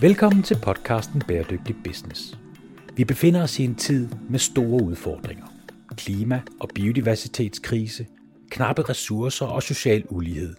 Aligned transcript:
Velkommen 0.00 0.42
til 0.42 0.56
podcasten 0.62 1.22
Bæredygtig 1.28 1.76
Business. 1.84 2.38
Vi 2.96 3.04
befinder 3.04 3.42
os 3.42 3.58
i 3.58 3.64
en 3.64 3.74
tid 3.74 4.08
med 4.30 4.38
store 4.38 4.82
udfordringer. 4.84 5.46
Klima- 5.96 6.42
og 6.60 6.68
biodiversitetskrise, 6.74 8.06
knappe 8.50 8.82
ressourcer 8.82 9.46
og 9.46 9.62
social 9.62 10.04
ulighed. 10.08 10.54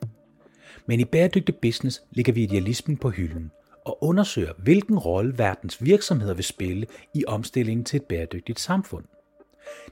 Men 0.86 1.00
i 1.00 1.06
Bæredygtig 1.06 1.56
Business 1.56 2.02
ligger 2.12 2.34
vi 2.34 2.44
idealismen 2.44 2.98
på 2.98 3.10
hylden 3.10 3.52
og 3.86 4.04
undersøger, 4.04 4.54
hvilken 4.58 5.00
rolle 5.00 5.38
verdens 5.38 5.84
virksomheder 5.84 6.34
vil 6.34 6.44
spille 6.44 6.86
i 7.14 7.24
omstillingen 7.28 7.86
til 7.86 7.98
et 7.98 8.04
bæredygtigt 8.04 8.60
samfund. 8.60 9.06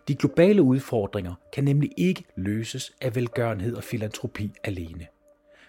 De 0.07 0.16
globale 0.16 0.61
udfordringer 0.61 1.34
kan 1.54 1.64
nemlig 1.64 1.91
ikke 1.98 2.23
løses 2.38 2.91
af 3.02 3.16
velgørenhed 3.16 3.75
og 3.75 3.84
filantropi 3.84 4.52
alene. 4.64 5.07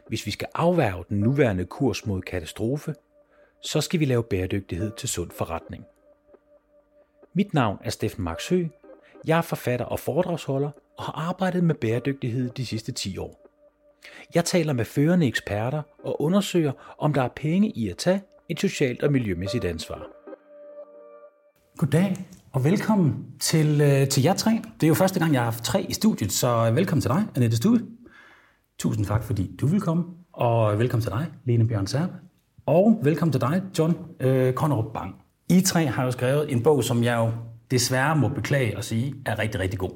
Hvis 0.09 0.27
vi 0.27 0.31
skal 0.31 0.49
afværge 0.55 1.05
den 1.09 1.21
nuværende 1.21 1.65
kurs 1.65 2.07
mod 2.07 2.23
katastrofe, 2.23 2.95
så 3.63 3.81
skal 3.81 4.01
vi 4.01 4.05
lave 4.05 4.23
bæredygtighed 4.23 4.93
til 4.97 5.09
sund 5.09 5.31
forretning. 5.31 5.85
Mit 7.35 7.55
navn 7.55 7.79
er 7.85 7.91
Steffen 7.91 8.25
Max 8.25 8.49
Hø. 8.49 8.67
Jeg 9.27 9.39
er 9.39 9.43
forfatter 9.43 9.87
og 9.87 10.01
foredragsholder 10.01 10.71
og 10.99 11.05
har 11.05 11.13
arbejdet 11.13 11.65
med 11.65 11.75
bæredygtighed 11.75 12.51
de 12.51 12.67
sidste 12.67 12.93
10 12.93 13.19
år. 13.19 13.49
Jeg 14.35 14.45
taler 14.45 14.73
med 14.73 14.85
førende 14.85 15.27
eksperter 15.27 15.83
og 16.05 16.23
undersøger, 16.23 16.73
om 16.99 17.15
der 17.15 17.23
er 17.23 17.29
penge 17.37 17.71
i 17.71 17.89
at 17.89 17.97
tage 17.97 18.23
et 18.49 18.61
socialt 18.61 19.03
og 19.03 19.13
miljømæssigt 19.13 19.65
ansvar. 19.65 20.07
Goddag 21.77 22.17
og 22.53 22.65
velkommen 22.65 23.27
til, 23.41 23.81
øh, 23.81 24.09
til 24.09 24.23
jer 24.23 24.35
tre. 24.35 24.51
Det 24.51 24.87
er 24.87 24.89
jo 24.89 24.95
første 24.95 25.21
gang, 25.21 25.33
jeg 25.33 25.41
har 25.41 25.51
haft 25.51 25.65
tre 25.65 25.87
i 25.89 25.93
studiet, 25.93 26.33
så 26.33 26.71
velkommen 26.71 27.01
til 27.01 27.11
dig, 27.11 27.27
Annette 27.37 27.57
Stue. 27.57 27.81
Tusind 28.79 29.07
tak, 29.07 29.25
fordi 29.25 29.57
du 29.61 29.67
vil 29.67 29.81
komme. 29.81 30.05
Og 30.33 30.79
velkommen 30.79 31.03
til 31.03 31.13
dig, 31.13 31.27
Lene 31.45 31.69
Bjørn 31.69 31.87
Serp. 31.87 32.11
Og 32.69 32.99
velkommen 33.03 33.33
til 33.33 33.41
dig, 33.41 33.63
John 33.79 33.97
øh, 34.21 34.53
Connerup 34.53 34.93
Bang. 34.95 35.15
I 35.51 35.61
tre 35.61 35.87
har 35.87 36.05
jo 36.05 36.11
skrevet 36.11 36.53
en 36.53 36.63
bog, 36.63 36.85
som 36.85 37.05
jeg 37.05 37.17
jo 37.17 37.31
desværre 37.71 38.17
må 38.17 38.29
beklage 38.29 38.79
at 38.79 38.85
sige, 38.85 39.15
er 39.27 39.39
rigtig, 39.39 39.61
rigtig 39.61 39.79
god. 39.79 39.91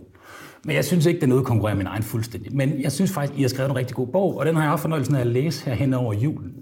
Men 0.64 0.76
jeg 0.76 0.84
synes 0.84 1.06
ikke, 1.06 1.20
det 1.20 1.24
er 1.24 1.28
noget, 1.28 1.76
min 1.76 1.86
egen 1.86 2.02
fuldstændig. 2.02 2.56
Men 2.56 2.82
jeg 2.82 2.92
synes 2.92 3.12
faktisk, 3.12 3.38
I 3.38 3.42
har 3.42 3.48
skrevet 3.48 3.70
en 3.70 3.76
rigtig 3.76 3.96
god 3.96 4.06
bog, 4.06 4.38
og 4.38 4.46
den 4.46 4.54
har 4.54 4.62
jeg 4.62 4.70
haft 4.70 4.82
fornøjelsen 4.82 5.14
af 5.14 5.20
at 5.20 5.26
læse 5.26 5.64
her 5.64 5.74
hen 5.74 5.94
over 5.94 6.14
julen. 6.14 6.52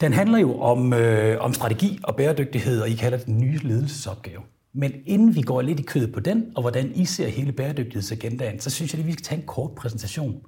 Den 0.00 0.12
handler 0.12 0.38
jo 0.38 0.60
om, 0.60 0.92
øh, 0.92 1.40
om 1.40 1.52
strategi 1.52 2.00
og 2.04 2.16
bæredygtighed, 2.16 2.80
og 2.80 2.88
I 2.88 2.94
kalder 2.94 3.18
det 3.18 3.26
den 3.26 3.38
nye 3.38 3.58
ledelsesopgave. 3.62 4.40
Men 4.74 4.92
inden 5.06 5.34
vi 5.34 5.42
går 5.42 5.62
lidt 5.62 5.80
i 5.80 5.82
kødet 5.82 6.12
på 6.12 6.20
den, 6.20 6.46
og 6.56 6.62
hvordan 6.62 6.92
I 6.94 7.04
ser 7.04 7.28
hele 7.28 7.52
bæredygtighedsagendaen, 7.52 8.60
så 8.60 8.70
synes 8.70 8.94
jeg, 8.94 9.00
at 9.00 9.06
vi 9.06 9.12
skal 9.12 9.24
tage 9.24 9.40
en 9.40 9.46
kort 9.46 9.70
præsentation. 9.70 10.40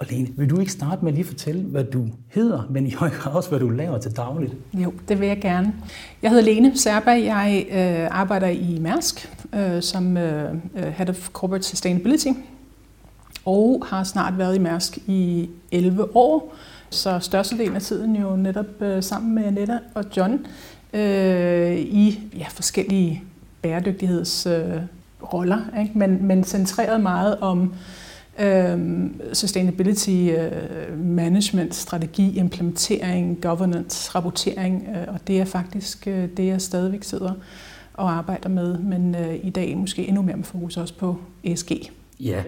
Og 0.00 0.06
Lene, 0.10 0.28
vil 0.36 0.50
du 0.50 0.60
ikke 0.60 0.72
starte 0.72 1.04
med 1.04 1.12
at 1.12 1.18
lige 1.18 1.26
fortælle, 1.26 1.62
hvad 1.62 1.84
du 1.84 2.06
hedder, 2.28 2.66
men 2.70 2.86
i 2.86 2.92
høj 2.92 3.10
grad 3.10 3.32
også, 3.32 3.48
hvad 3.48 3.60
du 3.60 3.68
laver 3.68 3.98
til 3.98 4.16
dagligt? 4.16 4.52
Jo, 4.74 4.92
det 5.08 5.20
vil 5.20 5.28
jeg 5.28 5.40
gerne. 5.40 5.74
Jeg 6.22 6.30
hedder 6.30 6.44
Lene 6.44 6.78
Serba. 6.78 7.10
Jeg 7.10 7.66
øh, 7.70 8.08
arbejder 8.10 8.46
i 8.48 8.78
Mærsk 8.80 9.28
øh, 9.54 9.82
som 9.82 10.16
øh, 10.16 10.54
øh, 10.76 10.82
Head 10.82 11.08
of 11.08 11.28
Corporate 11.28 11.64
Sustainability 11.64 12.28
og 13.44 13.86
har 13.88 14.04
snart 14.04 14.38
været 14.38 14.56
i 14.56 14.58
Mærsk 14.58 14.98
i 15.06 15.50
11 15.72 16.16
år. 16.16 16.54
Så 16.90 17.18
størstedelen 17.18 17.76
af 17.76 17.82
tiden 17.82 18.16
jo 18.16 18.36
netop 18.36 18.82
øh, 18.82 19.02
sammen 19.02 19.34
med 19.34 19.50
Netta 19.50 19.78
og 19.94 20.04
John 20.16 20.46
øh, 20.94 21.78
i 21.78 22.20
ja, 22.38 22.46
forskellige 22.48 23.22
bæredygtighedsroller, 23.62 25.58
øh, 25.74 25.82
ikke? 25.82 25.98
Men, 25.98 26.26
men 26.26 26.44
centreret 26.44 27.00
meget 27.00 27.38
om 27.40 27.74
Øhm, 28.40 29.20
sustainability 29.32 30.10
øh, 30.10 30.98
management, 30.98 31.74
strategi, 31.74 32.38
implementering, 32.38 33.42
governance, 33.42 34.10
rapportering, 34.14 34.88
øh, 34.96 35.14
og 35.14 35.20
det 35.26 35.40
er 35.40 35.44
faktisk 35.44 36.06
øh, 36.06 36.28
det, 36.36 36.46
jeg 36.46 36.60
stadigvæk 36.60 37.02
sidder 37.02 37.32
og 37.94 38.12
arbejder 38.12 38.48
med, 38.48 38.78
men 38.78 39.14
øh, 39.14 39.34
i 39.42 39.50
dag 39.50 39.76
måske 39.76 40.08
endnu 40.08 40.22
mere 40.22 40.36
med 40.36 40.44
fokus 40.44 40.76
også 40.76 40.94
på 40.94 41.18
ESG. 41.44 41.70
Ja, 42.20 42.42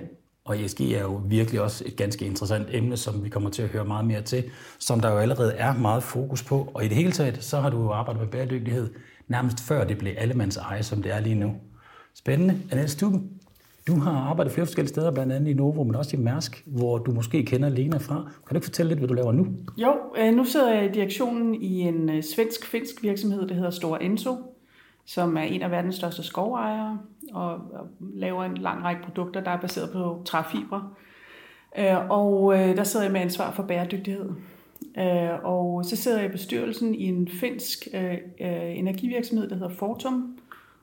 og 0.44 0.60
ESG 0.60 0.80
er 0.80 1.00
jo 1.00 1.20
virkelig 1.24 1.60
også 1.60 1.84
et 1.86 1.96
ganske 1.96 2.26
interessant 2.26 2.68
emne, 2.70 2.96
som 2.96 3.24
vi 3.24 3.28
kommer 3.28 3.50
til 3.50 3.62
at 3.62 3.68
høre 3.68 3.84
meget 3.84 4.04
mere 4.04 4.22
til, 4.22 4.44
som 4.78 5.00
der 5.00 5.10
jo 5.10 5.18
allerede 5.18 5.52
er 5.52 5.74
meget 5.74 6.02
fokus 6.02 6.42
på. 6.42 6.70
Og 6.74 6.84
i 6.84 6.88
det 6.88 6.96
hele 6.96 7.12
taget, 7.12 7.44
så 7.44 7.60
har 7.60 7.70
du 7.70 7.82
jo 7.82 7.90
arbejdet 7.90 8.22
med 8.22 8.30
bæredygtighed 8.30 8.90
nærmest 9.28 9.60
før 9.60 9.84
det 9.84 9.98
blev 9.98 10.12
allemands 10.18 10.56
eje, 10.56 10.82
som 10.82 11.02
det 11.02 11.12
er 11.12 11.20
lige 11.20 11.34
nu. 11.34 11.54
Spændende. 12.14 12.60
Annette 12.70 12.92
Stuben, 12.92 13.30
du 13.86 13.96
har 13.96 14.12
arbejdet 14.12 14.52
flere 14.52 14.66
forskellige 14.66 14.88
steder, 14.88 15.10
blandt 15.10 15.32
andet 15.32 15.50
i 15.50 15.54
Novo, 15.54 15.84
men 15.84 15.94
også 15.94 16.16
i 16.16 16.20
Mærsk, 16.20 16.62
hvor 16.66 16.98
du 16.98 17.12
måske 17.12 17.44
kender 17.44 17.68
Lena 17.68 17.96
fra. 17.96 18.14
Kan 18.14 18.48
du 18.50 18.54
ikke 18.54 18.64
fortælle 18.64 18.88
lidt, 18.90 19.00
hvad 19.00 19.08
du 19.08 19.14
laver 19.14 19.32
nu? 19.32 19.46
Jo, 19.76 19.96
øh, 20.18 20.34
nu 20.34 20.44
sidder 20.44 20.74
jeg 20.74 20.84
i 20.84 20.92
direktionen 20.92 21.54
i 21.54 21.80
en 21.80 22.10
øh, 22.10 22.22
svensk-finsk 22.22 23.02
virksomhed, 23.02 23.48
der 23.48 23.54
hedder 23.54 23.70
Store 23.70 24.02
Enso, 24.02 24.36
som 25.04 25.36
er 25.36 25.42
en 25.42 25.62
af 25.62 25.70
verdens 25.70 25.94
største 25.94 26.22
skovejere 26.22 26.98
og 27.32 27.60
laver 28.00 28.44
en 28.44 28.56
lang 28.56 28.84
række 28.84 29.02
produkter, 29.02 29.40
der 29.40 29.50
er 29.50 29.60
baseret 29.60 29.90
på 29.92 30.22
træfibre. 30.24 30.88
Øh, 31.78 32.10
og 32.10 32.54
der 32.54 32.84
sidder 32.84 33.06
jeg 33.06 33.12
med 33.12 33.20
ansvar 33.20 33.50
for 33.52 33.62
bæredygtighed. 33.62 34.30
Og 35.42 35.84
så 35.84 35.96
sidder 35.96 36.18
jeg 36.18 36.28
i 36.28 36.32
bestyrelsen 36.32 36.94
i 36.94 37.04
en 37.04 37.28
finsk 37.28 37.88
energivirksomhed, 38.38 39.48
der 39.48 39.54
hedder 39.54 39.68
Fortum, 39.68 40.38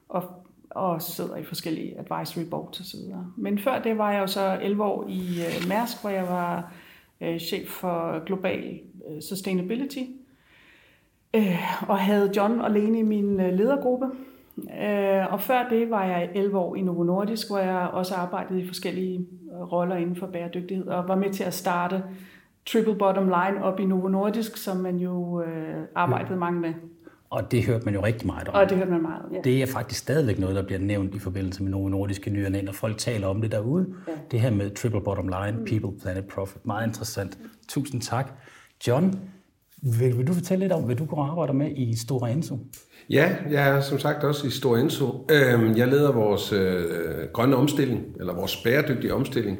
og 0.09 0.38
og 0.69 1.02
sidder 1.02 1.35
i 1.35 1.44
forskellige 1.44 2.00
advisory 2.00 2.44
boards 2.50 2.80
osv. 2.80 3.00
Men 3.38 3.59
før 3.59 3.81
det 3.81 3.97
var 3.97 4.12
jeg 4.12 4.22
jo 4.22 4.28
så 4.28 4.59
11 4.62 4.84
år 4.84 5.06
i 5.07 5.19
uh, 5.19 5.69
Mærsk, 5.69 6.02
hvor 6.02 6.09
jeg 6.09 6.24
var 6.24 6.74
uh, 7.22 7.38
chef 7.38 7.68
for 7.68 8.25
global 8.25 8.80
uh, 9.09 9.19
sustainability, 9.22 10.03
uh, 11.38 11.90
og 11.90 12.00
havde 12.00 12.31
John 12.35 12.62
og 12.62 12.72
Lene 12.72 13.00
i 13.00 13.03
min 13.03 13.38
ledergruppe. 13.38 14.06
Uh, 14.57 15.34
og 15.34 15.41
før 15.41 15.69
det 15.69 15.90
var 15.90 16.06
jeg 16.06 16.30
11 16.35 16.57
år 16.57 16.75
i 16.75 16.81
Novo 16.81 17.03
Nordisk, 17.03 17.50
hvor 17.50 17.59
jeg 17.59 17.90
også 17.94 18.16
arbejdede 18.16 18.62
i 18.62 18.68
forskellige 18.68 19.28
roller 19.72 19.96
inden 19.96 20.16
for 20.16 20.28
bæredygtighed, 20.28 20.88
og 20.88 21.07
var 21.07 21.16
med 21.16 21.34
til 21.34 21.44
at 21.44 21.53
starte 21.53 22.03
Triple 22.66 22.96
Bottom 22.96 23.25
Line 23.25 23.63
op 23.63 23.80
i 23.80 23.86
Novo 23.86 24.07
Nordisk, 24.07 24.57
som 24.57 24.78
man 24.78 24.97
jo 24.97 25.44
arbejdede 25.96 26.40
mange 26.40 26.59
med. 26.59 26.74
Og 27.31 27.51
det 27.51 27.66
hørte 27.66 27.85
man 27.85 27.94
jo 27.94 28.03
rigtig 28.03 28.28
meget 28.28 28.47
om. 28.47 28.53
Og 28.53 28.69
det 28.69 28.78
hørte 28.78 28.91
man 28.91 29.01
meget 29.01 29.22
ja. 29.34 29.38
Det 29.44 29.62
er 29.62 29.66
faktisk 29.66 30.00
stadigvæk 30.00 30.40
noget, 30.40 30.56
der 30.56 30.63
bliver 30.63 30.79
nævnt 30.79 31.16
i 31.16 31.19
forbindelse 31.19 31.63
med 31.63 31.72
nogle 31.72 31.91
nordiske 31.91 32.29
nyheder, 32.29 32.62
når 32.62 32.72
folk 32.72 32.97
taler 32.97 33.28
om 33.28 33.41
det 33.41 33.51
derude. 33.51 33.88
Ja. 34.07 34.13
Det 34.31 34.41
her 34.41 34.50
med 34.50 34.72
triple 34.72 35.01
bottom 35.01 35.28
line, 35.28 35.57
mm. 35.57 35.66
people, 35.66 36.00
planet, 36.01 36.25
profit. 36.25 36.66
Meget 36.66 36.88
interessant. 36.88 37.38
Tusind 37.68 38.01
tak. 38.01 38.31
John, 38.88 39.19
vil, 39.81 40.18
vil 40.18 40.28
du 40.28 40.34
fortælle 40.34 40.63
lidt 40.63 40.73
om, 40.73 40.84
hvad 40.84 40.95
du 40.95 41.06
går 41.06 41.18
og 41.18 41.31
arbejder 41.31 41.53
med 41.53 41.72
i 41.75 41.97
Stora 41.97 42.29
Enso? 42.29 42.57
Ja, 43.09 43.35
jeg 43.50 43.69
er 43.69 43.81
som 43.81 44.00
sagt 44.00 44.23
også 44.23 44.47
i 44.47 44.50
Stora 44.50 44.79
Enso. 44.79 45.28
Øhm, 45.31 45.78
jeg 45.78 45.88
leder 45.88 46.12
vores 46.12 46.53
øh, 46.53 46.85
grønne 47.34 47.56
omstilling, 47.56 48.03
eller 48.19 48.34
vores 48.34 48.57
bæredygtige 48.63 49.13
omstilling, 49.13 49.57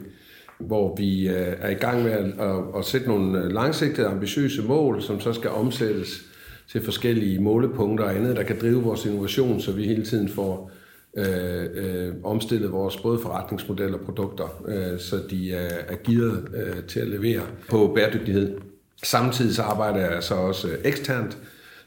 hvor 0.59 0.96
vi 0.96 1.28
øh, 1.28 1.56
er 1.59 1.69
i 1.69 1.74
gang 1.74 2.03
med 2.03 2.12
at, 2.12 2.25
at, 2.40 2.63
at 2.78 2.85
sætte 2.85 3.08
nogle 3.08 3.53
langsigtede, 3.53 4.08
ambitiøse 4.08 4.62
mål, 4.62 5.02
som 5.02 5.19
så 5.19 5.34
skal 5.34 5.50
omsættes 5.50 6.28
til 6.72 6.84
forskellige 6.84 7.40
målepunkter 7.40 8.06
og 8.06 8.16
andet, 8.16 8.35
der 8.35 8.44
kan 8.44 8.59
drive 8.62 8.84
vores 8.84 9.06
innovation, 9.06 9.62
så 9.62 9.72
vi 9.72 9.84
hele 9.84 10.06
tiden 10.06 10.30
får 10.30 10.72
øh, 11.18 11.66
øh, 11.74 12.13
omstillet 12.24 12.72
vores 12.72 12.97
både 12.97 13.19
forretningsmodeller 13.19 13.97
og 13.97 14.06
produkter, 14.06 14.63
øh, 14.68 15.00
så 15.00 15.22
de 15.29 15.53
er, 15.53 15.69
er 15.88 15.96
gearet 16.03 16.47
øh, 16.56 16.84
til 16.84 17.00
at 17.00 17.08
levere 17.08 17.41
på 17.69 17.91
bæredygtighed. 17.96 18.58
Samtidig 19.03 19.56
så 19.56 19.62
arbejder 19.62 20.12
jeg 20.12 20.24
så 20.24 20.35
også 20.35 20.68
øh, 20.68 20.78
eksternt, 20.84 21.38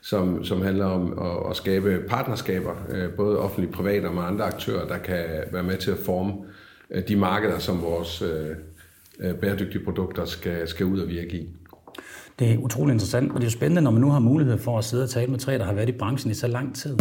som, 0.01 0.45
som 0.45 0.63
handler 0.63 0.87
om 0.87 1.19
at, 1.19 1.51
at 1.51 1.57
skabe 1.57 2.05
partnerskaber, 2.09 2.75
øh, 2.91 3.11
både 3.11 3.39
offentligt 3.39 3.73
private 3.73 4.01
privat 4.01 4.09
og 4.09 4.15
med 4.15 4.23
andre 4.23 4.45
aktører, 4.45 4.87
der 4.87 4.99
kan 4.99 5.25
være 5.53 5.63
med 5.63 5.77
til 5.77 5.91
at 5.91 5.99
forme 5.99 6.33
øh, 6.91 7.09
de 7.09 7.17
markeder, 7.17 7.59
som 7.59 7.83
vores 7.83 8.23
øh, 8.23 8.57
øh 9.21 9.35
bæredygtige 9.35 9.85
produkter 9.85 10.25
skal, 10.25 10.69
skal 10.69 10.87
ud 10.87 11.01
og 11.01 11.09
virke 11.09 11.37
i. 11.37 11.49
Det 12.39 12.53
er 12.53 12.59
utrolig 12.59 12.93
interessant, 12.93 13.33
og 13.33 13.37
det 13.37 13.47
er 13.47 13.51
jo 13.51 13.51
spændende, 13.51 13.83
når 13.83 13.91
man 13.91 14.01
nu 14.01 14.11
har 14.11 14.21
mulighed 14.21 14.59
for 14.59 14.79
at 14.79 14.85
sidde 14.85 15.03
og 15.03 15.11
tale 15.11 15.31
med 15.31 15.39
tre, 15.39 15.59
der 15.59 15.65
har 15.65 15.73
været 15.73 15.89
i 15.89 15.93
branchen 15.93 16.31
i 16.31 16.35
så 16.35 16.47
lang 16.47 16.75
tid. 16.75 16.97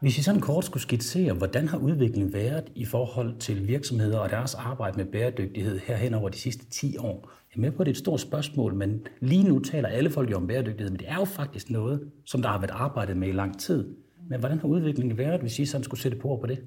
Hvis 0.00 0.18
I 0.18 0.22
sådan 0.22 0.40
kort 0.40 0.64
skulle 0.64 0.82
skitsere, 0.82 1.32
hvordan 1.32 1.68
har 1.68 1.78
udviklingen 1.78 2.32
været 2.32 2.64
i 2.74 2.84
forhold 2.84 3.38
til 3.38 3.68
virksomheder 3.68 4.18
og 4.18 4.30
deres 4.30 4.54
arbejde 4.54 4.96
med 4.96 5.04
bæredygtighed 5.04 5.78
herhen 5.78 6.14
over 6.14 6.28
de 6.28 6.38
sidste 6.38 6.66
10 6.70 6.96
år? 6.96 7.30
Jeg 7.50 7.56
er 7.56 7.60
med 7.60 7.70
på, 7.70 7.82
at 7.82 7.86
det 7.86 7.92
er 7.92 7.94
et 7.94 7.98
stort 7.98 8.20
spørgsmål, 8.20 8.74
men 8.74 9.06
lige 9.20 9.48
nu 9.48 9.58
taler 9.58 9.88
alle 9.88 10.10
folk 10.10 10.30
jo 10.30 10.36
om 10.36 10.46
bæredygtighed, 10.46 10.90
men 10.90 10.98
det 10.98 11.08
er 11.08 11.14
jo 11.14 11.24
faktisk 11.24 11.70
noget, 11.70 12.10
som 12.24 12.42
der 12.42 12.48
har 12.48 12.58
været 12.58 12.70
arbejdet 12.70 13.16
med 13.16 13.28
i 13.28 13.32
lang 13.32 13.60
tid. 13.60 13.94
Men 14.28 14.40
hvordan 14.40 14.58
har 14.58 14.68
udviklingen 14.68 15.18
været, 15.18 15.40
hvis 15.40 15.58
I 15.58 15.66
sådan 15.66 15.84
skulle 15.84 16.00
sætte 16.00 16.18
på 16.18 16.38
på 16.40 16.46
det? 16.46 16.58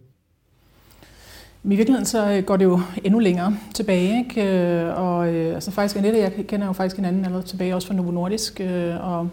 I 1.66 1.76
virkeligheden 1.76 2.06
så 2.06 2.32
øh, 2.32 2.44
går 2.44 2.58
det 2.58 2.66
jo 2.66 2.80
endnu 3.04 3.20
længere 3.20 3.58
tilbage, 3.74 4.20
ikke? 4.20 4.60
Øh, 4.60 5.00
og 5.00 5.34
øh, 5.34 5.56
altså 5.56 5.72
faktisk 5.72 5.96
Annette, 5.96 6.20
jeg 6.20 6.34
kender 6.48 6.68
jo 6.68 6.74
faktisk 6.74 6.96
hinanden 6.96 7.26
allerede 7.26 7.48
tilbage 7.48 7.76
også 7.76 7.88
fra 7.88 7.96
Novo 7.96 8.12
Nordisk, 8.12 8.62
og 9.02 9.30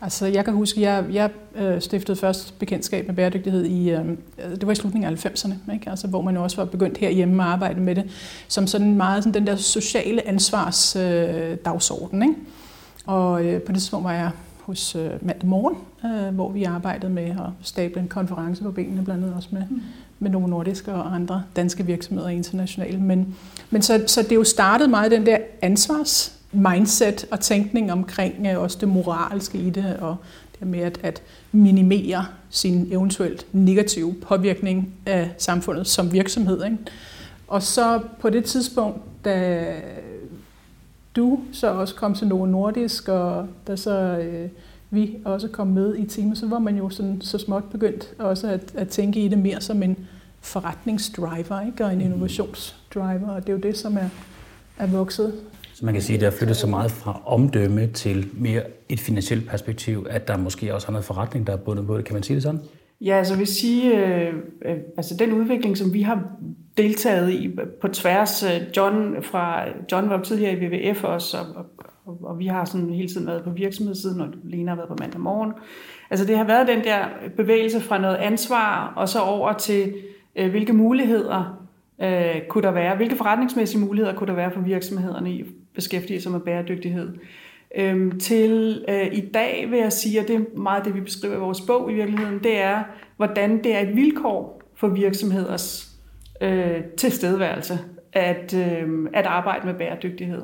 Altså, 0.00 0.26
jeg 0.26 0.44
kan 0.44 0.54
huske, 0.54 0.80
jeg, 0.80 1.04
jeg 1.12 1.30
stiftede 1.82 2.18
først 2.18 2.58
bekendtskab 2.58 3.06
med 3.06 3.14
bæredygtighed 3.14 3.64
i, 3.64 3.96
det 4.60 4.66
var 4.66 4.72
i 4.72 4.74
slutningen 4.74 5.12
af 5.12 5.26
90'erne, 5.26 5.72
ikke? 5.72 5.90
Altså, 5.90 6.06
hvor 6.06 6.22
man 6.22 6.34
jo 6.34 6.42
også 6.42 6.56
var 6.56 6.64
begyndt 6.64 6.98
herhjemme 6.98 7.42
at 7.42 7.48
arbejde 7.48 7.80
med 7.80 7.94
det, 7.94 8.04
som 8.48 8.66
sådan 8.66 8.94
meget 8.94 9.24
sådan 9.24 9.34
den 9.34 9.46
der 9.46 9.56
sociale 9.56 10.28
ansvars 10.28 10.96
dagsorden, 11.64 12.22
ikke? 12.22 12.34
Og 13.06 13.40
på 13.66 13.72
det 13.72 13.80
tidspunkt 13.80 14.04
var 14.04 14.12
jeg 14.12 14.30
hos 14.68 14.94
øh, 14.94 15.10
Mandag 15.22 15.48
Morgen, 15.48 15.76
øh, 16.04 16.34
hvor 16.34 16.50
vi 16.52 16.64
arbejdede 16.64 17.12
med 17.12 17.24
at 17.24 17.50
stable 17.62 18.00
en 18.00 18.08
konference 18.08 18.62
på 18.62 18.70
benene, 18.70 19.04
blandt 19.04 19.24
andet 19.24 19.36
også 19.36 19.48
med, 19.52 19.62
mm 19.70 19.82
med 20.18 20.30
nogle 20.30 20.48
nordiske 20.48 20.92
og 20.92 21.14
andre 21.14 21.42
danske 21.56 21.86
virksomheder 21.86 22.28
internationale. 22.28 23.00
Men, 23.00 23.36
men 23.70 23.82
så, 23.82 24.04
så 24.06 24.22
det 24.22 24.32
er 24.32 24.36
jo 24.36 24.44
startet 24.44 24.90
meget 24.90 25.10
den 25.10 25.26
der 25.26 25.38
ansvars 25.62 26.38
mindset 26.52 27.26
og 27.30 27.40
tænkning 27.40 27.92
omkring 27.92 28.46
øh, 28.46 28.62
også 28.62 28.78
det 28.80 28.88
moralske 28.88 29.58
i 29.58 29.70
det, 29.70 29.96
og 30.00 30.16
det 30.60 30.66
med 30.66 30.80
at, 30.80 30.98
at 31.02 31.22
minimere 31.52 32.26
sin 32.50 32.88
eventuelt 32.92 33.46
negative 33.52 34.14
påvirkning 34.14 34.94
af 35.06 35.30
samfundet 35.38 35.86
som 35.86 36.12
virksomhed. 36.12 36.64
Ikke? 36.64 36.78
Og 37.48 37.62
så 37.62 38.00
på 38.20 38.30
det 38.30 38.44
tidspunkt, 38.44 38.98
da 39.24 39.74
du 41.16 41.40
så 41.52 41.70
også 41.70 41.94
kom 41.94 42.14
til 42.14 42.26
Novo 42.26 42.46
Nordisk, 42.46 43.08
og 43.08 43.46
der 43.66 43.76
så 43.76 44.00
øh, 44.18 44.48
vi 44.90 45.16
også 45.24 45.48
kom 45.48 45.66
med 45.66 45.96
i 45.96 46.06
teamet, 46.06 46.38
så 46.38 46.48
var 46.48 46.58
man 46.58 46.76
jo 46.76 46.90
sådan, 46.90 47.20
så 47.20 47.38
småt 47.38 47.64
begyndt 47.70 48.14
også 48.18 48.48
at, 48.48 48.72
at 48.74 48.88
tænke 48.88 49.20
i 49.20 49.28
det 49.28 49.38
mere 49.38 49.60
som 49.60 49.82
en 49.82 49.96
forretningsdriver 50.40 51.66
ikke? 51.66 51.84
og 51.84 51.92
en 51.92 51.98
mm-hmm. 51.98 52.12
innovationsdriver, 52.12 53.28
og 53.28 53.40
det 53.40 53.48
er 53.48 53.52
jo 53.52 53.58
det, 53.58 53.76
som 53.76 53.96
er, 53.96 54.08
er 54.78 54.86
vokset 54.86 55.32
så 55.78 55.84
man 55.84 55.94
kan 55.94 56.02
sige, 56.02 56.14
at 56.14 56.20
det 56.20 56.32
har 56.32 56.38
flyttet 56.38 56.56
så 56.56 56.66
meget 56.66 56.90
fra 56.90 57.22
omdømme 57.26 57.86
til 57.86 58.28
mere 58.32 58.62
et 58.88 59.00
finansielt 59.00 59.48
perspektiv, 59.48 60.06
at 60.10 60.28
der 60.28 60.36
måske 60.36 60.74
også 60.74 60.86
har 60.86 60.92
noget 60.92 61.04
forretning, 61.04 61.46
der 61.46 61.52
er 61.52 61.56
bundet 61.56 61.86
på 61.86 61.96
det. 61.96 62.04
Kan 62.04 62.14
man 62.14 62.22
sige 62.22 62.34
det 62.34 62.42
sådan? 62.42 62.60
Ja, 63.00 63.16
altså 63.18 63.32
jeg 63.34 63.38
vil 63.38 63.46
sige, 63.46 64.06
øh, 64.06 64.34
øh, 64.64 64.76
altså 64.96 65.16
den 65.16 65.32
udvikling, 65.32 65.76
som 65.76 65.94
vi 65.94 66.02
har 66.02 66.22
deltaget 66.76 67.32
i 67.32 67.56
på 67.80 67.88
tværs, 67.88 68.42
øh, 68.42 68.76
John, 68.76 69.22
fra, 69.22 69.64
John 69.92 70.10
var 70.10 70.22
tidligere 70.22 70.52
i 70.52 70.66
WWF 70.66 71.04
også, 71.04 71.36
og, 71.56 71.66
og, 72.06 72.18
og 72.22 72.38
vi 72.38 72.46
har 72.46 72.64
sådan 72.64 72.90
hele 72.90 73.08
tiden 73.08 73.26
været 73.26 73.44
på 73.44 73.50
virksomhedssiden, 73.50 74.20
og 74.20 74.28
Lena 74.44 74.70
har 74.70 74.76
været 74.76 74.88
på 74.88 74.96
mandag 75.00 75.20
morgen. 75.20 75.52
Altså 76.10 76.26
det 76.26 76.36
har 76.36 76.44
været 76.44 76.68
den 76.68 76.84
der 76.84 77.04
bevægelse 77.36 77.80
fra 77.80 77.98
noget 77.98 78.16
ansvar, 78.16 78.92
og 78.96 79.08
så 79.08 79.20
over 79.20 79.52
til, 79.52 79.94
øh, 80.36 80.50
hvilke 80.50 80.72
muligheder 80.72 81.66
øh, 82.02 82.40
kunne 82.48 82.62
der 82.62 82.70
være, 82.70 82.96
hvilke 82.96 83.16
forretningsmæssige 83.16 83.80
muligheder 83.80 84.14
kunne 84.14 84.26
der 84.26 84.34
være 84.34 84.50
for 84.50 84.60
virksomhederne 84.60 85.32
i 85.32 85.44
beskæftige 85.74 86.20
sig 86.20 86.32
med 86.32 86.40
bæredygtighed. 86.40 87.08
Øhm, 87.76 88.20
til 88.20 88.84
øh, 88.88 89.06
i 89.12 89.20
dag 89.34 89.66
vil 89.70 89.78
jeg 89.78 89.92
sige, 89.92 90.20
og 90.20 90.28
det 90.28 90.36
er 90.36 90.58
meget 90.58 90.84
det, 90.84 90.94
vi 90.94 91.00
beskriver 91.00 91.36
i 91.36 91.38
vores 91.38 91.60
bog 91.60 91.92
i 91.92 91.94
virkeligheden, 91.94 92.38
det 92.38 92.58
er, 92.58 92.82
hvordan 93.16 93.64
det 93.64 93.74
er 93.74 93.80
et 93.80 93.96
vilkår 93.96 94.62
for 94.76 94.88
virksomheders 94.88 95.88
øh, 96.40 96.84
tilstedeværelse 96.96 97.78
at, 98.12 98.54
øh, 98.54 99.08
at 99.14 99.26
arbejde 99.26 99.66
med 99.66 99.74
bæredygtighed 99.74 100.42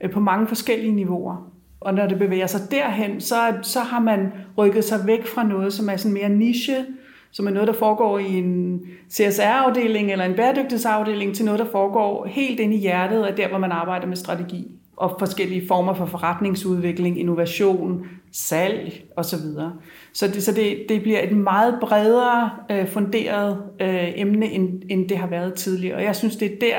øh, 0.00 0.10
på 0.10 0.20
mange 0.20 0.46
forskellige 0.46 0.92
niveauer. 0.92 1.50
Og 1.80 1.94
når 1.94 2.06
det 2.06 2.18
bevæger 2.18 2.46
sig 2.46 2.60
derhen, 2.70 3.20
så, 3.20 3.36
så 3.62 3.80
har 3.80 4.00
man 4.00 4.32
rykket 4.58 4.84
sig 4.84 5.06
væk 5.06 5.26
fra 5.26 5.44
noget, 5.44 5.72
som 5.72 5.88
er 5.88 5.96
sådan 5.96 6.14
mere 6.14 6.28
niche, 6.28 6.86
som 7.30 7.46
er 7.46 7.50
noget, 7.50 7.68
der 7.68 7.74
foregår 7.74 8.18
i 8.18 8.34
en 8.34 8.82
CSR-afdeling 9.10 10.12
eller 10.12 10.24
en 10.24 10.34
bæredygtighedsafdeling, 10.34 11.34
til 11.34 11.44
noget, 11.44 11.60
der 11.60 11.70
foregår 11.72 12.26
helt 12.26 12.60
ind 12.60 12.74
i 12.74 12.76
hjertet 12.76 13.22
af 13.22 13.34
der, 13.34 13.48
hvor 13.48 13.58
man 13.58 13.72
arbejder 13.72 14.06
med 14.06 14.16
strategi 14.16 14.70
og 14.96 15.16
forskellige 15.18 15.68
former 15.68 15.94
for 15.94 16.06
forretningsudvikling, 16.06 17.20
innovation, 17.20 18.06
salg 18.32 19.04
osv. 19.16 19.38
Så 20.12 20.26
det, 20.26 20.42
så 20.42 20.52
det, 20.52 20.86
det 20.88 21.02
bliver 21.02 21.22
et 21.22 21.36
meget 21.36 21.78
bredere 21.80 22.50
øh, 22.70 22.88
funderet 22.88 23.62
øh, 23.80 24.12
emne, 24.14 24.46
end, 24.46 24.82
end 24.90 25.08
det 25.08 25.18
har 25.18 25.26
været 25.26 25.54
tidligere. 25.54 25.96
Og 25.96 26.02
jeg 26.02 26.16
synes, 26.16 26.36
det 26.36 26.52
er 26.52 26.56
der, 26.60 26.76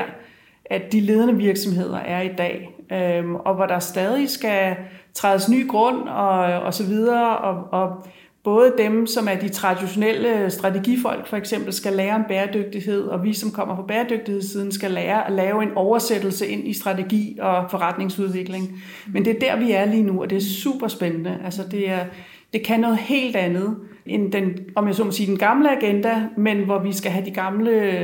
at 0.64 0.92
de 0.92 1.00
ledende 1.00 1.36
virksomheder 1.36 1.98
er 1.98 2.22
i 2.22 2.32
dag, 2.38 2.70
øh, 2.92 3.32
og 3.32 3.54
hvor 3.54 3.66
der 3.66 3.78
stadig 3.78 4.30
skal 4.30 4.76
trædes 5.14 5.48
ny 5.48 5.68
grund 5.68 6.08
og, 6.08 6.38
og 6.38 6.74
så 6.74 6.86
videre, 6.86 7.38
og, 7.38 7.80
og 7.80 8.06
både 8.46 8.72
dem, 8.78 9.06
som 9.06 9.28
er 9.28 9.34
de 9.34 9.48
traditionelle 9.48 10.50
strategifolk 10.50 11.26
for 11.26 11.36
eksempel, 11.36 11.72
skal 11.72 11.92
lære 11.92 12.14
om 12.14 12.24
bæredygtighed, 12.28 13.02
og 13.02 13.24
vi, 13.24 13.32
som 13.32 13.50
kommer 13.50 13.76
på 13.76 13.82
bæredygtighedssiden, 13.82 14.72
skal 14.72 14.90
lære 14.90 15.26
at 15.26 15.32
lave 15.32 15.62
en 15.62 15.72
oversættelse 15.74 16.46
ind 16.46 16.68
i 16.68 16.72
strategi 16.72 17.38
og 17.40 17.70
forretningsudvikling. 17.70 18.82
Men 19.12 19.24
det 19.24 19.36
er 19.36 19.38
der, 19.38 19.56
vi 19.56 19.72
er 19.72 19.84
lige 19.84 20.02
nu, 20.02 20.20
og 20.20 20.30
det 20.30 20.36
er 20.36 20.42
super 20.62 20.88
spændende. 20.88 21.38
Altså, 21.44 21.62
det, 21.70 21.90
er, 21.90 22.04
det 22.52 22.62
kan 22.62 22.80
noget 22.80 22.98
helt 22.98 23.36
andet 23.36 23.76
end 24.06 24.32
den, 24.32 24.58
om 24.74 24.86
jeg 24.86 24.94
så 24.94 25.04
må 25.04 25.10
sige, 25.10 25.26
den 25.26 25.38
gamle 25.38 25.76
agenda, 25.76 26.22
men 26.36 26.64
hvor 26.64 26.78
vi 26.78 26.92
skal 26.92 27.10
have 27.10 27.24
de 27.24 27.30
gamle 27.30 28.02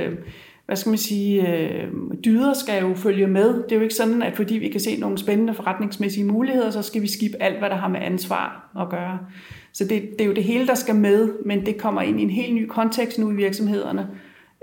hvad 0.67 0.77
skal 0.77 0.91
man 0.91 0.99
sige, 0.99 1.49
øh, 1.49 1.89
dyder 2.25 2.55
skal 2.55 2.83
jo 2.83 2.95
følge 2.95 3.27
med. 3.27 3.49
Det 3.49 3.73
er 3.73 3.77
jo 3.77 3.83
ikke 3.83 3.95
sådan, 3.95 4.23
at 4.23 4.37
fordi 4.37 4.55
vi 4.55 4.69
kan 4.69 4.81
se 4.81 4.97
nogle 4.97 5.19
spændende 5.19 5.55
forretningsmæssige 5.55 6.25
muligheder, 6.25 6.71
så 6.71 6.83
skal 6.83 7.03
vi 7.03 7.09
skibe 7.09 7.43
alt, 7.43 7.59
hvad 7.59 7.71
der 7.71 7.77
har 7.77 7.89
med 7.89 8.01
ansvar 8.01 8.71
at 8.81 8.89
gøre. 8.91 9.19
Så 9.73 9.85
det, 9.85 10.03
det 10.13 10.21
er 10.21 10.25
jo 10.25 10.35
det 10.35 10.45
hele, 10.45 10.67
der 10.67 10.75
skal 10.75 10.95
med, 10.95 11.29
men 11.45 11.67
det 11.67 11.79
kommer 11.79 12.03
ind 12.03 12.21
i 12.21 12.23
en 12.23 12.31
helt 12.31 12.55
ny 12.55 12.67
kontekst 12.67 13.19
nu 13.19 13.31
i 13.31 13.35
virksomhederne, 13.35 14.09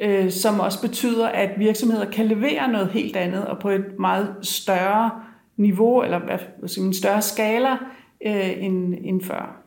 øh, 0.02 0.32
som 0.32 0.60
også 0.60 0.82
betyder, 0.82 1.28
at 1.28 1.50
virksomheder 1.58 2.12
kan 2.12 2.26
levere 2.26 2.72
noget 2.72 2.90
helt 2.90 3.16
andet 3.16 3.46
og 3.46 3.60
på 3.60 3.70
et 3.70 3.86
meget 4.00 4.36
større 4.42 5.12
niveau, 5.58 6.04
eller 6.04 6.20
hvad 6.20 6.68
skal 6.68 6.82
man, 6.82 6.90
en 6.90 6.94
større 6.94 7.22
skala 7.22 7.72
øh, 8.26 8.64
end, 8.64 8.96
end 9.04 9.22
før. 9.22 9.62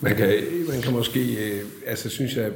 Man 0.00 0.16
kan, 0.16 0.28
man 0.68 0.82
kan 0.82 0.92
måske, 0.92 1.20
øh, 1.20 1.60
altså 1.86 2.08
synes 2.08 2.36
jeg, 2.36 2.50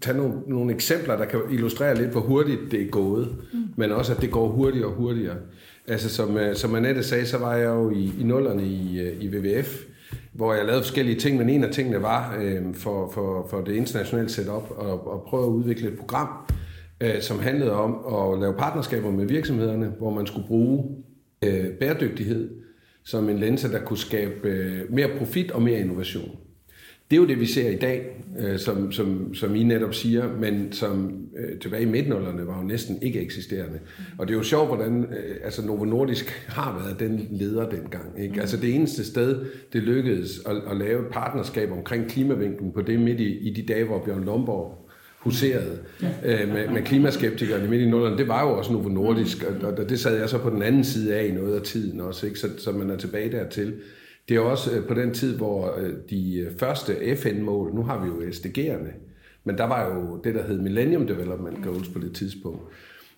tage 0.00 0.16
nogle, 0.16 0.34
nogle 0.46 0.74
eksempler, 0.74 1.16
der 1.16 1.24
kan 1.24 1.40
illustrere 1.50 1.94
lidt, 1.94 2.10
hvor 2.10 2.20
hurtigt 2.20 2.60
det 2.70 2.82
er 2.82 2.90
gået, 2.90 3.36
mm. 3.52 3.58
men 3.76 3.92
også, 3.92 4.14
at 4.14 4.20
det 4.20 4.30
går 4.30 4.48
hurtigere 4.48 4.88
og 4.88 4.94
hurtigere. 4.94 5.36
Altså, 5.88 6.08
som, 6.08 6.36
øh, 6.36 6.56
som 6.56 6.74
Annette 6.74 7.02
sagde, 7.02 7.26
så 7.26 7.38
var 7.38 7.54
jeg 7.56 7.66
jo 7.66 7.90
i, 7.90 8.12
i 8.20 8.24
nullerne 8.24 8.66
i, 8.66 9.00
øh, 9.00 9.22
i 9.22 9.28
WWF, 9.28 9.84
hvor 10.32 10.54
jeg 10.54 10.64
lavede 10.64 10.82
forskellige 10.82 11.20
ting, 11.20 11.38
men 11.38 11.48
en 11.48 11.64
af 11.64 11.70
tingene 11.72 12.02
var 12.02 12.36
øh, 12.40 12.74
for, 12.74 13.10
for, 13.10 13.46
for 13.50 13.60
det 13.60 13.74
internationale 13.74 14.28
setup 14.28 14.70
at, 14.80 14.92
at 14.92 15.22
prøve 15.26 15.44
at 15.44 15.50
udvikle 15.50 15.88
et 15.88 15.98
program, 15.98 16.28
øh, 17.00 17.20
som 17.20 17.38
handlede 17.38 17.72
om 17.72 17.92
at 18.14 18.40
lave 18.40 18.54
partnerskaber 18.54 19.10
med 19.10 19.26
virksomhederne, 19.26 19.92
hvor 19.98 20.10
man 20.10 20.26
skulle 20.26 20.46
bruge 20.46 20.84
øh, 21.44 21.70
bæredygtighed 21.80 22.50
som 23.04 23.28
en 23.28 23.38
lænse, 23.38 23.72
der 23.72 23.78
kunne 23.80 23.98
skabe 23.98 24.48
øh, 24.48 24.92
mere 24.92 25.08
profit 25.18 25.50
og 25.50 25.62
mere 25.62 25.80
innovation. 25.80 26.36
Det 27.10 27.16
er 27.16 27.20
jo 27.20 27.26
det, 27.26 27.40
vi 27.40 27.46
ser 27.46 27.70
i 27.70 27.76
dag, 27.76 28.24
øh, 28.38 28.58
som, 28.58 28.92
som, 28.92 29.34
som 29.34 29.54
I 29.54 29.62
netop 29.62 29.94
siger, 29.94 30.28
men 30.40 30.72
som 30.72 31.20
øh, 31.38 31.58
tilbage 31.58 31.82
i 31.82 31.86
midtnullerne 31.86 32.46
var 32.46 32.58
jo 32.60 32.66
næsten 32.66 33.02
ikke 33.02 33.20
eksisterende. 33.20 33.78
Og 34.18 34.28
det 34.28 34.34
er 34.34 34.38
jo 34.38 34.42
sjovt, 34.42 34.66
hvordan 34.66 35.04
øh, 35.04 35.36
altså 35.44 35.66
Novo 35.66 35.84
Nordisk 35.84 36.44
har 36.48 36.82
været 36.84 37.00
den 37.00 37.28
leder 37.30 37.68
dengang. 37.68 38.20
Ikke? 38.20 38.34
Mm. 38.34 38.40
Altså 38.40 38.56
det 38.56 38.74
eneste 38.74 39.04
sted, 39.04 39.40
det 39.72 39.82
lykkedes 39.82 40.40
at, 40.46 40.56
at 40.70 40.76
lave 40.76 41.00
et 41.00 41.06
partnerskab 41.12 41.72
omkring 41.72 42.08
klimavinklen 42.08 42.72
på 42.72 42.82
det 42.82 43.00
midt 43.00 43.20
i, 43.20 43.38
i 43.38 43.50
de 43.50 43.62
dage, 43.62 43.84
hvor 43.84 44.04
Bjørn 44.04 44.24
Lomborg 44.24 44.88
huserede 45.18 45.78
øh, 46.24 46.48
med, 46.48 46.68
med 46.68 46.82
klimaskeptikerne 46.82 47.68
midt 47.68 47.82
i 47.82 47.86
nullerne, 47.86 48.18
det 48.18 48.28
var 48.28 48.42
jo 48.42 48.58
også 48.58 48.72
Novo 48.72 48.88
Nordisk, 48.88 49.44
og, 49.44 49.72
og 49.78 49.88
det 49.88 50.00
sad 50.00 50.18
jeg 50.18 50.28
så 50.28 50.38
på 50.38 50.50
den 50.50 50.62
anden 50.62 50.84
side 50.84 51.14
af 51.14 51.26
i 51.26 51.30
noget 51.30 51.56
af 51.56 51.62
tiden 51.62 52.00
også, 52.00 52.26
ikke? 52.26 52.38
Så, 52.38 52.48
så 52.58 52.72
man 52.72 52.90
er 52.90 52.96
tilbage 52.96 53.32
dertil. 53.32 53.74
Det 54.28 54.36
er 54.36 54.40
også 54.40 54.76
øh, 54.76 54.86
på 54.86 54.94
den 54.94 55.14
tid, 55.14 55.36
hvor 55.36 55.76
øh, 55.78 55.94
de 56.10 56.38
øh, 56.38 56.56
første 56.58 57.16
FN-mål, 57.16 57.74
nu 57.74 57.82
har 57.82 58.04
vi 58.04 58.06
jo 58.06 58.30
SDG'erne, 58.30 58.92
men 59.44 59.58
der 59.58 59.64
var 59.64 59.94
jo 59.94 60.20
det, 60.24 60.34
der 60.34 60.42
hed 60.42 60.58
Millennium 60.58 61.06
Development 61.06 61.64
Goals 61.64 61.88
på 61.88 61.98
det 61.98 62.14
tidspunkt. 62.14 62.62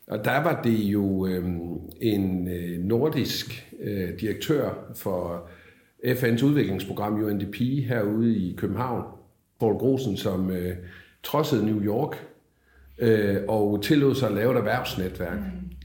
Og 0.06 0.24
der 0.24 0.42
var 0.42 0.62
det 0.62 0.78
jo 0.78 1.26
en 2.00 2.48
nordisk 2.80 3.66
direktør 4.20 4.92
for 4.94 5.48
FN's 6.04 6.44
udviklingsprogram 6.44 7.24
UNDP 7.24 7.56
herude 7.86 8.36
i 8.36 8.54
København, 8.56 9.02
Paul 9.60 9.74
Grosen, 9.74 10.16
som 10.16 10.52
trodsede 11.22 11.66
New 11.66 11.82
York 11.82 12.16
og 13.48 13.82
tillod 13.82 14.14
sig 14.14 14.28
at 14.28 14.34
lave 14.34 14.52
et 14.52 14.58
erhvervsnetværk 14.58 15.38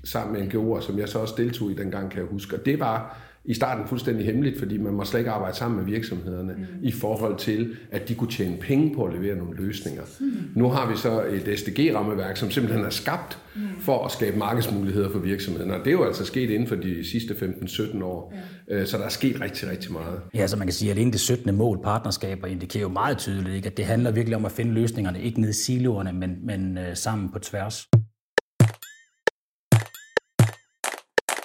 sammen 0.04 0.34
med 0.34 0.54
NGO'er, 0.54 0.82
som 0.82 1.00
jeg 1.00 1.10
så 1.10 1.20
også 1.20 1.34
deltog 1.38 1.72
i 1.72 1.76
dengang, 1.76 2.12
kan 2.12 2.20
jeg 2.20 2.28
huske. 2.28 2.56
Og 2.56 2.66
det 2.66 2.80
var 2.80 3.18
i 3.46 3.54
starten 3.54 3.88
fuldstændig 3.88 4.26
hemmeligt, 4.26 4.60
fordi 4.60 4.78
man 4.78 4.94
må 4.94 5.04
slet 5.04 5.20
ikke 5.20 5.32
arbejde 5.32 5.58
sammen 5.58 5.78
med 5.78 5.86
virksomhederne 5.86 6.54
mm. 6.58 6.66
i 6.82 6.92
forhold 6.92 7.38
til, 7.38 7.76
at 7.92 8.10
de 8.10 8.16
kunne 8.16 8.32
tjene 8.32 8.58
penge 8.58 8.96
på 8.96 9.06
at 9.06 9.14
levere 9.14 9.38
nogle 9.38 9.58
løsninger. 9.58 10.04
Mm. 10.20 10.32
Nu 10.56 10.70
har 10.70 10.92
vi 10.92 10.98
så 10.98 11.24
et 11.24 11.60
SDG-rammeværk, 11.60 12.38
som 12.38 12.52
simpelthen 12.52 12.86
er 12.86 12.90
skabt 12.90 13.38
mm. 13.56 13.62
for 13.80 14.06
at 14.06 14.12
skabe 14.12 14.38
markedsmuligheder 14.38 15.10
for 15.10 15.20
virksomhederne. 15.20 15.74
Og 15.74 15.80
det 15.80 15.88
er 15.88 15.92
jo 15.92 16.04
altså 16.04 16.26
sket 16.26 16.50
inden 16.50 16.68
for 16.68 16.76
de 16.76 17.10
sidste 17.10 17.34
15-17 17.34 18.04
år. 18.04 18.34
Ja. 18.68 18.76
Øh, 18.76 18.88
så 18.88 18.98
der 18.98 19.04
er 19.04 19.10
sket 19.10 19.42
rigtig, 19.42 19.70
rigtig 19.70 19.92
meget. 19.92 20.20
Ja, 20.34 20.48
så 20.48 20.58
man 20.58 20.68
kan 20.68 20.74
sige, 20.74 20.92
at 20.92 20.98
alene 20.98 21.12
det 21.12 21.20
17. 21.20 21.56
mål 21.56 21.80
partnerskaber 21.84 22.48
indikerer 22.48 22.82
jo 22.82 22.90
meget 22.90 23.18
tydeligt, 23.18 23.56
ikke? 23.56 23.68
at 23.68 23.78
det 23.78 23.86
handler 23.86 24.12
virkelig 24.12 24.36
om 24.36 24.46
at 24.46 24.52
finde 24.52 24.74
løsningerne, 24.74 25.22
ikke 25.22 25.42
ned 25.42 25.50
i 25.50 25.54
siloerne, 25.54 26.14
men, 26.14 26.46
men 26.46 26.78
øh, 26.78 26.96
sammen 26.96 27.30
på 27.30 27.40
tværs. 27.40 27.88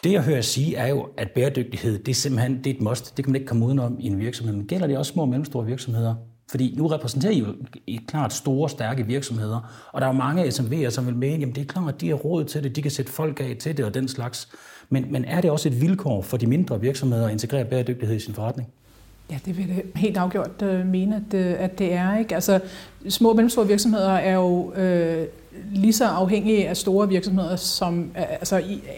Det, 0.05 0.13
jeg 0.13 0.23
hører 0.23 0.41
sige, 0.41 0.77
er 0.77 0.87
jo, 0.87 1.09
at 1.17 1.31
bæredygtighed, 1.31 1.99
det 1.99 2.09
er 2.09 2.15
simpelthen 2.15 2.59
det 2.65 2.67
er 2.71 2.75
et 2.75 2.81
must. 2.81 3.17
Det 3.17 3.25
kan 3.25 3.33
man 3.33 3.41
ikke 3.41 3.49
komme 3.49 3.67
udenom 3.67 3.97
i 4.01 4.07
en 4.07 4.19
virksomhed. 4.19 4.57
Men 4.57 4.67
gælder 4.67 4.87
det 4.87 4.99
også 4.99 5.13
små 5.13 5.23
og 5.23 5.29
mellemstore 5.29 5.67
virksomheder? 5.67 6.15
Fordi 6.51 6.75
nu 6.77 6.87
repræsenterer 6.87 7.33
I 7.33 7.39
jo 7.39 7.47
et 7.87 8.01
klart 8.07 8.33
store, 8.33 8.69
stærke 8.69 9.07
virksomheder, 9.07 9.89
og 9.93 10.01
der 10.01 10.07
er 10.07 10.13
jo 10.13 10.19
mange 10.19 10.45
SMV'er, 10.45 10.91
som 10.91 11.07
vil 11.07 11.17
mene, 11.17 11.39
jamen 11.39 11.55
det 11.55 11.61
er 11.61 11.65
klart, 11.65 11.95
at 11.95 12.01
de 12.01 12.09
har 12.09 12.15
råd 12.15 12.45
til 12.45 12.63
det, 12.63 12.77
de 12.77 12.83
kan 12.83 12.91
sætte 12.91 13.13
folk 13.13 13.41
af 13.41 13.57
til 13.61 13.77
det 13.77 13.85
og 13.85 13.95
den 13.95 14.09
slags. 14.09 14.49
Men, 14.89 15.13
men 15.13 15.25
er 15.25 15.41
det 15.41 15.51
også 15.51 15.69
et 15.69 15.81
vilkår 15.81 16.23
for 16.23 16.37
de 16.37 16.47
mindre 16.47 16.81
virksomheder 16.81 17.27
at 17.27 17.33
integrere 17.33 17.65
bæredygtighed 17.65 18.17
i 18.17 18.21
sin 18.21 18.35
forretning? 18.35 18.69
Ja, 19.31 19.39
det 19.45 19.59
vil 19.59 19.69
det 19.69 19.83
helt 19.95 20.17
afgjort 20.17 20.63
øh, 20.63 20.87
mene, 20.87 21.17
at, 21.17 21.35
øh, 21.35 21.55
at 21.59 21.79
det 21.79 21.93
er. 21.93 22.19
Ikke? 22.19 22.35
Altså, 22.35 22.61
små 23.09 23.29
og 23.29 23.37
mellemstore 23.37 23.67
virksomheder 23.67 24.13
er 24.13 24.35
jo 24.35 24.73
øh, 24.73 25.27
lige 25.73 25.93
så 25.93 26.05
afhængige 26.05 26.69
af 26.69 26.77
store 26.77 27.09
virksomheder, 27.09 27.57
som 27.57 28.11
altså, 28.15 28.57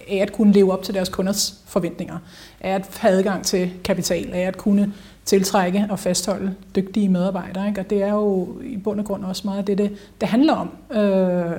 af 0.08 0.16
at 0.16 0.32
kunne 0.32 0.52
leve 0.52 0.72
op 0.72 0.82
til 0.82 0.94
deres 0.94 1.08
kunders 1.08 1.54
forventninger, 1.66 2.18
af 2.60 2.74
at 2.74 2.96
have 2.98 3.14
adgang 3.14 3.44
til 3.44 3.70
kapital, 3.84 4.32
af 4.32 4.40
at 4.40 4.56
kunne 4.56 4.92
tiltrække 5.24 5.86
og 5.90 5.98
fastholde 5.98 6.54
dygtige 6.76 7.08
medarbejdere. 7.08 7.68
Ikke? 7.68 7.80
Og 7.80 7.90
det 7.90 8.02
er 8.02 8.12
jo 8.12 8.48
i 8.62 8.76
bund 8.76 9.00
og 9.00 9.06
grund 9.06 9.24
også 9.24 9.42
meget 9.44 9.66
det, 9.66 9.78
det, 9.78 9.92
det 10.20 10.28
handler 10.28 10.54
om 10.54 10.96
øh, 10.96 11.52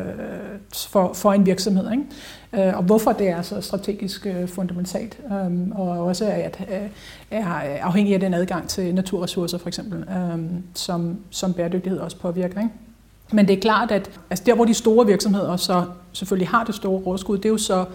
for, 0.73 1.13
for 1.13 1.33
en 1.33 1.45
virksomhed. 1.45 1.91
Ikke? 1.91 2.67
Øh, 2.69 2.77
og 2.77 2.83
hvorfor 2.83 3.11
det 3.11 3.29
er 3.29 3.41
så 3.41 3.61
strategisk 3.61 4.25
øh, 4.25 4.47
fundamentalt. 4.47 5.19
Øh, 5.31 5.69
og 5.71 6.05
også 6.05 6.25
at 6.25 6.65
øh, 6.71 6.89
er 7.31 7.45
afhængig 7.81 8.13
af 8.13 8.19
den 8.19 8.33
adgang 8.33 8.67
til 8.67 8.95
naturressourcer 8.95 9.57
for 9.57 9.67
eksempel, 9.67 9.99
øh, 9.99 10.39
som, 10.73 11.17
som 11.29 11.53
bæredygtighed 11.53 11.99
også 11.99 12.17
påvirker. 12.17 12.61
Ikke? 12.61 12.73
Men 13.31 13.47
det 13.47 13.57
er 13.57 13.61
klart, 13.61 13.91
at 13.91 14.11
altså 14.29 14.43
der, 14.45 14.55
hvor 14.55 14.65
de 14.65 14.73
store 14.73 15.05
virksomheder 15.05 15.57
så 15.57 15.85
selvfølgelig 16.13 16.47
har 16.47 16.63
det 16.63 16.75
store 16.75 17.01
overskud, 17.05 17.37
det 17.37 17.45
er 17.45 17.49
jo 17.49 17.57
så 17.57 17.85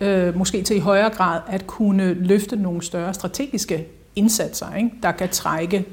øh, 0.00 0.36
måske 0.36 0.62
til 0.62 0.76
i 0.76 0.80
højere 0.80 1.10
grad 1.10 1.40
at 1.48 1.66
kunne 1.66 2.14
løfte 2.14 2.56
nogle 2.56 2.82
større 2.82 3.14
strategiske 3.14 3.86
indsatser, 4.16 4.74
ikke? 4.74 4.90
der 5.02 5.12
kan 5.12 5.28
trække 5.28 5.86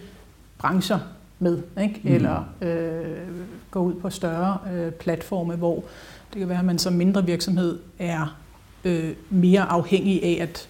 brancher 0.57 0.99
med, 1.39 1.61
ikke? 1.81 2.01
Mm. 2.03 2.13
eller 2.13 2.43
øh, 2.61 3.17
gå 3.71 3.79
ud 3.79 3.93
på 3.93 4.09
større 4.09 4.57
øh, 4.73 4.91
platforme, 4.91 5.55
hvor 5.55 5.83
det 6.33 6.39
kan 6.39 6.49
være, 6.49 6.59
at 6.59 6.65
man 6.65 6.79
som 6.79 6.93
mindre 6.93 7.25
virksomhed 7.25 7.79
er 7.99 8.37
øh, 8.83 9.13
mere 9.29 9.61
afhængig 9.61 10.23
af 10.23 10.43
at 10.43 10.69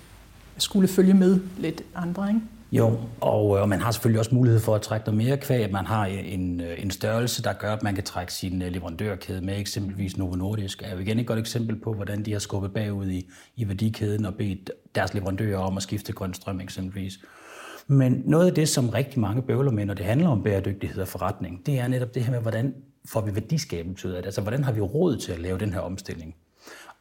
skulle 0.58 0.88
følge 0.88 1.14
med 1.14 1.40
lidt 1.58 1.82
andre. 1.96 2.28
Ikke? 2.30 2.42
Jo, 2.74 3.00
og, 3.22 3.56
øh, 3.56 3.62
og 3.62 3.70
man 3.70 3.82
har 3.82 3.92
selvfølgelig 3.92 4.20
også 4.20 4.36
mulighed 4.36 4.60
for 4.60 4.76
at 4.76 4.82
trække 4.82 5.06
noget 5.06 5.26
mere 5.26 5.38
kvæg, 5.38 5.72
man 5.72 5.86
har 5.86 6.08
øh, 6.08 6.34
en, 6.34 6.62
øh, 6.62 6.84
en 6.84 6.92
størrelse, 6.92 7.44
der 7.44 7.54
gør, 7.54 7.74
at 7.74 7.84
man 7.84 7.96
kan 7.96 8.04
trække 8.04 8.34
sin 8.34 8.60
leverandørkæde 8.60 9.42
med, 9.42 9.60
eksempelvis 9.60 10.18
Novo 10.18 10.36
Nordisk. 10.36 10.82
Er 10.86 10.94
jo 10.94 10.98
igen 10.98 11.20
et 11.20 11.28
godt 11.28 11.40
eksempel 11.40 11.80
på, 11.80 11.94
hvordan 11.94 12.26
de 12.26 12.32
har 12.32 12.40
skubbet 12.40 12.74
bagud 12.74 13.08
i, 13.08 13.30
i 13.56 13.68
værdikæden 13.68 14.26
og 14.26 14.36
bedt 14.36 14.72
deres 14.96 15.14
leverandører 15.14 15.60
om 15.60 15.78
at 15.78 15.84
skifte 15.84 16.14
grøn 16.14 16.34
strøm 16.34 16.62
eksempelvis. 16.62 17.20
Men 17.88 18.22
noget 18.26 18.48
af 18.48 18.54
det, 18.54 18.70
som 18.70 18.90
rigtig 18.90 19.20
mange 19.20 19.42
bøvler 19.42 19.72
med, 19.72 19.86
når 19.86 19.94
det 19.94 20.06
handler 20.06 20.30
om 20.30 20.44
bæredygtighed 20.44 21.02
og 21.02 21.08
forretning, 21.08 21.66
det 21.66 21.80
er 21.80 21.88
netop 21.88 22.16
det 22.16 22.24
her 22.24 22.32
med, 22.32 22.42
hvordan 22.42 22.74
får 23.06 23.22
vi 23.22 23.36
værdiskabelse 23.36 24.08
ud 24.08 24.14
af 24.14 24.22
det? 24.22 24.28
Altså, 24.28 24.42
hvordan 24.42 24.64
har 24.64 24.72
vi 24.72 24.82
råd 24.82 25.18
til 25.18 25.32
at 25.32 25.40
lave 25.40 25.58
den 25.58 25.74
her 25.74 25.80
omstilling? 25.80 26.36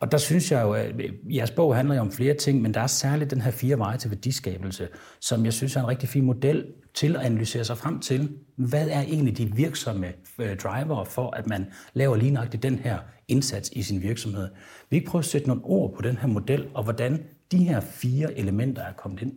Og 0.03 0.13
der 0.13 0.19
synes 0.19 0.53
jeg 0.53 0.63
jo, 0.63 0.73
at 0.73 1.01
øh, 1.01 1.37
jeres 1.37 1.51
bog 1.51 1.77
handler 1.77 1.95
jo 1.95 2.01
om 2.01 2.13
flere 2.13 2.35
ting, 2.35 2.63
men 2.63 2.75
der 2.75 2.81
er 2.81 2.87
særligt 2.87 3.31
den 3.31 3.41
her 3.41 3.51
fire 3.51 3.79
veje 3.79 3.99
til 3.99 4.11
værdiskabelse, 4.11 4.89
som 5.21 5.45
jeg 5.45 5.53
synes 5.53 5.77
er 5.77 5.81
en 5.81 5.89
rigtig 5.89 6.09
fin 6.09 6.25
model 6.25 6.67
til 6.95 7.17
at 7.17 7.23
analysere 7.23 7.65
sig 7.65 7.79
frem 7.79 8.01
til, 8.01 8.37
hvad 8.57 8.89
er 8.89 9.01
egentlig 9.01 9.39
de 9.39 9.57
virksomme 9.57 10.13
øh, 10.39 10.57
driver 10.57 11.05
for, 11.05 11.31
at 11.31 11.47
man 11.47 11.67
laver 11.95 12.17
lige 12.17 12.31
nøjagtigt 12.31 12.63
den 12.63 12.79
her 12.79 12.99
indsats 13.29 13.71
i 13.73 13.83
sin 13.83 14.03
virksomhed. 14.03 14.49
Vi 14.91 14.97
ikke 14.97 15.11
prøve 15.11 15.21
at 15.21 15.25
sætte 15.25 15.49
nogle 15.49 15.65
ord 15.65 15.95
på 15.97 16.03
den 16.03 16.17
her 16.17 16.29
model, 16.29 16.67
og 16.75 16.85
hvordan 16.85 17.23
de 17.53 17.65
her 17.65 17.81
fire 17.81 18.39
elementer 18.39 18.83
er 18.83 18.93
kommet 18.93 19.23
ind. 19.23 19.33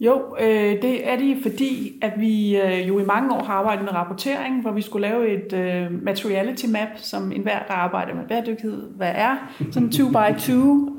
Jo, 0.00 0.36
øh, 0.40 0.82
det 0.82 1.08
er 1.08 1.16
de, 1.16 1.36
fordi 1.42 1.98
at 2.02 2.12
vi 2.16 2.56
øh, 2.60 2.88
jo 2.88 2.98
i 2.98 3.04
mange 3.04 3.34
år 3.34 3.42
har 3.42 3.54
arbejdet 3.54 3.84
med 3.84 3.92
rapportering, 3.92 4.62
hvor 4.62 4.72
vi 4.72 4.82
skulle 4.82 5.08
lave 5.08 5.28
et 5.28 5.52
øh, 5.52 6.04
materiality 6.04 6.66
map, 6.66 6.88
som 6.96 7.32
enhver, 7.32 7.58
der 7.68 7.74
arbejder 7.74 8.14
med 8.14 8.24
bæredygtighed, 8.28 8.82
hvad 8.96 9.12
er, 9.14 9.36
sådan 9.72 9.92
2 9.92 10.08
by 10.08 10.38
2, 10.38 10.52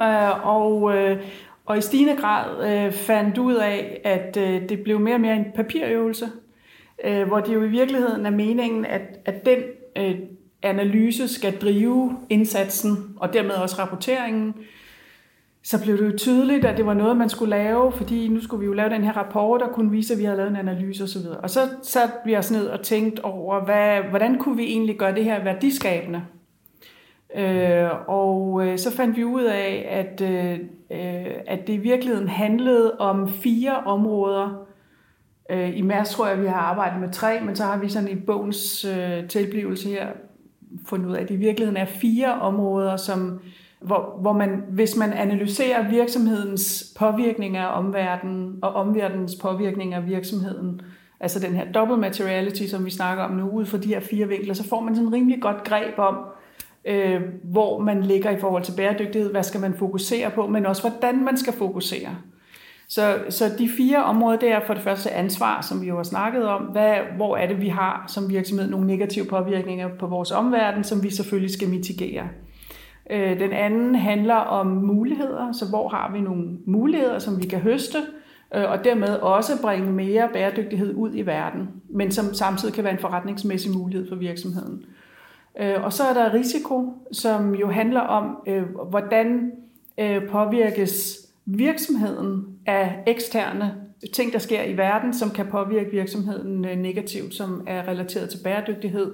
øh, 0.03 0.47
og, 0.47 0.97
øh, 0.97 1.17
og 1.65 1.77
i 1.77 1.81
stigende 1.81 2.15
grad 2.15 2.69
øh, 2.69 2.91
fandt 2.91 3.37
ud 3.37 3.55
af, 3.55 4.01
at 4.03 4.37
øh, 4.37 4.69
det 4.69 4.79
blev 4.79 4.99
mere 4.99 5.15
og 5.15 5.21
mere 5.21 5.35
en 5.35 5.45
papirøvelse, 5.55 6.25
øh, 7.03 7.27
hvor 7.27 7.39
det 7.39 7.53
jo 7.53 7.63
i 7.63 7.69
virkeligheden 7.69 8.25
er 8.25 8.31
meningen, 8.31 8.85
at, 8.85 9.19
at 9.25 9.45
den 9.45 9.57
øh, 9.97 10.15
analyse 10.61 11.27
skal 11.27 11.57
drive 11.57 12.17
indsatsen, 12.29 12.97
og 13.17 13.33
dermed 13.33 13.51
også 13.51 13.75
rapporteringen, 13.79 14.53
så 15.63 15.83
blev 15.83 15.97
det 15.97 16.13
jo 16.13 16.17
tydeligt, 16.17 16.65
at 16.65 16.77
det 16.77 16.85
var 16.85 16.93
noget, 16.93 17.17
man 17.17 17.29
skulle 17.29 17.49
lave, 17.49 17.91
fordi 17.91 18.27
nu 18.27 18.41
skulle 18.41 18.59
vi 18.59 18.65
jo 18.65 18.73
lave 18.73 18.89
den 18.89 19.03
her 19.03 19.17
rapport, 19.17 19.61
og 19.61 19.71
kunne 19.71 19.91
vise, 19.91 20.13
at 20.13 20.19
vi 20.19 20.23
havde 20.23 20.37
lavet 20.37 20.49
en 20.49 20.55
analyse 20.55 21.03
osv. 21.03 21.27
Og 21.43 21.49
så 21.49 21.59
satte 21.83 22.13
vi 22.25 22.37
os 22.37 22.51
ned 22.51 22.67
og 22.67 22.81
tænkte 22.81 23.25
over, 23.25 23.65
hvad, 23.65 24.09
hvordan 24.09 24.37
kunne 24.37 24.57
vi 24.57 24.63
egentlig 24.63 24.97
gøre 24.97 25.15
det 25.15 25.23
her 25.23 25.43
værdiskabende? 25.43 26.21
Øh, 27.35 27.89
og 28.07 28.67
øh, 28.67 28.77
så 28.77 28.95
fandt 28.95 29.17
vi 29.17 29.23
ud 29.23 29.43
af, 29.43 29.87
at, 29.89 30.21
øh, 30.21 30.59
øh 30.91 31.33
at 31.47 31.67
det 31.67 31.73
i 31.73 31.77
virkeligheden 31.77 32.27
handlede 32.27 32.97
om 32.99 33.27
fire 33.27 33.77
områder. 33.77 34.67
Øh, 35.49 35.77
I 35.77 35.81
Mærs 35.81 36.09
tror 36.09 36.27
jeg, 36.27 36.41
vi 36.41 36.47
har 36.47 36.59
arbejdet 36.59 36.99
med 36.99 37.09
tre, 37.11 37.41
men 37.41 37.55
så 37.55 37.63
har 37.63 37.77
vi 37.77 37.89
sådan 37.89 38.09
i 38.09 38.15
bogens 38.15 38.85
øh, 38.85 39.27
tilblivelse 39.27 39.89
her 39.89 40.07
fundet 40.85 41.09
ud 41.09 41.15
af, 41.15 41.21
at 41.21 41.29
det 41.29 41.35
i 41.35 41.37
virkeligheden 41.37 41.77
er 41.77 41.85
fire 41.85 42.33
områder, 42.33 42.97
som 42.97 43.39
hvor, 43.81 44.17
hvor 44.21 44.33
man, 44.33 44.63
hvis 44.69 44.95
man 44.95 45.13
analyserer 45.13 45.89
virksomhedens 45.89 46.93
påvirkning 46.99 47.57
af 47.57 47.77
omverdenen 47.77 48.59
og 48.61 48.73
omverdenens 48.73 49.35
påvirkning 49.35 49.93
af 49.93 50.07
virksomheden, 50.07 50.81
altså 51.19 51.39
den 51.39 51.55
her 51.55 51.71
double 51.71 51.97
materiality, 51.97 52.63
som 52.63 52.85
vi 52.85 52.91
snakker 52.91 53.23
om 53.23 53.31
nu, 53.31 53.49
ud 53.49 53.65
fra 53.65 53.77
de 53.77 53.87
her 53.87 53.99
fire 53.99 54.27
vinkler, 54.27 54.53
så 54.53 54.67
får 54.67 54.81
man 54.81 54.95
sådan 54.95 55.07
en 55.07 55.13
rimelig 55.13 55.41
godt 55.41 55.63
greb 55.63 55.99
om, 55.99 56.17
øh, 56.85 57.21
hvor 57.43 57.79
man 57.79 58.03
ligger 58.03 58.29
i 58.29 58.39
forhold 58.39 58.63
til 58.63 58.73
bæredygtighed, 58.77 59.31
hvad 59.31 59.43
skal 59.43 59.61
man 59.61 59.73
fokusere 59.73 60.29
på, 60.29 60.47
men 60.47 60.65
også 60.65 60.81
hvordan 60.81 61.25
man 61.25 61.37
skal 61.37 61.53
fokusere. 61.53 62.09
Så, 62.87 63.17
så 63.29 63.45
de 63.57 63.69
fire 63.77 64.03
områder, 64.03 64.39
det 64.39 64.51
er 64.51 64.59
for 64.67 64.73
det 64.73 64.83
første 64.83 65.11
ansvar, 65.11 65.61
som 65.61 65.81
vi 65.81 65.87
jo 65.87 65.95
har 65.95 66.03
snakket 66.03 66.47
om. 66.47 66.61
Hvad, 66.61 66.95
hvor 67.15 67.37
er 67.37 67.47
det, 67.47 67.61
vi 67.61 67.67
har 67.67 68.03
som 68.07 68.29
virksomhed 68.29 68.69
nogle 68.69 68.87
negative 68.87 69.25
påvirkninger 69.25 69.89
på 69.99 70.07
vores 70.07 70.31
omverden, 70.31 70.83
som 70.83 71.03
vi 71.03 71.09
selvfølgelig 71.09 71.51
skal 71.51 71.69
mitigere. 71.69 72.27
Øh, 73.11 73.39
den 73.39 73.51
anden 73.51 73.95
handler 73.95 74.35
om 74.35 74.67
muligheder, 74.67 75.51
så 75.51 75.65
hvor 75.69 75.89
har 75.89 76.11
vi 76.13 76.19
nogle 76.19 76.47
muligheder, 76.65 77.19
som 77.19 77.41
vi 77.41 77.47
kan 77.47 77.59
høste, 77.59 77.97
øh, 78.55 78.71
og 78.71 78.83
dermed 78.83 79.15
også 79.15 79.61
bringe 79.61 79.91
mere 79.91 80.29
bæredygtighed 80.33 80.93
ud 80.93 81.11
i 81.13 81.21
verden, 81.21 81.69
men 81.89 82.11
som 82.11 82.33
samtidig 82.33 82.73
kan 82.73 82.83
være 82.83 82.93
en 82.93 82.99
forretningsmæssig 82.99 83.71
mulighed 83.71 84.09
for 84.09 84.15
virksomheden. 84.15 84.85
Øh, 85.59 85.83
og 85.83 85.93
så 85.93 86.03
er 86.03 86.13
der 86.13 86.33
risiko, 86.33 86.93
som 87.11 87.55
jo 87.55 87.69
handler 87.69 88.01
om, 88.01 88.47
hvordan 88.89 89.51
påvirkes 90.31 91.17
virksomheden 91.45 92.45
af 92.65 93.03
eksterne 93.07 93.75
ting, 94.13 94.33
der 94.33 94.39
sker 94.39 94.63
i 94.63 94.77
verden, 94.77 95.13
som 95.13 95.29
kan 95.29 95.47
påvirke 95.47 95.91
virksomheden 95.91 96.61
negativt, 96.61 97.33
som 97.33 97.63
er 97.67 97.87
relateret 97.87 98.29
til 98.29 98.39
bæredygtighed. 98.43 99.11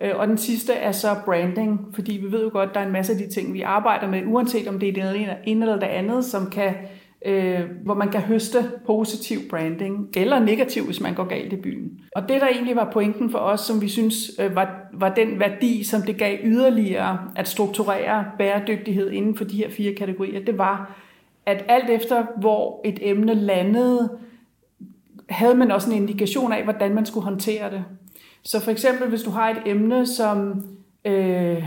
Øh, 0.00 0.12
og 0.16 0.28
den 0.28 0.38
sidste 0.38 0.72
er 0.72 0.92
så 0.92 1.08
branding, 1.24 1.80
fordi 1.94 2.12
vi 2.12 2.32
ved 2.32 2.42
jo 2.42 2.50
godt, 2.52 2.68
at 2.68 2.74
der 2.74 2.80
er 2.80 2.86
en 2.86 2.92
masse 2.92 3.12
af 3.12 3.18
de 3.18 3.28
ting, 3.28 3.54
vi 3.54 3.60
arbejder 3.60 4.08
med, 4.08 4.22
uanset 4.26 4.68
om 4.68 4.78
det 4.78 4.88
er 4.88 4.92
det 4.92 5.36
ene 5.44 5.64
eller 5.64 5.78
det 5.78 5.86
andet, 5.86 6.24
som 6.24 6.50
kan, 6.50 6.74
øh, 7.26 7.60
hvor 7.84 7.94
man 7.94 8.08
kan 8.08 8.20
høste 8.20 8.70
positiv 8.86 9.38
branding, 9.50 10.08
eller 10.16 10.38
negativ, 10.38 10.84
hvis 10.84 11.00
man 11.00 11.14
går 11.14 11.24
galt 11.24 11.52
i 11.52 11.56
byen. 11.56 12.00
Og 12.16 12.28
det, 12.28 12.40
der 12.40 12.48
egentlig 12.48 12.76
var 12.76 12.90
pointen 12.92 13.30
for 13.30 13.38
os, 13.38 13.60
som 13.60 13.80
vi 13.80 13.88
synes 13.88 14.30
øh, 14.40 14.54
var, 14.54 14.76
var 14.92 15.14
den 15.14 15.40
værdi, 15.40 15.84
som 15.84 16.02
det 16.02 16.16
gav 16.16 16.38
yderligere 16.44 17.18
at 17.36 17.48
strukturere 17.48 18.24
bæredygtighed 18.38 19.10
inden 19.10 19.36
for 19.36 19.44
de 19.44 19.56
her 19.56 19.70
fire 19.70 19.94
kategorier, 19.94 20.44
det 20.44 20.58
var, 20.58 20.96
at 21.46 21.64
alt 21.68 21.90
efter 21.90 22.24
hvor 22.40 22.80
et 22.84 22.98
emne 23.02 23.34
landede, 23.34 24.18
havde 25.28 25.54
man 25.54 25.70
også 25.70 25.90
en 25.90 25.96
indikation 25.96 26.52
af, 26.52 26.64
hvordan 26.64 26.94
man 26.94 27.06
skulle 27.06 27.24
håndtere 27.24 27.70
det. 27.70 27.84
Så 28.42 28.60
for 28.60 28.70
eksempel, 28.70 29.08
hvis 29.08 29.22
du 29.22 29.30
har 29.30 29.50
et 29.50 29.62
emne, 29.66 30.06
som, 30.06 30.64
øh, 31.04 31.64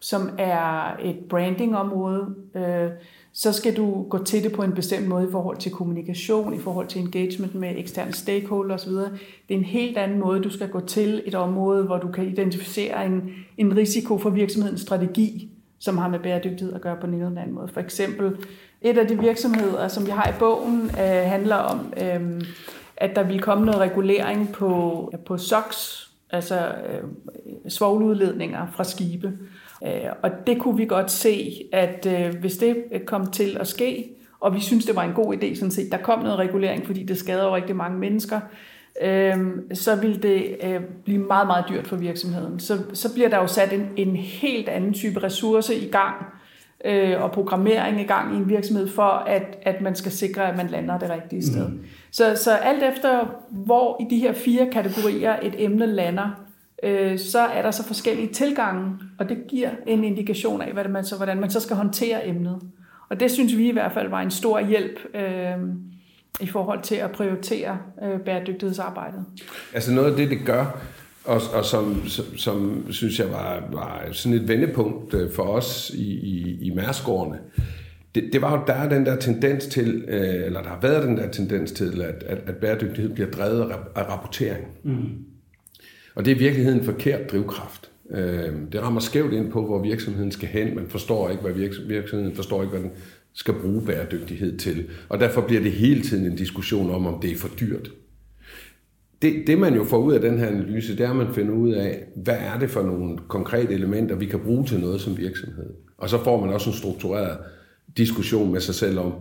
som 0.00 0.30
er 0.38 0.96
et 1.02 1.18
brandingområde, 1.28 2.34
øh, 2.54 2.90
så 3.32 3.52
skal 3.52 3.76
du 3.76 4.02
gå 4.02 4.24
til 4.24 4.42
det 4.42 4.52
på 4.52 4.62
en 4.62 4.72
bestemt 4.72 5.08
måde 5.08 5.28
i 5.28 5.30
forhold 5.30 5.56
til 5.56 5.72
kommunikation, 5.72 6.54
i 6.54 6.58
forhold 6.58 6.86
til 6.86 7.00
engagement 7.00 7.54
med 7.54 7.74
eksterne 7.76 8.12
stakeholders 8.12 8.86
osv. 8.86 8.92
Det 8.92 9.08
er 9.48 9.58
en 9.58 9.64
helt 9.64 9.98
anden 9.98 10.18
måde, 10.18 10.42
du 10.42 10.50
skal 10.50 10.68
gå 10.68 10.80
til 10.80 11.22
et 11.26 11.34
område, 11.34 11.84
hvor 11.84 11.98
du 11.98 12.08
kan 12.08 12.24
identificere 12.24 13.06
en, 13.06 13.34
en 13.56 13.76
risiko 13.76 14.18
for 14.18 14.30
virksomhedens 14.30 14.80
strategi, 14.80 15.50
som 15.78 15.98
har 15.98 16.08
med 16.08 16.18
bæredygtighed 16.18 16.74
at 16.74 16.80
gøre 16.80 16.96
på 17.00 17.06
en 17.06 17.14
eller 17.14 17.40
anden 17.40 17.54
måde. 17.54 17.68
For 17.68 17.80
eksempel, 17.80 18.36
et 18.80 18.98
af 18.98 19.06
de 19.06 19.20
virksomheder, 19.20 19.88
som 19.88 20.06
vi 20.06 20.10
har 20.10 20.30
i 20.30 20.38
bogen, 20.38 20.82
øh, 20.82 21.24
handler 21.26 21.56
om, 21.56 21.92
øh, 22.02 22.42
at 22.96 23.16
der 23.16 23.22
vil 23.22 23.40
komme 23.40 23.66
noget 23.66 23.80
regulering 23.80 24.52
på, 24.52 25.12
på 25.26 25.38
SOX, 25.38 26.09
altså 26.32 26.56
øh, 26.58 27.02
svovludledninger 27.68 28.66
fra 28.72 28.84
skibe. 28.84 29.32
Øh, 29.86 30.10
og 30.22 30.30
det 30.46 30.58
kunne 30.58 30.76
vi 30.76 30.86
godt 30.86 31.10
se, 31.10 31.62
at 31.72 32.06
øh, 32.06 32.34
hvis 32.40 32.56
det 32.56 32.84
kom 33.06 33.30
til 33.30 33.56
at 33.60 33.66
ske, 33.66 34.10
og 34.40 34.54
vi 34.54 34.60
synes, 34.60 34.84
det 34.84 34.96
var 34.96 35.02
en 35.02 35.12
god 35.12 35.34
idé 35.34 35.54
sådan 35.54 35.70
set, 35.70 35.92
der 35.92 35.98
kom 35.98 36.22
noget 36.22 36.38
regulering, 36.38 36.86
fordi 36.86 37.02
det 37.02 37.18
skader 37.18 37.44
jo 37.44 37.56
rigtig 37.56 37.76
mange 37.76 37.98
mennesker, 37.98 38.40
øh, 39.02 39.38
så 39.74 39.96
vil 39.96 40.22
det 40.22 40.56
blive 41.04 41.18
meget, 41.18 41.46
meget 41.46 41.64
dyrt 41.68 41.86
for 41.86 41.96
virksomheden. 41.96 42.60
Så, 42.60 42.78
så 42.92 43.14
bliver 43.14 43.28
der 43.28 43.36
jo 43.36 43.46
sat 43.46 43.72
en, 43.72 43.88
en 43.96 44.16
helt 44.16 44.68
anden 44.68 44.92
type 44.92 45.22
ressource 45.22 45.74
i 45.74 45.90
gang, 45.90 46.16
øh, 46.84 47.22
og 47.22 47.32
programmering 47.32 48.00
i 48.00 48.04
gang 48.04 48.34
i 48.34 48.36
en 48.36 48.48
virksomhed, 48.48 48.88
for 48.88 49.02
at, 49.02 49.58
at 49.62 49.80
man 49.80 49.94
skal 49.94 50.12
sikre, 50.12 50.48
at 50.48 50.56
man 50.56 50.66
lander 50.66 50.98
det 50.98 51.10
rigtige 51.10 51.46
sted. 51.46 51.68
Mm. 51.68 51.84
Så, 52.10 52.36
så 52.36 52.52
alt 52.52 52.82
efter, 52.82 53.40
hvor 53.50 53.96
i 54.00 54.14
de 54.14 54.18
her 54.18 54.32
fire 54.32 54.68
kategorier 54.72 55.36
et 55.42 55.54
emne 55.58 55.86
lander, 55.86 56.44
øh, 56.82 57.18
så 57.18 57.38
er 57.38 57.62
der 57.62 57.70
så 57.70 57.84
forskellige 57.84 58.28
tilgange, 58.28 58.92
og 59.18 59.28
det 59.28 59.38
giver 59.48 59.70
en 59.86 60.04
indikation 60.04 60.62
af, 60.62 60.72
hvad 60.72 60.84
det 60.84 60.92
man 60.92 61.04
så, 61.04 61.16
hvordan 61.16 61.40
man 61.40 61.50
så 61.50 61.60
skal 61.60 61.76
håndtere 61.76 62.28
emnet. 62.28 62.60
Og 63.08 63.20
det 63.20 63.30
synes 63.30 63.56
vi 63.56 63.68
i 63.68 63.72
hvert 63.72 63.92
fald 63.92 64.08
var 64.08 64.20
en 64.20 64.30
stor 64.30 64.60
hjælp 64.60 64.98
øh, 65.14 65.56
i 66.40 66.46
forhold 66.46 66.82
til 66.82 66.94
at 66.94 67.10
prioritere 67.10 67.78
øh, 68.02 68.20
bæredygtighedsarbejdet. 68.20 69.24
Altså 69.74 69.92
noget 69.92 70.10
af 70.10 70.16
det, 70.16 70.30
det 70.30 70.38
gør, 70.46 70.80
og, 71.30 71.40
og 71.52 71.64
som, 71.64 72.08
som, 72.08 72.24
som 72.36 72.86
synes 72.92 73.18
jeg 73.18 73.30
var, 73.30 73.68
var 73.72 74.08
sådan 74.12 74.38
et 74.38 74.48
vendepunkt 74.48 75.14
øh, 75.14 75.30
for 75.30 75.42
os 75.42 75.90
i, 75.94 76.12
i, 76.12 76.58
i 76.60 76.70
Mærskårene, 76.70 77.38
det, 78.14 78.24
det 78.32 78.42
var 78.42 78.58
jo, 78.58 78.62
der 78.66 78.72
er 78.72 78.88
den 78.88 79.06
der 79.06 79.16
tendens 79.16 79.66
til, 79.66 80.04
øh, 80.08 80.46
eller 80.46 80.62
der 80.62 80.68
har 80.68 80.78
været 80.82 81.08
den 81.08 81.16
der 81.16 81.30
tendens 81.30 81.72
til, 81.72 82.02
at, 82.02 82.22
at, 82.26 82.38
at 82.46 82.56
bæredygtighed 82.56 83.14
bliver 83.14 83.30
drevet 83.30 83.72
af 83.94 84.08
rapportering. 84.10 84.66
Mm. 84.82 85.08
Og 86.14 86.24
det 86.24 86.30
er 86.30 86.36
i 86.36 86.38
virkeligheden 86.38 86.78
en 86.78 86.84
forkert 86.84 87.30
drivkraft. 87.32 87.90
Øh, 88.10 88.52
det 88.72 88.82
rammer 88.82 89.00
skævt 89.00 89.32
ind 89.32 89.50
på, 89.50 89.66
hvor 89.66 89.82
virksomheden 89.82 90.32
skal 90.32 90.48
hen. 90.48 90.74
Man 90.74 90.86
forstår 90.88 91.30
ikke, 91.30 91.42
hvad 91.42 91.52
virksomheden 91.86 92.36
forstår 92.36 92.62
ikke, 92.62 92.70
hvad 92.70 92.82
den 92.82 92.90
skal 93.34 93.54
bruge 93.54 93.82
bæredygtighed 93.82 94.58
til. 94.58 94.86
Og 95.08 95.20
derfor 95.20 95.40
bliver 95.40 95.62
det 95.62 95.72
hele 95.72 96.02
tiden 96.02 96.26
en 96.26 96.36
diskussion 96.36 96.90
om, 96.90 97.06
om 97.06 97.20
det 97.20 97.32
er 97.32 97.36
for 97.36 97.50
dyrt 97.60 97.90
det, 99.22 99.46
det 99.46 99.58
man 99.58 99.74
jo 99.74 99.84
får 99.84 99.98
ud 99.98 100.12
af 100.12 100.20
den 100.20 100.38
her 100.38 100.46
analyse, 100.46 100.96
det 100.96 101.06
er, 101.06 101.10
at 101.10 101.16
man 101.16 101.34
finder 101.34 101.54
ud 101.54 101.72
af, 101.72 102.04
hvad 102.16 102.36
er 102.38 102.58
det 102.58 102.70
for 102.70 102.82
nogle 102.82 103.18
konkrete 103.28 103.72
elementer, 103.72 104.14
vi 104.14 104.26
kan 104.26 104.40
bruge 104.40 104.64
til 104.64 104.80
noget 104.80 105.00
som 105.00 105.18
virksomhed. 105.18 105.70
Og 105.98 106.08
så 106.08 106.24
får 106.24 106.40
man 106.40 106.54
også 106.54 106.70
en 106.70 106.76
struktureret 106.76 107.38
diskussion 107.96 108.52
med 108.52 108.60
sig 108.60 108.74
selv 108.74 108.98
om, 108.98 109.12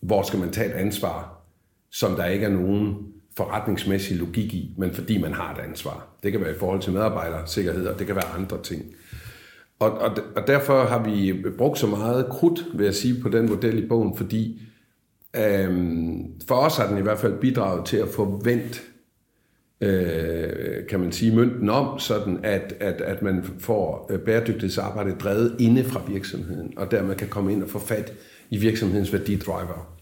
hvor 0.00 0.22
skal 0.22 0.38
man 0.38 0.50
tage 0.50 0.68
et 0.68 0.74
ansvar, 0.74 1.44
som 1.90 2.14
der 2.14 2.24
ikke 2.24 2.46
er 2.46 2.50
nogen 2.50 2.96
forretningsmæssig 3.36 4.16
logik 4.16 4.54
i, 4.54 4.74
men 4.78 4.92
fordi 4.92 5.20
man 5.20 5.32
har 5.32 5.54
et 5.54 5.68
ansvar. 5.68 6.08
Det 6.22 6.32
kan 6.32 6.40
være 6.40 6.50
i 6.50 6.58
forhold 6.58 6.80
til 6.80 6.92
medarbejdersikkerhed, 6.92 7.86
og 7.86 7.98
det 7.98 8.06
kan 8.06 8.16
være 8.16 8.34
andre 8.38 8.62
ting. 8.62 8.82
Og, 9.78 9.90
og, 9.90 10.16
og 10.36 10.46
derfor 10.46 10.84
har 10.84 11.04
vi 11.04 11.34
brugt 11.58 11.78
så 11.78 11.86
meget 11.86 12.26
krudt, 12.30 12.64
vil 12.74 12.84
jeg 12.84 12.94
sige, 12.94 13.22
på 13.22 13.28
den 13.28 13.48
model 13.48 13.84
i 13.84 13.86
bogen, 13.86 14.16
fordi 14.16 14.62
øhm, 15.36 16.40
for 16.48 16.54
os 16.54 16.76
har 16.76 16.88
den 16.88 16.98
i 16.98 17.02
hvert 17.02 17.18
fald 17.18 17.40
bidraget 17.40 17.84
til 17.84 17.96
at 17.96 18.08
få 18.08 18.40
vendt 18.44 18.82
øh, 19.80 20.86
kan 20.88 21.00
man 21.00 21.12
sige, 21.12 21.36
mønten 21.36 21.70
om, 21.70 21.98
sådan 21.98 22.40
at, 22.42 22.74
at, 22.80 23.00
at 23.00 23.22
man 23.22 23.44
får 23.58 24.06
øh, 24.10 24.18
bæredygtighedsarbejde 24.18 25.14
drevet 25.20 25.56
inde 25.58 25.84
fra 25.84 26.00
virksomheden, 26.08 26.72
og 26.76 26.90
dermed 26.90 27.14
kan 27.14 27.28
komme 27.28 27.52
ind 27.52 27.62
og 27.62 27.70
få 27.70 27.78
fat 27.78 28.12
i 28.50 28.58
virksomhedens 28.58 29.12
værdidriver. 29.12 29.94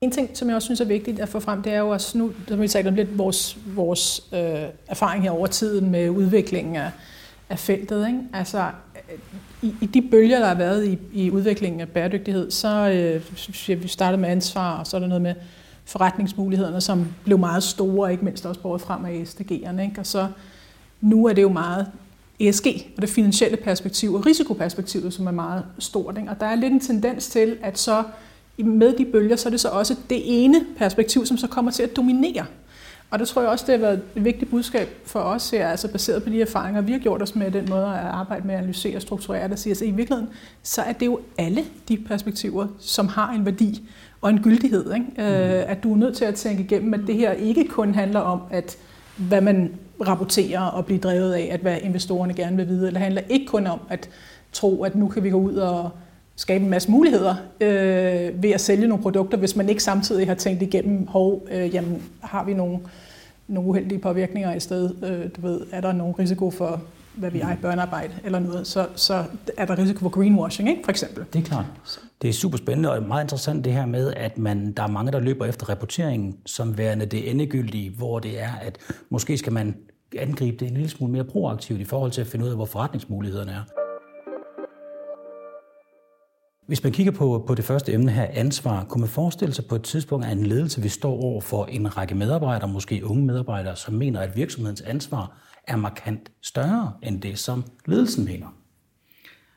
En 0.00 0.10
ting, 0.10 0.36
som 0.36 0.48
jeg 0.48 0.56
også 0.56 0.66
synes 0.66 0.80
er 0.80 0.84
vigtigt 0.84 1.20
at 1.20 1.28
få 1.28 1.40
frem, 1.40 1.62
det 1.62 1.72
er 1.72 1.78
jo 1.78 1.88
også 1.88 2.18
nu, 2.18 2.32
som 2.48 2.60
vi 2.60 2.68
sagde, 2.68 2.90
lidt 2.90 3.18
vores, 3.18 3.58
vores 3.66 4.28
øh, 4.34 4.68
erfaring 4.88 5.22
her 5.22 5.30
over 5.30 5.46
tiden 5.46 5.90
med 5.90 6.10
udviklingen 6.10 6.76
af, 6.76 6.90
af 7.48 7.58
feltet. 7.58 8.06
Ikke? 8.06 8.20
Altså, 8.32 8.70
i, 9.62 9.74
i 9.80 9.86
de 9.86 10.02
bølger, 10.10 10.38
der 10.38 10.46
har 10.46 10.54
været 10.54 10.86
i, 10.88 10.98
i 11.12 11.30
udviklingen 11.30 11.80
af 11.80 11.88
bæredygtighed, 11.88 12.50
så 12.50 12.90
øh, 13.68 13.82
vi 13.82 13.88
startede 13.88 14.20
med 14.20 14.28
ansvar, 14.28 14.78
og 14.78 14.86
så 14.86 14.96
er 14.96 15.00
der 15.00 15.06
noget 15.06 15.22
med 15.22 15.34
forretningsmulighederne, 15.86 16.80
som 16.80 17.06
blev 17.24 17.38
meget 17.38 17.62
store, 17.62 18.12
ikke 18.12 18.24
mindst 18.24 18.46
også 18.46 18.60
båret 18.60 18.80
frem 18.80 19.04
af 19.04 19.24
SDG'erne. 19.26 19.80
Ikke? 19.80 19.94
Og 19.98 20.06
så 20.06 20.28
nu 21.00 21.26
er 21.26 21.32
det 21.32 21.42
jo 21.42 21.48
meget 21.48 21.86
ESG 22.40 22.66
og 22.96 23.02
det 23.02 23.10
finansielle 23.10 23.56
perspektiv 23.56 24.14
og 24.14 24.26
risikoperspektivet, 24.26 25.12
som 25.12 25.26
er 25.26 25.30
meget 25.30 25.64
stort. 25.78 26.18
Ikke? 26.18 26.30
Og 26.30 26.40
der 26.40 26.46
er 26.46 26.54
lidt 26.54 26.72
en 26.72 26.80
tendens 26.80 27.28
til, 27.28 27.56
at 27.62 27.78
så 27.78 28.04
med 28.58 28.98
de 28.98 29.04
bølger, 29.04 29.36
så 29.36 29.48
er 29.48 29.50
det 29.50 29.60
så 29.60 29.68
også 29.68 29.96
det 30.10 30.44
ene 30.44 30.66
perspektiv, 30.76 31.26
som 31.26 31.36
så 31.36 31.46
kommer 31.46 31.70
til 31.70 31.82
at 31.82 31.96
dominere. 31.96 32.46
Og 33.10 33.18
det 33.18 33.28
tror 33.28 33.42
jeg 33.42 33.50
også, 33.50 33.64
det 33.66 33.74
har 33.74 33.80
været 33.86 34.02
et 34.16 34.24
vigtigt 34.24 34.50
budskab 34.50 34.88
for 35.04 35.20
os 35.20 35.50
her, 35.50 35.68
altså 35.68 35.88
baseret 35.92 36.22
på 36.22 36.30
de 36.30 36.42
erfaringer, 36.42 36.80
vi 36.80 36.92
har 36.92 36.98
gjort 36.98 37.22
os 37.22 37.34
med 37.34 37.50
den 37.50 37.70
måde 37.70 37.86
at 37.86 38.06
arbejde 38.06 38.46
med 38.46 38.54
at 38.54 38.58
analysere 38.58 38.96
og 38.96 39.02
strukturere 39.02 39.48
det, 39.48 39.58
siger, 39.58 39.74
at 39.74 39.80
i 39.82 39.90
virkeligheden, 39.90 40.28
så 40.62 40.82
er 40.82 40.92
det 40.92 41.06
jo 41.06 41.20
alle 41.38 41.64
de 41.88 41.96
perspektiver, 41.96 42.66
som 42.78 43.08
har 43.08 43.32
en 43.32 43.44
værdi 43.44 43.88
og 44.20 44.30
en 44.30 44.42
gyldighed. 44.42 44.94
Ikke? 44.94 45.06
Mm. 45.16 45.22
Øh, 45.22 45.70
at 45.70 45.82
du 45.82 45.92
er 45.92 45.96
nødt 45.96 46.16
til 46.16 46.24
at 46.24 46.34
tænke 46.34 46.62
igennem, 46.62 46.94
at 46.94 47.00
det 47.06 47.14
her 47.14 47.32
ikke 47.32 47.68
kun 47.68 47.94
handler 47.94 48.20
om, 48.20 48.40
at 48.50 48.76
hvad 49.16 49.40
man 49.40 49.74
rapporterer 50.06 50.60
og 50.60 50.86
bliver 50.86 51.00
drevet 51.00 51.32
af, 51.32 51.48
at 51.52 51.60
hvad 51.60 51.78
investorerne 51.82 52.34
gerne 52.34 52.56
vil 52.56 52.68
vide, 52.68 52.86
eller 52.86 53.00
handler 53.00 53.22
ikke 53.28 53.46
kun 53.46 53.66
om 53.66 53.80
at 53.88 54.08
tro, 54.52 54.82
at 54.82 54.96
nu 54.96 55.08
kan 55.08 55.24
vi 55.24 55.30
gå 55.30 55.38
ud 55.38 55.54
og 55.54 55.90
skabe 56.36 56.64
en 56.64 56.70
masse 56.70 56.90
muligheder 56.90 57.34
øh, 57.60 58.42
ved 58.42 58.50
at 58.50 58.60
sælge 58.60 58.88
nogle 58.88 59.02
produkter, 59.02 59.38
hvis 59.38 59.56
man 59.56 59.68
ikke 59.68 59.82
samtidig 59.82 60.26
har 60.26 60.34
tænkt 60.34 60.62
igennem, 60.62 61.06
hov, 61.06 61.46
øh, 61.50 61.74
jamen, 61.74 62.02
har 62.20 62.44
vi 62.44 62.54
nogle, 62.54 62.78
nogle 63.48 63.70
uheldige 63.70 63.98
påvirkninger 63.98 64.54
i 64.54 64.60
stedet? 64.60 64.96
Øh, 65.02 65.30
du 65.36 65.48
ved, 65.48 65.60
er 65.72 65.80
der 65.80 65.92
nogen 65.92 66.18
risiko 66.18 66.50
for 66.50 66.80
hvad 67.16 67.30
vi 67.30 67.40
er, 67.40 67.56
børnearbejde 67.62 68.12
eller 68.24 68.38
noget, 68.38 68.66
så, 68.66 68.86
så 68.96 69.24
er 69.56 69.66
der 69.66 69.78
risiko 69.78 69.98
for 69.98 70.08
greenwashing, 70.08 70.68
ikke, 70.68 70.80
for 70.84 70.90
eksempel. 70.90 71.24
Det 71.32 71.38
er 71.38 71.44
klart. 71.44 71.64
Det 72.22 72.28
er 72.28 72.32
super 72.32 72.58
spændende 72.58 72.92
og 72.92 73.02
meget 73.02 73.24
interessant 73.24 73.64
det 73.64 73.72
her 73.72 73.86
med, 73.86 74.12
at 74.16 74.38
man, 74.38 74.72
der 74.72 74.82
er 74.82 74.86
mange, 74.86 75.12
der 75.12 75.20
løber 75.20 75.46
efter 75.46 75.68
rapporteringen 75.68 76.36
som 76.46 76.78
værende 76.78 77.06
det 77.06 77.30
endegyldige, 77.30 77.90
hvor 77.90 78.18
det 78.18 78.42
er, 78.42 78.52
at 78.62 78.78
måske 79.10 79.38
skal 79.38 79.52
man 79.52 79.76
angribe 80.18 80.56
det 80.56 80.68
en 80.68 80.74
lille 80.74 80.88
smule 80.88 81.12
mere 81.12 81.24
proaktivt 81.24 81.80
i 81.80 81.84
forhold 81.84 82.10
til 82.10 82.20
at 82.20 82.26
finde 82.26 82.44
ud 82.44 82.50
af, 82.50 82.56
hvor 82.56 82.64
forretningsmulighederne 82.64 83.52
er. 83.52 83.85
Hvis 86.66 86.82
man 86.82 86.92
kigger 86.92 87.12
på, 87.12 87.44
på 87.46 87.54
det 87.54 87.64
første 87.64 87.92
emne 87.92 88.10
her, 88.10 88.26
ansvar, 88.32 88.84
kunne 88.88 89.00
man 89.00 89.08
forestille 89.08 89.54
sig 89.54 89.64
på 89.66 89.74
et 89.74 89.82
tidspunkt, 89.82 90.26
at 90.26 90.32
en 90.32 90.46
ledelse 90.46 90.82
vi 90.82 90.88
står 90.88 91.22
over 91.22 91.40
for 91.40 91.64
en 91.64 91.96
række 91.96 92.14
medarbejdere, 92.14 92.68
måske 92.68 93.00
unge 93.04 93.26
medarbejdere, 93.26 93.76
som 93.76 93.94
mener, 93.94 94.20
at 94.20 94.36
virksomhedens 94.36 94.80
ansvar 94.80 95.36
er 95.66 95.76
markant 95.76 96.32
større 96.42 96.92
end 97.02 97.22
det, 97.22 97.38
som 97.38 97.64
ledelsen 97.86 98.24
mener. 98.24 98.46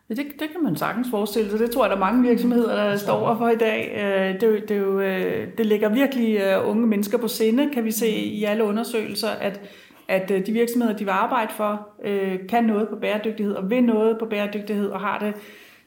Ja, 0.10 0.14
det, 0.14 0.26
det 0.40 0.50
kan 0.52 0.64
man 0.64 0.76
sagtens 0.76 1.08
forestille 1.12 1.50
sig. 1.50 1.60
Det 1.60 1.72
tror 1.72 1.84
jeg, 1.84 1.90
der 1.90 1.96
er 1.96 2.00
mange 2.00 2.30
virksomheder, 2.30 2.76
der 2.76 2.98
står 2.98 3.14
over 3.14 3.38
for 3.38 3.50
i 3.50 3.58
dag. 3.58 3.92
Øh, 3.98 4.34
det, 4.34 4.42
det, 4.42 4.70
det, 4.70 5.02
øh, 5.02 5.48
det 5.58 5.66
ligger 5.66 5.90
virkelig 5.90 6.38
øh, 6.38 6.70
unge 6.70 6.88
mennesker 6.88 7.18
på 7.18 7.28
sinde, 7.28 7.70
kan 7.74 7.86
vi 7.86 7.92
se 7.92 8.10
i 8.10 8.44
alle 8.44 8.64
undersøgelser, 8.64 9.30
at, 9.30 9.62
at 10.08 10.30
de 10.30 10.52
virksomheder, 10.52 10.98
de 10.98 11.04
vil 11.04 11.12
arbejde 11.12 11.52
for, 11.58 11.90
kan 12.50 12.64
noget 12.64 12.90
på 12.90 12.96
bæredygtighed 12.96 13.54
og 13.54 13.70
vil 13.70 13.84
noget 13.84 14.20
på 14.20 14.26
bæredygtighed 14.26 14.90
og 14.90 15.00
har 15.00 15.20
det 15.20 15.34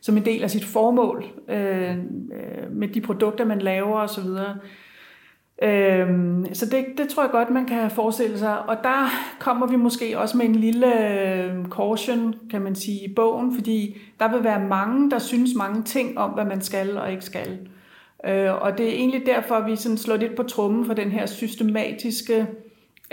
som 0.03 0.17
en 0.17 0.25
del 0.25 0.43
af 0.43 0.51
sit 0.51 0.65
formål 0.65 1.25
øh, 1.49 1.91
øh, 1.91 2.71
med 2.71 2.89
de 2.89 3.01
produkter, 3.01 3.45
man 3.45 3.59
laver 3.59 4.01
osv. 4.01 4.29
Øhm, 5.63 6.55
så 6.55 6.67
det, 6.67 6.85
det 6.99 7.09
tror 7.09 7.23
jeg 7.23 7.31
godt, 7.31 7.51
man 7.51 7.67
kan 7.67 7.91
forestille 7.91 8.39
sig. 8.39 8.69
Og 8.69 8.77
der 8.83 9.09
kommer 9.41 9.67
vi 9.67 9.77
måske 9.77 10.19
også 10.19 10.37
med 10.37 10.47
en 10.47 10.57
lille 10.57 11.11
øh, 11.11 11.67
caution, 11.71 12.35
kan 12.51 12.63
man 12.63 12.75
sige, 12.75 13.05
i 13.05 13.15
bogen, 13.15 13.55
fordi 13.55 14.01
der 14.21 14.33
vil 14.33 14.45
være 14.45 14.69
mange, 14.69 15.11
der 15.11 15.19
synes 15.19 15.51
mange 15.57 15.83
ting 15.83 16.19
om, 16.19 16.31
hvad 16.31 16.45
man 16.45 16.61
skal 16.61 16.99
og 16.99 17.11
ikke 17.11 17.25
skal. 17.25 17.59
Øh, 18.27 18.63
og 18.63 18.79
det 18.79 18.89
er 18.89 18.93
egentlig 18.93 19.27
derfor, 19.27 19.55
at 19.55 19.67
vi 19.67 19.77
sådan 19.77 19.99
slår 19.99 20.17
lidt 20.17 20.37
på 20.37 20.43
trummen 20.43 20.87
for 20.87 20.95
den 20.95 21.11
her 21.11 21.27
systematiske 21.27 22.37
øh, 22.37 22.47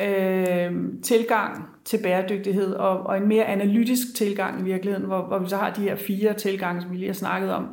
øh, 0.08 0.74
tilgang 1.04 1.66
til 1.86 2.00
bæredygtighed, 2.04 2.74
og, 2.74 3.00
og 3.00 3.18
en 3.18 3.28
mere 3.28 3.46
analytisk 3.46 4.16
tilgang 4.16 4.62
i 4.62 4.64
virkeligheden, 4.64 5.08
hvor, 5.08 5.22
hvor 5.22 5.40
vi 5.40 5.50
så 5.50 5.58
har 5.58 5.74
de 5.74 5.82
her 5.82 5.96
fire 5.96 6.34
tilgange, 6.34 6.82
som 6.82 6.92
vi 6.92 6.96
lige 6.96 7.08
har 7.08 7.14
snakket 7.14 7.52
om, 7.52 7.68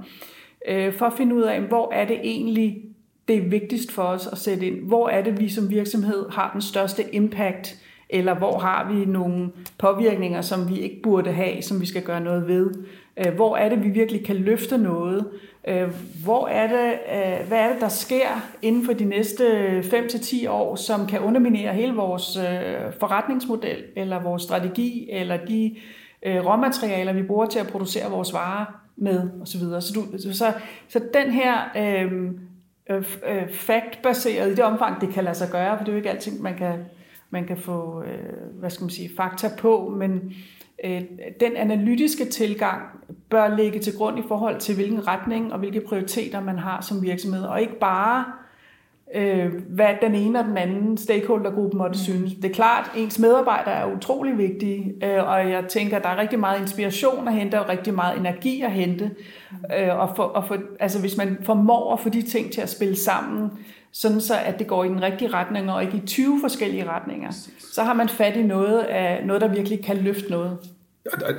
øh, 0.69 0.93
for 0.93 1.07
at 1.07 1.13
finde 1.13 1.35
ud 1.35 1.43
af, 1.43 1.61
hvor 1.61 1.93
er 1.93 2.07
det 2.07 2.19
egentlig, 2.23 2.83
det 3.29 3.37
er 3.37 3.49
vigtigst 3.49 3.93
for 3.93 4.03
os 4.03 4.27
at 4.27 4.39
sætte 4.39 4.67
ind. 4.67 4.87
Hvor 4.87 5.09
er 5.09 5.23
det, 5.23 5.41
vi 5.41 5.49
som 5.49 5.71
virksomhed 5.71 6.31
har 6.31 6.51
den 6.53 6.61
største 6.61 7.15
impact, 7.15 7.77
eller 8.11 8.35
hvor 8.35 8.59
har 8.59 8.93
vi 8.93 9.05
nogle 9.05 9.51
påvirkninger, 9.79 10.41
som 10.41 10.69
vi 10.69 10.79
ikke 10.79 11.03
burde 11.03 11.33
have, 11.33 11.63
som 11.63 11.81
vi 11.81 11.87
skal 11.87 12.03
gøre 12.03 12.21
noget 12.21 12.49
ved? 12.49 12.71
Øh, 13.17 13.35
hvor 13.35 13.57
er 13.57 13.69
det, 13.69 13.85
vi 13.85 13.89
virkelig 13.89 14.27
kan 14.27 14.37
løfte 14.37 14.79
noget? 14.79 15.27
Øh, 15.69 15.89
hvor 16.25 16.49
er 16.49 16.67
det, 16.67 16.99
øh, 17.13 17.49
hvad 17.49 17.59
er 17.59 17.73
det, 17.73 17.81
der 17.81 17.89
sker 17.89 18.29
inden 18.63 18.85
for 18.85 18.93
de 18.93 19.05
næste 19.05 19.79
5-10 19.81 20.51
år, 20.51 20.77
som 20.77 21.07
kan 21.07 21.21
underminere 21.21 21.75
hele 21.75 21.95
vores 21.95 22.39
forretningsmodel, 23.01 23.85
eller 23.97 24.23
vores 24.23 24.43
strategi, 24.43 25.09
eller 25.11 25.37
de 25.37 25.77
råmaterialer, 26.27 27.13
vi 27.13 27.23
bruger 27.23 27.47
til 27.47 27.59
at 27.59 27.67
producere 27.67 28.11
vores 28.11 28.33
varer 28.33 28.87
med, 28.97 29.31
osv. 29.43 29.61
Så, 29.61 29.93
du, 29.95 30.33
så, 30.33 30.53
så 30.89 31.01
den 31.15 31.31
her 31.31 31.55
øh, 32.91 33.03
øh, 33.29 33.49
fact-baseret 33.51 34.51
i 34.51 34.55
det 34.55 34.65
omfang, 34.65 35.01
det 35.01 35.09
kan 35.09 35.25
lade 35.25 35.35
sig 35.35 35.49
gøre, 35.51 35.79
for 35.79 35.85
det 35.85 35.89
er 35.89 35.93
jo 35.93 35.99
ikke 35.99 36.11
alting, 36.11 36.43
man 36.43 36.57
kan, 36.57 36.85
man 37.31 37.47
kan 37.47 37.57
få 37.57 38.03
øh, 38.03 38.59
hvad 38.59 38.71
skal 38.71 38.85
man 38.85 38.91
sige, 38.91 39.11
fakta 39.17 39.51
på, 39.59 39.95
men, 39.97 40.35
Øh, 40.85 41.03
den 41.41 41.57
analytiske 41.57 42.25
tilgang 42.25 42.83
bør 43.31 43.57
ligge 43.57 43.79
til 43.79 43.97
grund 43.97 44.19
i 44.19 44.23
forhold 44.29 44.61
til, 44.61 44.75
hvilken 44.75 45.07
retning 45.07 45.53
og 45.53 45.59
hvilke 45.59 45.81
prioriteter 45.81 46.41
man 46.41 46.59
har 46.59 46.81
som 46.81 47.03
virksomhed, 47.03 47.43
og 47.43 47.61
ikke 47.61 47.79
bare 47.79 48.25
øh, 49.15 49.53
hvad 49.69 49.89
den 50.03 50.15
ene 50.15 50.39
og 50.39 50.45
den 50.45 50.57
anden 50.57 50.97
stakeholdergruppe 50.97 51.77
måtte 51.77 51.99
synes. 51.99 52.35
Det 52.35 52.45
er 52.45 52.55
klart, 52.55 52.91
ens 52.97 53.19
medarbejdere 53.19 53.75
er 53.75 53.97
utrolig 53.97 54.39
vigtige, 54.39 54.95
øh, 55.05 55.29
og 55.29 55.51
jeg 55.51 55.65
tænker, 55.69 55.97
at 55.97 56.03
der 56.03 56.09
er 56.09 56.17
rigtig 56.17 56.39
meget 56.39 56.61
inspiration 56.61 57.29
at 57.29 57.35
hente, 57.35 57.61
og 57.61 57.69
rigtig 57.69 57.95
meget 57.95 58.19
energi 58.19 58.63
at 58.63 58.73
hente. 58.73 59.11
Øh, 59.79 59.99
og 59.99 60.17
for, 60.17 60.23
og 60.23 60.47
for, 60.47 60.59
altså, 60.81 61.01
hvis 61.01 61.17
man 61.17 61.39
formår 61.43 61.93
at 61.93 62.01
få 62.01 62.09
de 62.09 62.23
ting 62.23 62.53
til 62.53 62.61
at 62.61 62.71
spille 62.71 62.97
sammen, 62.97 63.51
sådan 63.93 64.21
så 64.21 64.35
at 64.45 64.59
det 64.59 64.67
går 64.67 64.85
i 64.85 64.89
den 64.89 65.03
rigtige 65.03 65.31
retning, 65.31 65.71
og 65.71 65.83
ikke 65.83 65.97
i 65.97 66.07
20 66.07 66.41
forskellige 66.41 66.89
retninger, 66.89 67.31
så 67.73 67.83
har 67.83 67.95
man 67.95 68.09
fat 68.09 68.37
i 68.37 68.43
noget, 68.43 68.79
af, 68.79 69.27
noget 69.27 69.43
der 69.43 69.49
virkelig 69.49 69.85
kan 69.85 69.97
løfte 69.97 70.31
noget. 70.31 70.59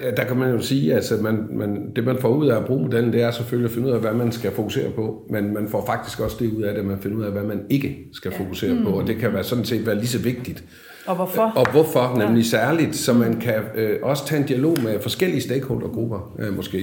Der, 0.01 0.12
der 0.12 0.23
kan 0.23 0.38
man 0.38 0.51
jo 0.51 0.62
sige, 0.62 0.91
at 0.91 0.95
altså, 0.95 1.17
man, 1.21 1.47
man, 1.51 1.91
det 1.95 2.06
man 2.06 2.17
får 2.17 2.30
ud 2.30 2.47
af 2.47 2.58
at 2.58 2.65
bruge 2.65 2.82
modellen, 2.82 3.13
det 3.13 3.21
er 3.21 3.32
selvfølgelig 3.32 3.69
at 3.69 3.73
finde 3.73 3.88
ud 3.88 3.93
af, 3.93 3.99
hvad 3.99 4.13
man 4.13 4.32
skal 4.32 4.51
fokusere 4.51 4.91
på, 4.91 5.23
men 5.30 5.53
man 5.53 5.67
får 5.67 5.86
faktisk 5.86 6.19
også 6.19 6.38
det 6.39 6.53
ud 6.53 6.62
af 6.63 6.73
det, 6.73 6.80
at 6.80 6.86
man 6.86 6.99
finder 6.99 7.17
ud 7.17 7.23
af, 7.23 7.32
hvad 7.32 7.43
man 7.43 7.62
ikke 7.69 7.97
skal 8.13 8.32
fokusere 8.32 8.73
mm. 8.73 8.84
på, 8.84 8.89
og 8.89 9.08
det 9.08 9.17
kan 9.17 9.34
være 9.34 9.43
sådan 9.43 9.65
set 9.65 9.86
være 9.86 9.95
lige 9.95 10.08
så 10.08 10.19
vigtigt. 10.19 10.63
Og 11.08 11.15
hvorfor? 11.15 11.41
Og 11.41 11.71
hvorfor, 11.71 12.15
nemlig 12.17 12.43
ja. 12.43 12.49
særligt, 12.49 12.95
så 12.95 13.13
man 13.13 13.39
kan 13.39 13.53
øh, 13.75 13.99
også 14.01 14.25
tage 14.25 14.41
en 14.41 14.47
dialog 14.47 14.75
med 14.84 14.99
forskellige 14.99 15.41
stakeholdergrupper, 15.41 16.36
øh, 16.39 16.56
måske 16.56 16.77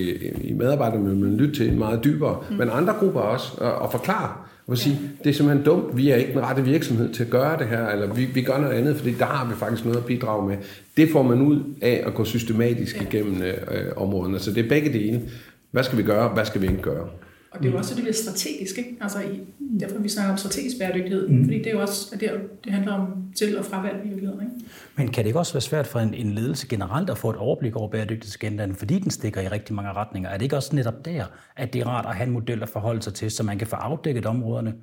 i 0.44 0.52
medarbejderne, 0.52 1.14
men 1.14 1.36
lytte 1.36 1.54
til 1.54 1.78
meget 1.78 2.04
dybere, 2.04 2.36
mm. 2.50 2.56
men 2.56 2.68
andre 2.72 2.92
grupper 2.92 3.20
også, 3.20 3.52
og, 3.58 3.74
og 3.74 3.92
forklare, 3.92 4.32
og 4.66 4.78
sige, 4.78 5.00
det 5.24 5.30
er 5.30 5.34
simpelthen 5.34 5.66
dumt, 5.66 5.96
vi 5.96 6.10
er 6.10 6.16
ikke 6.16 6.32
den 6.32 6.40
rette 6.40 6.64
virksomhed 6.64 7.12
til 7.12 7.24
at 7.24 7.30
gøre 7.30 7.58
det 7.58 7.66
her, 7.66 7.88
eller 7.88 8.14
vi, 8.14 8.24
vi 8.24 8.42
gør 8.42 8.58
noget 8.58 8.74
andet, 8.74 8.96
fordi 8.96 9.12
der 9.12 9.24
har 9.24 9.48
vi 9.48 9.54
faktisk 9.54 9.84
noget 9.84 9.98
at 9.98 10.04
bidrage 10.04 10.48
med. 10.48 10.56
Det 10.96 11.08
får 11.12 11.22
man 11.22 11.40
ud 11.40 11.60
af 11.82 12.02
at 12.06 12.14
gå 12.14 12.24
systematisk 12.24 13.02
igennem 13.02 13.42
øh, 13.42 13.56
områderne. 13.96 14.38
Så 14.38 14.50
det 14.50 14.64
er 14.64 14.68
begge 14.68 14.92
dele. 14.92 15.22
Hvad 15.70 15.82
skal 15.82 15.98
vi 15.98 16.02
gøre, 16.02 16.28
hvad 16.28 16.44
skal 16.44 16.62
vi 16.62 16.66
ikke 16.66 16.82
gøre? 16.82 17.08
Og 17.54 17.62
det 17.62 17.68
er 17.68 17.72
jo 17.72 17.78
også 17.78 17.94
det 17.94 18.04
lidt 18.04 18.16
strategisk, 18.16 18.78
ikke? 18.78 18.96
Altså, 19.00 19.20
i, 19.20 19.40
derfor 19.80 19.98
vi 19.98 20.08
snakker 20.08 20.32
om 20.32 20.38
strategisk 20.38 20.78
bæredygtighed, 20.78 21.28
mm. 21.28 21.44
fordi 21.44 21.58
det 21.58 21.66
er 21.66 21.70
jo 21.70 21.80
også, 21.80 22.16
det, 22.20 22.30
det 22.64 22.72
handler 22.72 22.92
om 22.92 23.32
til- 23.36 23.58
og 23.58 23.64
fravalg 23.64 24.00
i 24.04 24.08
virkeligheden, 24.08 24.42
ikke? 24.42 24.54
Men 24.96 25.08
kan 25.08 25.24
det 25.24 25.28
ikke 25.28 25.38
også 25.38 25.52
være 25.52 25.60
svært 25.60 25.86
for 25.86 26.00
en, 26.00 26.14
en 26.14 26.30
ledelse 26.30 26.68
generelt 26.68 27.10
at 27.10 27.18
få 27.18 27.30
et 27.30 27.36
overblik 27.36 27.76
over 27.76 27.88
bæredygtighedsagendaen, 27.88 28.74
fordi 28.74 28.98
den 28.98 29.10
stikker 29.10 29.40
i 29.40 29.48
rigtig 29.48 29.74
mange 29.74 29.92
retninger? 29.92 30.30
Er 30.30 30.36
det 30.36 30.42
ikke 30.42 30.56
også 30.56 30.76
netop 30.76 31.04
der, 31.04 31.24
at 31.56 31.72
det 31.72 31.80
er 31.80 31.86
rart 31.86 32.06
at 32.06 32.14
have 32.14 32.26
en 32.26 32.32
model 32.32 32.62
at 32.62 32.68
forholde 32.68 33.02
sig 33.02 33.14
til, 33.14 33.30
så 33.30 33.42
man 33.42 33.58
kan 33.58 33.66
få 33.66 33.76
afdækket 33.76 34.26
områderne? 34.26 34.74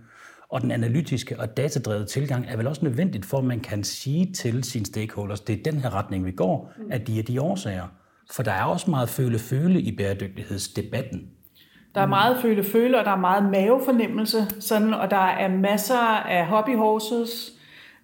Og 0.49 0.61
den 0.61 0.71
analytiske 0.71 1.39
og 1.39 1.57
datadrevet 1.57 2.07
tilgang 2.07 2.45
er 2.47 2.57
vel 2.57 2.67
også 2.67 2.85
nødvendigt, 2.85 3.25
for 3.25 3.37
at 3.37 3.43
man 3.43 3.59
kan 3.59 3.83
sige 3.83 4.33
til 4.33 4.63
sine 4.63 4.85
stakeholders, 4.85 5.39
det 5.39 5.59
er 5.59 5.71
den 5.71 5.81
her 5.81 5.95
retning, 5.95 6.25
vi 6.25 6.31
går, 6.31 6.73
at 6.89 7.07
de 7.07 7.19
er 7.19 7.23
de 7.23 7.41
årsager. 7.41 7.87
For 8.31 8.43
der 8.43 8.51
er 8.51 8.63
også 8.63 8.89
meget 8.89 9.09
føle-føle 9.09 9.81
i 9.81 9.95
bæredygtighedsdebatten. 9.95 11.27
Der 11.95 12.01
er 12.01 12.05
meget 12.05 12.37
føle-føle, 12.41 12.99
og 12.99 13.05
der 13.05 13.11
er 13.11 13.19
meget 13.19 13.51
mavefornemmelse, 13.51 14.47
sådan, 14.59 14.93
og 14.93 15.11
der 15.11 15.25
er 15.25 15.47
masser 15.49 16.23
af 16.29 16.45
hobbyhorses, 16.45 17.51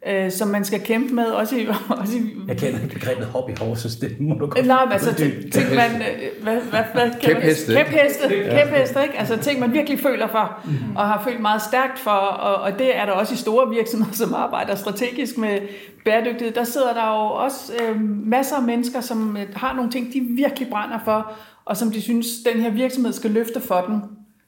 øh, 0.08 0.32
som 0.32 0.48
man 0.48 0.66
skal 0.66 0.82
kæmpe 0.82 1.14
med. 1.14 1.26
Også 1.26 1.56
i, 1.56 1.68
også 2.02 2.18
i, 2.18 2.36
jeg 2.48 2.58
kender 2.58 2.82
ikke 2.84 2.94
begrebet 2.94 3.26
hobbyhorses, 3.26 3.96
det 3.96 4.20
må 4.20 4.36
du 4.36 4.46
godt 4.46 4.66
Nej, 4.66 4.86
men 4.86 4.94
altså 4.94 5.16
ting, 5.52 5.76
man... 5.76 6.02
Øh, 6.02 6.44
hvad, 6.44 6.62
hvad, 6.62 6.84
hvad, 6.94 7.12
kæpheste. 7.22 7.74
Kæpheste, 7.74 8.28
kæpheste, 8.28 9.02
ikke? 9.04 9.20
Altså 9.20 9.38
ting, 9.38 9.60
man 9.60 9.74
virkelig 9.74 10.00
føler 10.00 10.28
for, 10.28 10.60
mm. 10.66 10.96
og 10.96 11.08
har 11.08 11.24
følt 11.24 11.42
meget 11.42 11.62
stærkt 11.62 12.00
for, 12.00 12.12
og, 12.12 12.56
og 12.56 12.80
det 12.80 12.98
er 12.98 13.06
der 13.06 13.12
også 13.12 13.34
i 13.34 13.38
store 13.38 13.70
virksomheder, 13.70 14.14
som 14.16 14.34
arbejder 14.34 14.76
strategisk 14.76 15.38
med 15.38 15.60
bæredygtighed. 16.06 16.54
Der 16.54 16.64
sidder 16.64 16.94
der 16.94 17.08
jo 17.08 17.44
også 17.44 17.74
øh, 17.74 18.02
masser 18.26 18.56
af 18.56 18.64
mennesker, 18.64 19.02
som 19.02 19.38
øh, 19.38 19.44
har 19.56 19.74
nogle 19.74 19.92
ting, 19.92 20.14
de 20.14 20.20
virkelig 20.22 20.68
brænder 20.70 21.00
for, 21.06 21.32
og 21.68 21.78
som 21.78 21.92
de 21.92 22.02
synes, 22.02 22.28
den 22.54 22.62
her 22.62 22.70
virksomhed 22.70 23.14
skal 23.14 23.32
løfte 23.32 23.62
for 23.62 23.82
dem. 23.88 24.02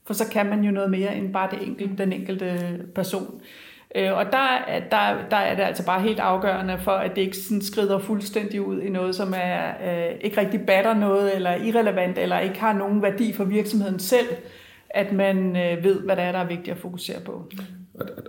For 0.05 0.13
så 0.13 0.29
kan 0.31 0.45
man 0.45 0.63
jo 0.63 0.71
noget 0.71 0.91
mere 0.91 1.15
end 1.15 1.33
bare 1.33 1.49
det 1.51 1.67
enkelte, 1.67 1.97
den 1.97 2.13
enkelte 2.13 2.79
person. 2.95 3.41
Øh, 3.95 4.13
og 4.13 4.25
der, 4.25 4.47
der, 4.91 5.29
der 5.31 5.37
er 5.37 5.55
det 5.55 5.63
altså 5.63 5.85
bare 5.85 6.01
helt 6.01 6.19
afgørende 6.19 6.79
for, 6.79 6.91
at 6.91 7.15
det 7.15 7.21
ikke 7.21 7.37
sådan 7.37 7.61
skrider 7.61 7.99
fuldstændig 7.99 8.61
ud 8.61 8.81
i 8.81 8.89
noget, 8.89 9.15
som 9.15 9.33
er 9.37 9.69
øh, 9.85 10.15
ikke 10.21 10.41
rigtig 10.41 10.65
batter 10.65 10.93
noget, 10.93 11.35
eller 11.35 11.55
irrelevant, 11.55 12.17
eller 12.17 12.39
ikke 12.39 12.59
har 12.59 12.73
nogen 12.73 13.01
værdi 13.01 13.33
for 13.33 13.43
virksomheden 13.43 13.99
selv, 13.99 14.27
at 14.89 15.11
man 15.11 15.55
øh, 15.55 15.83
ved, 15.83 16.01
hvad 16.01 16.15
der 16.15 16.21
er, 16.21 16.31
der 16.31 16.39
er 16.39 16.47
vigtigt 16.47 16.75
at 16.75 16.77
fokusere 16.77 17.19
på. 17.25 17.51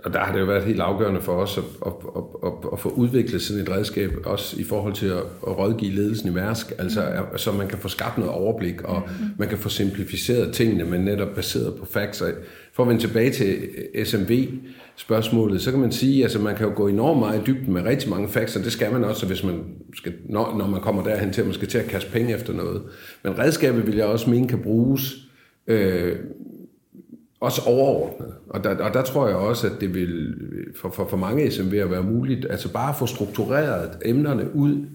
Og 0.03 0.13
der 0.13 0.19
har 0.19 0.33
det 0.33 0.39
jo 0.39 0.45
været 0.45 0.63
helt 0.63 0.79
afgørende 0.79 1.21
for 1.21 1.31
os 1.31 1.57
at, 1.57 1.63
at, 1.85 1.93
at, 2.15 2.23
at, 2.45 2.53
at 2.73 2.79
få 2.79 2.89
udviklet 2.89 3.41
sådan 3.41 3.61
et 3.61 3.69
redskab, 3.69 4.11
også 4.25 4.59
i 4.59 4.63
forhold 4.63 4.93
til 4.93 5.05
at, 5.05 5.23
at 5.47 5.57
rådgive 5.57 5.91
ledelsen 5.91 6.29
i 6.29 6.33
Mærsk, 6.33 6.73
altså 6.77 7.01
mm. 7.31 7.37
så 7.37 7.51
man 7.51 7.67
kan 7.67 7.77
få 7.77 7.87
skabt 7.87 8.17
noget 8.17 8.33
overblik, 8.33 8.81
og 8.81 9.03
mm. 9.19 9.25
man 9.37 9.47
kan 9.47 9.57
få 9.57 9.69
simplificeret 9.69 10.53
tingene, 10.53 10.85
men 10.85 11.01
netop 11.01 11.35
baseret 11.35 11.75
på 11.75 11.85
facts. 11.85 12.23
For 12.73 12.83
at 12.83 12.89
vende 12.89 13.01
tilbage 13.01 13.31
til 13.31 13.69
SMV-spørgsmålet, 14.05 15.61
så 15.61 15.71
kan 15.71 15.79
man 15.79 15.91
sige, 15.91 16.17
at 16.17 16.23
altså, 16.23 16.39
man 16.39 16.55
kan 16.55 16.67
jo 16.67 16.73
gå 16.75 16.87
enormt 16.87 17.19
meget 17.19 17.39
i 17.39 17.43
dybden 17.45 17.73
med 17.73 17.81
rigtig 17.81 18.09
mange 18.09 18.29
facts, 18.29 18.55
og 18.55 18.63
det 18.63 18.71
skal 18.71 18.91
man 18.91 19.03
også, 19.03 19.25
hvis 19.27 19.43
man 19.43 19.63
skal, 19.95 20.13
når, 20.29 20.57
når 20.57 20.67
man 20.67 20.81
kommer 20.81 21.03
derhen 21.03 21.33
til, 21.33 21.41
at 21.41 21.47
man 21.47 21.53
skal 21.53 21.67
til 21.67 21.77
at 21.77 21.85
kaste 21.85 22.11
penge 22.11 22.33
efter 22.33 22.53
noget. 22.53 22.81
Men 23.23 23.39
redskabet 23.39 23.87
vil 23.87 23.95
jeg 23.95 24.05
også 24.05 24.29
mene 24.29 24.47
kan 24.47 24.59
bruges 24.59 25.15
øh, 25.67 26.15
også 27.41 27.61
overordnet. 27.65 28.33
Og 28.49 28.63
der, 28.63 28.83
og 28.83 28.93
der 28.93 29.01
tror 29.01 29.27
jeg 29.27 29.35
også, 29.35 29.67
at 29.67 29.73
det 29.81 29.93
vil 29.93 30.35
for, 30.81 30.89
for, 30.89 31.07
for 31.07 31.17
mange 31.17 31.45
SMV'er 31.45 31.87
være 31.87 32.03
muligt, 32.03 32.45
altså 32.49 32.73
bare 32.73 32.93
få 32.93 33.05
struktureret 33.05 33.97
emnerne 34.05 34.55
ud 34.55 34.85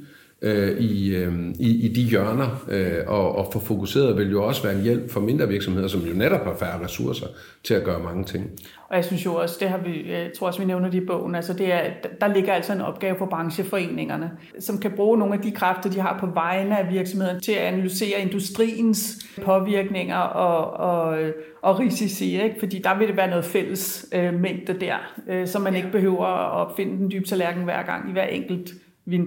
øh, 0.42 0.78
i, 0.78 1.14
øh, 1.14 1.32
i, 1.58 1.86
i 1.86 1.88
de 1.88 2.02
hjørner, 2.02 2.64
øh, 2.68 2.98
og, 3.06 3.36
og 3.36 3.52
få 3.52 3.60
fokuseret 3.60 4.16
vil 4.16 4.30
jo 4.30 4.44
også 4.44 4.62
være 4.62 4.74
en 4.74 4.82
hjælp 4.82 5.10
for 5.10 5.20
mindre 5.20 5.48
virksomheder, 5.48 5.88
som 5.88 6.00
jo 6.00 6.14
netop 6.14 6.44
har 6.44 6.56
færre 6.58 6.84
ressourcer 6.84 7.26
til 7.64 7.74
at 7.74 7.84
gøre 7.84 8.02
mange 8.02 8.24
ting. 8.24 8.50
Og 8.88 8.96
jeg 8.96 9.04
synes 9.04 9.26
jo 9.26 9.34
også, 9.34 9.56
det 9.60 9.68
har 9.68 9.78
vi, 9.78 10.12
jeg 10.12 10.30
tror 10.38 10.46
også, 10.46 10.58
vi 10.58 10.64
nævner 10.64 10.90
det 10.90 11.02
i 11.02 11.06
bogen, 11.06 11.34
altså 11.34 11.52
det 11.52 11.72
er, 11.72 11.80
der 12.20 12.34
ligger 12.34 12.52
altså 12.52 12.72
en 12.72 12.80
opgave 12.80 13.16
for 13.18 13.26
brancheforeningerne, 13.26 14.30
som 14.60 14.78
kan 14.78 14.92
bruge 14.96 15.18
nogle 15.18 15.34
af 15.34 15.40
de 15.40 15.50
kræfter, 15.50 15.90
de 15.90 16.00
har 16.00 16.18
på 16.20 16.26
vegne 16.26 16.78
af 16.78 16.92
virksomheden 16.92 17.40
til 17.40 17.52
at 17.52 17.58
analysere 17.58 18.20
industriens 18.20 19.26
påvirkninger 19.44 20.16
og, 20.16 20.70
og, 20.90 21.18
og 21.62 21.78
risici, 21.78 22.42
ikke? 22.42 22.56
fordi 22.58 22.78
der 22.78 22.98
vil 22.98 23.08
det 23.08 23.16
være 23.16 23.30
noget 23.30 23.44
fælles 23.44 24.06
øh, 24.14 24.34
mængde 24.34 24.80
der, 24.80 24.96
øh, 25.28 25.46
så 25.46 25.58
man 25.58 25.76
ikke 25.76 25.92
behøver 25.92 26.24
at 26.24 26.66
opfinde 26.66 26.96
den 26.96 27.10
dybe 27.10 27.24
tallerken 27.24 27.64
hver 27.64 27.82
gang 27.82 28.08
i 28.08 28.12
hver 28.12 28.26
enkelt 28.26 28.70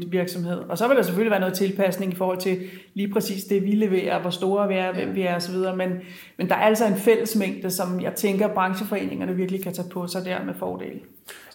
virksomhed. 0.07 0.57
Og 0.57 0.77
så 0.77 0.87
vil 0.87 0.97
der 0.97 1.03
selvfølgelig 1.03 1.31
være 1.31 1.39
noget 1.39 1.55
tilpasning 1.55 2.13
i 2.13 2.15
forhold 2.15 2.37
til 2.37 2.57
lige 2.93 3.13
præcis 3.13 3.43
det, 3.43 3.63
vi 3.63 3.71
leverer, 3.71 4.21
hvor 4.21 4.29
store 4.29 4.67
vi 4.67 4.73
er, 4.73 4.93
hvem 4.93 5.15
vi 5.15 5.21
er 5.21 5.35
osv., 5.35 5.55
men, 5.55 5.89
men 6.37 6.49
der 6.49 6.55
er 6.55 6.59
altså 6.61 6.87
en 6.87 6.95
fællesmængde, 6.95 7.71
som 7.71 8.01
jeg 8.01 8.13
tænker, 8.15 8.47
brancheforeningerne 8.47 9.35
virkelig 9.35 9.63
kan 9.63 9.73
tage 9.73 9.89
på 9.89 10.07
sig 10.07 10.25
der 10.25 10.45
med 10.45 10.53
fordel. 10.53 10.99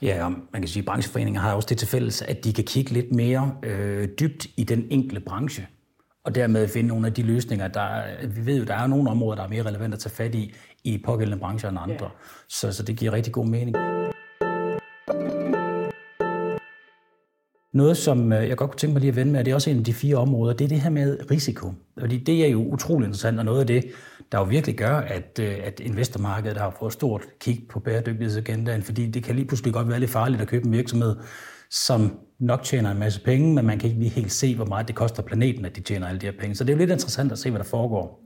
Ja, 0.03 0.25
og 0.25 0.33
man 0.53 0.63
kan 0.63 0.69
sige, 0.69 0.81
at 0.81 0.87
brancheforeninger 0.87 1.41
har 1.41 1.55
også 1.55 1.67
det 1.71 1.79
til 1.79 1.89
fælles, 1.89 2.23
at 2.23 2.45
de 2.45 2.53
kan 2.53 2.65
kigge 2.65 2.91
lidt 2.91 3.13
mere 3.13 3.55
øh, 3.63 4.09
dybt 4.21 4.47
i 4.57 4.65
den 4.65 4.87
enkelte 4.91 5.21
branche, 5.21 5.67
og 6.25 6.35
dermed 6.35 6.69
finde 6.69 6.89
nogle 6.89 7.07
af 7.07 7.13
de 7.13 7.23
løsninger, 7.23 7.69
der 7.69 8.03
vi 8.27 8.47
ved 8.47 8.59
jo, 8.59 8.65
der 8.65 8.75
er 8.75 8.87
nogle 8.87 9.11
områder, 9.11 9.37
der 9.37 9.45
er 9.45 9.49
mere 9.49 9.63
relevant 9.63 9.95
at 9.95 10.01
tage 10.01 10.15
fat 10.15 10.35
i, 10.35 10.55
i 10.85 11.03
pågældende 11.05 11.41
brancher 11.41 11.71
end 11.71 11.79
andre. 11.83 12.05
Ja. 12.05 12.11
Så, 12.49 12.73
så 12.73 12.83
det 12.83 12.97
giver 12.97 13.13
rigtig 13.13 13.33
god 13.33 13.47
mening. 13.47 13.77
Noget, 17.75 17.97
som 17.97 18.33
øh, 18.33 18.49
jeg 18.49 18.57
godt 18.57 18.71
kunne 18.71 18.79
tænke 18.79 18.93
mig 18.93 19.01
lige 19.01 19.09
at 19.09 19.17
vende 19.17 19.33
med, 19.33 19.41
og 19.41 19.47
det 19.47 19.51
er 19.51 19.55
også 19.55 19.71
en 19.71 19.79
af 19.79 19.85
de 19.85 19.95
fire 19.95 20.17
områder, 20.17 20.55
det 20.55 20.65
er 20.65 20.69
det 20.69 20.81
her 20.81 20.91
med 20.91 21.31
risiko. 21.31 21.73
Fordi 22.01 22.19
det 22.19 22.45
er 22.45 22.49
jo 22.49 22.65
utrolig 22.65 23.07
interessant, 23.07 23.39
og 23.39 23.45
noget 23.45 23.61
af 23.61 23.67
det, 23.67 23.85
der 24.33 24.39
jo 24.39 24.45
virkelig 24.45 24.77
gør, 24.77 24.97
at, 24.97 25.39
øh, 25.41 25.55
at 25.65 25.81
investormarkedet 25.81 26.57
har 26.57 26.77
fået 26.79 26.93
stort 26.93 27.23
kig 27.41 27.63
på 27.71 27.81
bæredygtighedsagendaen, 27.81 28.83
fordi 28.83 29.11
det 29.11 29.25
kan 29.25 29.35
lige 29.35 29.47
pludselig 29.47 29.73
godt 29.73 29.89
være 29.89 30.01
lidt 30.01 30.11
farligt 30.11 30.43
at 30.43 30.49
købe 30.49 30.67
en 30.67 30.73
virksomhed, 30.73 31.17
som 31.71 32.19
nok 32.41 32.63
tjener 32.63 32.91
en 32.91 32.99
masse 32.99 33.21
penge, 33.21 33.55
men 33.55 33.67
man 33.67 33.79
kan 33.79 33.89
ikke 33.89 34.01
lige 34.01 34.11
helt 34.11 34.33
se, 34.33 34.57
hvor 34.57 34.65
meget 34.67 34.89
det 34.89 34.97
koster 34.97 35.23
planeten, 35.23 35.65
at 35.65 35.77
de 35.77 35.81
tjener 35.81 36.09
alle 36.09 36.21
de 36.21 36.27
her 36.27 36.33
penge. 36.41 36.55
Så 36.55 36.65
det 36.65 36.71
er 36.71 36.75
jo 36.75 36.79
lidt 36.79 36.91
interessant 36.91 37.33
at 37.33 37.39
se, 37.39 37.51
hvad 37.51 37.59
der 37.59 37.67
foregår. 37.67 38.25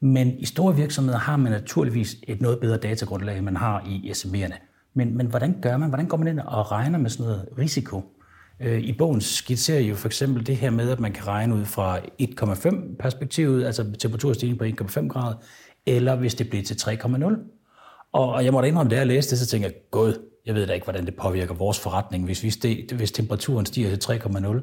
Men 0.00 0.38
i 0.38 0.44
store 0.44 0.76
virksomheder 0.76 1.18
har 1.18 1.36
man 1.36 1.52
naturligvis 1.52 2.16
et 2.28 2.40
noget 2.40 2.60
bedre 2.60 2.76
datagrundlag, 2.76 3.36
end 3.36 3.44
man 3.44 3.56
har 3.56 3.84
i 3.86 4.10
SME'erne. 4.10 4.54
Men, 4.94 5.16
men 5.16 5.26
hvordan 5.26 5.56
gør 5.62 5.76
man? 5.76 5.88
Hvordan 5.88 6.06
går 6.06 6.16
man 6.16 6.28
ind 6.28 6.40
og 6.40 6.72
regner 6.72 6.98
med 6.98 7.10
sådan 7.10 7.26
noget 7.26 7.48
risiko? 7.58 8.02
Øh, 8.60 8.80
I 8.80 8.92
bogen 8.92 9.20
skitserer 9.20 9.80
jo 9.80 9.94
for 9.94 10.08
eksempel 10.08 10.46
det 10.46 10.56
her 10.56 10.70
med, 10.70 10.90
at 10.90 11.00
man 11.00 11.12
kan 11.12 11.26
regne 11.26 11.54
ud 11.54 11.64
fra 11.64 11.98
1,5 11.98 12.96
perspektivet, 12.98 13.64
altså 13.66 13.92
temperaturstigning 13.98 14.58
på 14.58 14.64
1,5 14.64 15.08
grader, 15.08 15.36
eller 15.86 16.16
hvis 16.16 16.34
det 16.34 16.48
bliver 16.50 16.64
til 16.64 16.74
3,0. 16.74 17.34
Og 18.12 18.44
jeg 18.44 18.52
måtte 18.52 18.68
indrømme, 18.68 18.90
da 18.90 18.96
jeg 18.96 19.06
læste 19.06 19.30
det, 19.30 19.38
så 19.38 19.46
tænkte 19.46 19.68
jeg, 19.68 19.74
god, 19.90 20.14
jeg 20.46 20.54
ved 20.54 20.66
da 20.66 20.72
ikke, 20.72 20.84
hvordan 20.84 21.06
det 21.06 21.16
påvirker 21.16 21.54
vores 21.54 21.80
forretning, 21.80 22.24
hvis, 22.24 22.42
vi 22.42 22.50
steg, 22.50 22.88
hvis 22.94 23.12
temperaturen 23.12 23.66
stiger 23.66 23.96
til 23.96 24.12
3,0. 24.12 24.60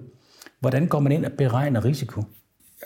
Hvordan 0.60 0.88
går 0.88 0.99
man 0.99 1.12
ind 1.12 1.25
og 1.25 1.32
beregner 1.32 1.86
risiko? 1.86 2.23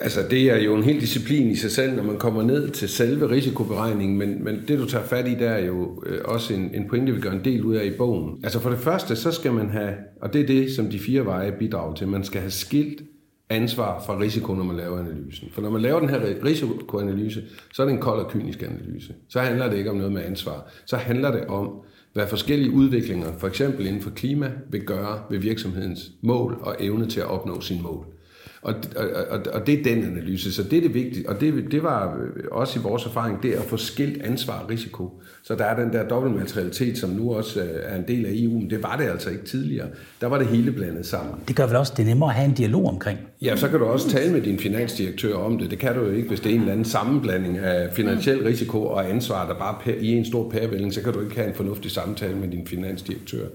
Altså, 0.00 0.20
det 0.30 0.42
er 0.42 0.58
jo 0.58 0.74
en 0.74 0.82
hel 0.82 1.00
disciplin 1.00 1.50
i 1.50 1.56
sig 1.56 1.70
selv, 1.70 1.96
når 1.96 2.02
man 2.02 2.18
kommer 2.18 2.42
ned 2.42 2.70
til 2.70 2.88
selve 2.88 3.30
risikoberegningen, 3.30 4.18
men, 4.18 4.44
men 4.44 4.64
det, 4.68 4.78
du 4.78 4.86
tager 4.86 5.04
fat 5.04 5.28
i, 5.28 5.34
der 5.34 5.50
er 5.50 5.66
jo 5.66 6.02
øh, 6.06 6.20
også 6.24 6.54
en, 6.54 6.70
en 6.74 6.88
pointe, 6.88 7.14
vi 7.14 7.20
gør 7.20 7.30
en 7.30 7.44
del 7.44 7.64
ud 7.64 7.74
af 7.74 7.84
i 7.84 7.90
bogen. 7.90 8.40
Altså, 8.42 8.60
for 8.60 8.70
det 8.70 8.78
første, 8.78 9.16
så 9.16 9.32
skal 9.32 9.52
man 9.52 9.70
have, 9.70 9.94
og 10.20 10.32
det 10.32 10.40
er 10.40 10.46
det, 10.46 10.72
som 10.72 10.86
de 10.86 10.98
fire 10.98 11.24
veje 11.24 11.52
bidrager 11.52 11.94
til, 11.94 12.08
man 12.08 12.24
skal 12.24 12.40
have 12.40 12.50
skilt 12.50 13.02
ansvar 13.50 14.02
fra 14.06 14.18
risiko, 14.18 14.54
når 14.54 14.64
man 14.64 14.76
laver 14.76 14.98
analysen. 14.98 15.48
For 15.52 15.62
når 15.62 15.70
man 15.70 15.80
laver 15.80 16.00
den 16.00 16.08
her 16.08 16.20
risikoanalyse, 16.44 17.42
så 17.72 17.82
er 17.82 17.86
det 17.86 17.92
en 17.92 18.00
kold 18.00 18.20
og 18.20 18.30
kynisk 18.30 18.62
analyse. 18.62 19.14
Så 19.28 19.40
handler 19.40 19.70
det 19.70 19.76
ikke 19.76 19.90
om 19.90 19.96
noget 19.96 20.12
med 20.12 20.22
ansvar. 20.24 20.70
Så 20.86 20.96
handler 20.96 21.30
det 21.30 21.46
om, 21.46 21.70
hvad 22.12 22.26
forskellige 22.26 22.72
udviklinger, 22.72 23.32
for 23.38 23.48
eksempel 23.48 23.86
inden 23.86 24.02
for 24.02 24.10
klima, 24.10 24.52
vil 24.70 24.80
gøre 24.80 25.22
ved 25.30 25.38
virksomhedens 25.38 26.10
mål 26.20 26.58
og 26.60 26.76
evne 26.80 27.06
til 27.06 27.20
at 27.20 27.26
opnå 27.26 27.60
sin 27.60 27.82
mål. 27.82 28.06
Og, 28.62 28.74
og, 29.30 29.40
og 29.52 29.66
det 29.66 29.78
er 29.78 29.94
den 29.94 30.04
analyse, 30.04 30.52
så 30.52 30.62
det 30.62 30.76
er 30.76 30.80
det 30.80 30.94
vigtige. 30.94 31.28
Og 31.28 31.40
det, 31.40 31.64
det 31.70 31.82
var 31.82 32.18
også 32.50 32.78
i 32.78 32.82
vores 32.82 33.04
erfaring, 33.04 33.42
det 33.42 33.52
at 33.52 33.62
få 33.62 33.76
skilt 33.76 34.22
ansvar 34.22 34.58
og 34.58 34.70
risiko. 34.70 35.22
Så 35.42 35.54
der 35.54 35.64
er 35.64 35.84
den 35.84 35.92
der 35.92 36.08
dobbeltmaterialitet, 36.08 36.98
som 36.98 37.10
nu 37.10 37.34
også 37.34 37.60
øh, 37.60 37.68
er 37.82 37.96
en 37.96 38.04
del 38.08 38.26
af 38.26 38.30
EU, 38.34 38.52
men 38.52 38.70
det 38.70 38.82
var 38.82 38.96
det 38.96 39.04
altså 39.04 39.30
ikke 39.30 39.44
tidligere. 39.44 39.86
Der 40.20 40.26
var 40.26 40.38
det 40.38 40.46
hele 40.46 40.72
blandet 40.72 41.06
sammen. 41.06 41.34
Det 41.48 41.56
gør 41.56 41.66
vel 41.66 41.76
også, 41.76 41.92
det 41.96 42.02
er 42.02 42.06
nemmere 42.06 42.30
at 42.30 42.34
have 42.34 42.48
en 42.48 42.54
dialog 42.54 42.86
omkring. 42.86 43.18
Ja, 43.42 43.56
så 43.56 43.68
kan 43.68 43.78
du 43.78 43.84
også 43.84 44.10
tale 44.10 44.32
med 44.32 44.40
din 44.40 44.58
finansdirektør 44.58 45.34
om 45.34 45.58
det. 45.58 45.70
Det 45.70 45.78
kan 45.78 45.94
du 45.94 46.00
jo 46.00 46.12
ikke, 46.12 46.28
hvis 46.28 46.40
det 46.40 46.50
er 46.50 46.54
en 46.54 46.60
eller 46.60 46.72
anden 46.72 46.84
sammenblanding 46.84 47.58
af 47.58 47.92
finansiel 47.92 48.42
risiko 48.42 48.86
og 48.86 49.10
ansvar, 49.10 49.46
der 49.46 49.54
bare 49.54 49.98
i 50.00 50.12
en 50.12 50.24
stor 50.24 50.50
pærevælling, 50.50 50.94
så 50.94 51.02
kan 51.02 51.12
du 51.12 51.20
ikke 51.20 51.36
have 51.36 51.48
en 51.48 51.54
fornuftig 51.54 51.90
samtale 51.90 52.36
med 52.36 52.48
din 52.48 52.66
finansdirektør. 52.66 53.46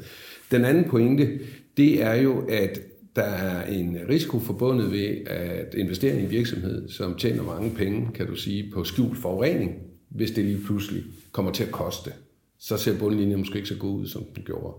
Den 0.52 0.66
anden 0.66 0.90
pointe, 0.90 1.30
det 1.78 2.04
er 2.04 2.14
jo, 2.14 2.44
at 2.50 2.80
der 3.16 3.22
er 3.22 3.66
en 3.66 3.98
risiko 4.10 4.40
forbundet 4.40 4.92
ved 4.92 5.28
at 5.28 5.74
investere 5.74 6.20
i 6.20 6.24
en 6.24 6.32
virksomhed, 6.32 6.90
som 6.90 7.16
tjener 7.16 7.44
mange 7.44 7.72
penge, 7.76 8.10
kan 8.14 8.28
du 8.28 8.36
sige, 8.36 8.72
på 8.74 8.84
skjult 8.84 9.18
forurening, 9.18 9.72
hvis 10.10 10.32
det 10.32 10.46
lige 10.46 10.64
pludselig 10.66 11.04
kommer 11.32 11.52
til 11.52 11.64
at 11.64 11.72
koste. 11.72 12.12
Så 12.60 12.78
ser 12.78 13.00
bundlinjen 13.00 13.40
måske 13.40 13.56
ikke 13.56 13.70
så 13.70 13.78
god 13.78 14.00
ud, 14.00 14.08
som 14.08 14.24
den 14.36 14.44
gjorde. 14.44 14.78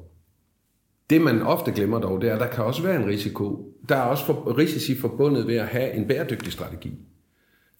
Det 1.11 1.20
man 1.20 1.42
ofte 1.42 1.73
glemmer 1.73 2.01
dog, 2.01 2.20
det 2.20 2.31
er, 2.31 2.35
at 2.35 2.40
der 2.40 2.47
kan 2.47 2.64
også 2.64 2.83
være 2.83 2.97
en 3.03 3.07
risiko. 3.07 3.73
Der 3.88 3.97
er 3.97 4.03
også 4.03 4.27
for, 4.27 4.59
risici 4.59 4.94
forbundet 4.94 5.47
ved 5.47 5.57
at 5.57 5.66
have 5.66 5.92
en 5.92 6.09
bæredygtig 6.09 6.53
strategi. 6.53 6.92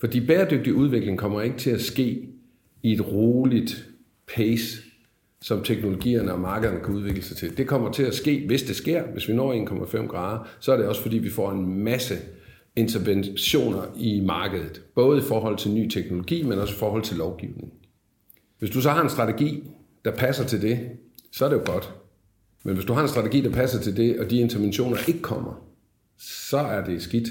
Fordi 0.01 0.27
bæredygtig 0.27 0.75
udvikling 0.75 1.19
kommer 1.19 1.43
ikke 1.43 1.57
til 1.57 1.71
at 1.71 1.81
ske 1.81 2.29
i 2.83 2.93
et 2.93 3.13
roligt 3.13 3.89
pace, 4.37 4.83
som 5.45 5.63
teknologierne 5.63 6.33
og 6.33 6.41
markederne 6.41 6.81
kan 6.85 6.95
udvikle 6.95 7.23
sig 7.23 7.37
til. 7.37 7.57
Det 7.57 7.67
kommer 7.67 7.93
til 7.93 8.03
at 8.03 8.15
ske, 8.15 8.45
hvis 8.47 8.63
det 8.63 8.77
sker. 8.77 9.03
Hvis 9.13 9.29
vi 9.29 9.35
når 9.35 9.55
1,5 9.87 10.07
grader, 10.07 10.49
så 10.61 10.73
er 10.73 10.77
det 10.77 10.87
også 10.87 11.03
fordi, 11.03 11.19
vi 11.19 11.31
får 11.31 11.51
en 11.51 11.79
masse 11.85 12.15
interventioner 12.77 13.83
i 13.97 14.21
markedet. 14.21 14.83
Både 14.95 15.19
i 15.19 15.23
forhold 15.23 15.57
til 15.59 15.71
ny 15.71 15.91
teknologi, 15.91 16.43
men 16.43 16.59
også 16.59 16.75
i 16.75 16.79
forhold 16.79 17.03
til 17.03 17.17
lovgivning. 17.17 17.73
Hvis 18.59 18.71
du 18.71 18.81
så 18.81 18.91
har 18.91 19.03
en 19.03 19.11
strategi, 19.11 19.71
der 20.05 20.11
passer 20.11 20.45
til 20.45 20.63
det, 20.63 20.79
så 21.33 21.45
er 21.45 21.49
det 21.49 21.57
jo 21.57 21.73
godt. 21.73 21.95
Men 22.63 22.75
hvis 22.75 22.87
du 22.87 22.93
har 22.93 23.03
en 23.03 23.09
strategi, 23.09 23.41
der 23.41 23.51
passer 23.51 23.81
til 23.81 23.97
det, 23.97 24.21
og 24.21 24.31
de 24.31 24.39
interventioner 24.39 24.97
ikke 25.09 25.23
kommer, 25.23 25.67
så 26.19 26.59
er 26.59 26.85
det 26.85 27.03
skidt. 27.03 27.29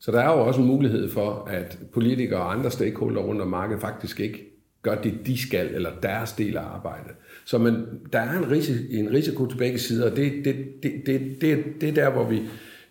Så 0.00 0.12
der 0.12 0.20
er 0.20 0.32
jo 0.32 0.46
også 0.46 0.60
en 0.60 0.66
mulighed 0.66 1.10
for, 1.10 1.44
at 1.50 1.78
politikere 1.92 2.40
og 2.40 2.52
andre 2.52 2.70
stakeholder 2.70 3.22
rundt 3.22 3.40
om 3.40 3.48
markedet 3.48 3.80
faktisk 3.80 4.20
ikke 4.20 4.55
gør 4.86 4.94
det, 4.94 5.14
de 5.26 5.42
skal, 5.42 5.74
eller 5.74 5.90
deres 6.02 6.32
del 6.32 6.56
af 6.56 6.62
arbejdet. 6.62 7.12
Så 7.44 7.58
man, 7.58 7.86
der 8.12 8.18
er 8.18 8.38
en, 8.38 8.50
risiko, 8.50 8.78
en 8.90 9.10
risiko 9.12 9.46
til 9.46 9.56
begge 9.56 9.78
sider, 9.78 10.10
og 10.10 10.16
det, 10.16 10.32
det, 10.44 10.56
det, 10.82 10.92
det, 11.06 11.40
det, 11.40 11.64
det 11.80 11.88
er 11.88 11.92
der, 11.92 12.10
hvor 12.10 12.28
vi 12.28 12.42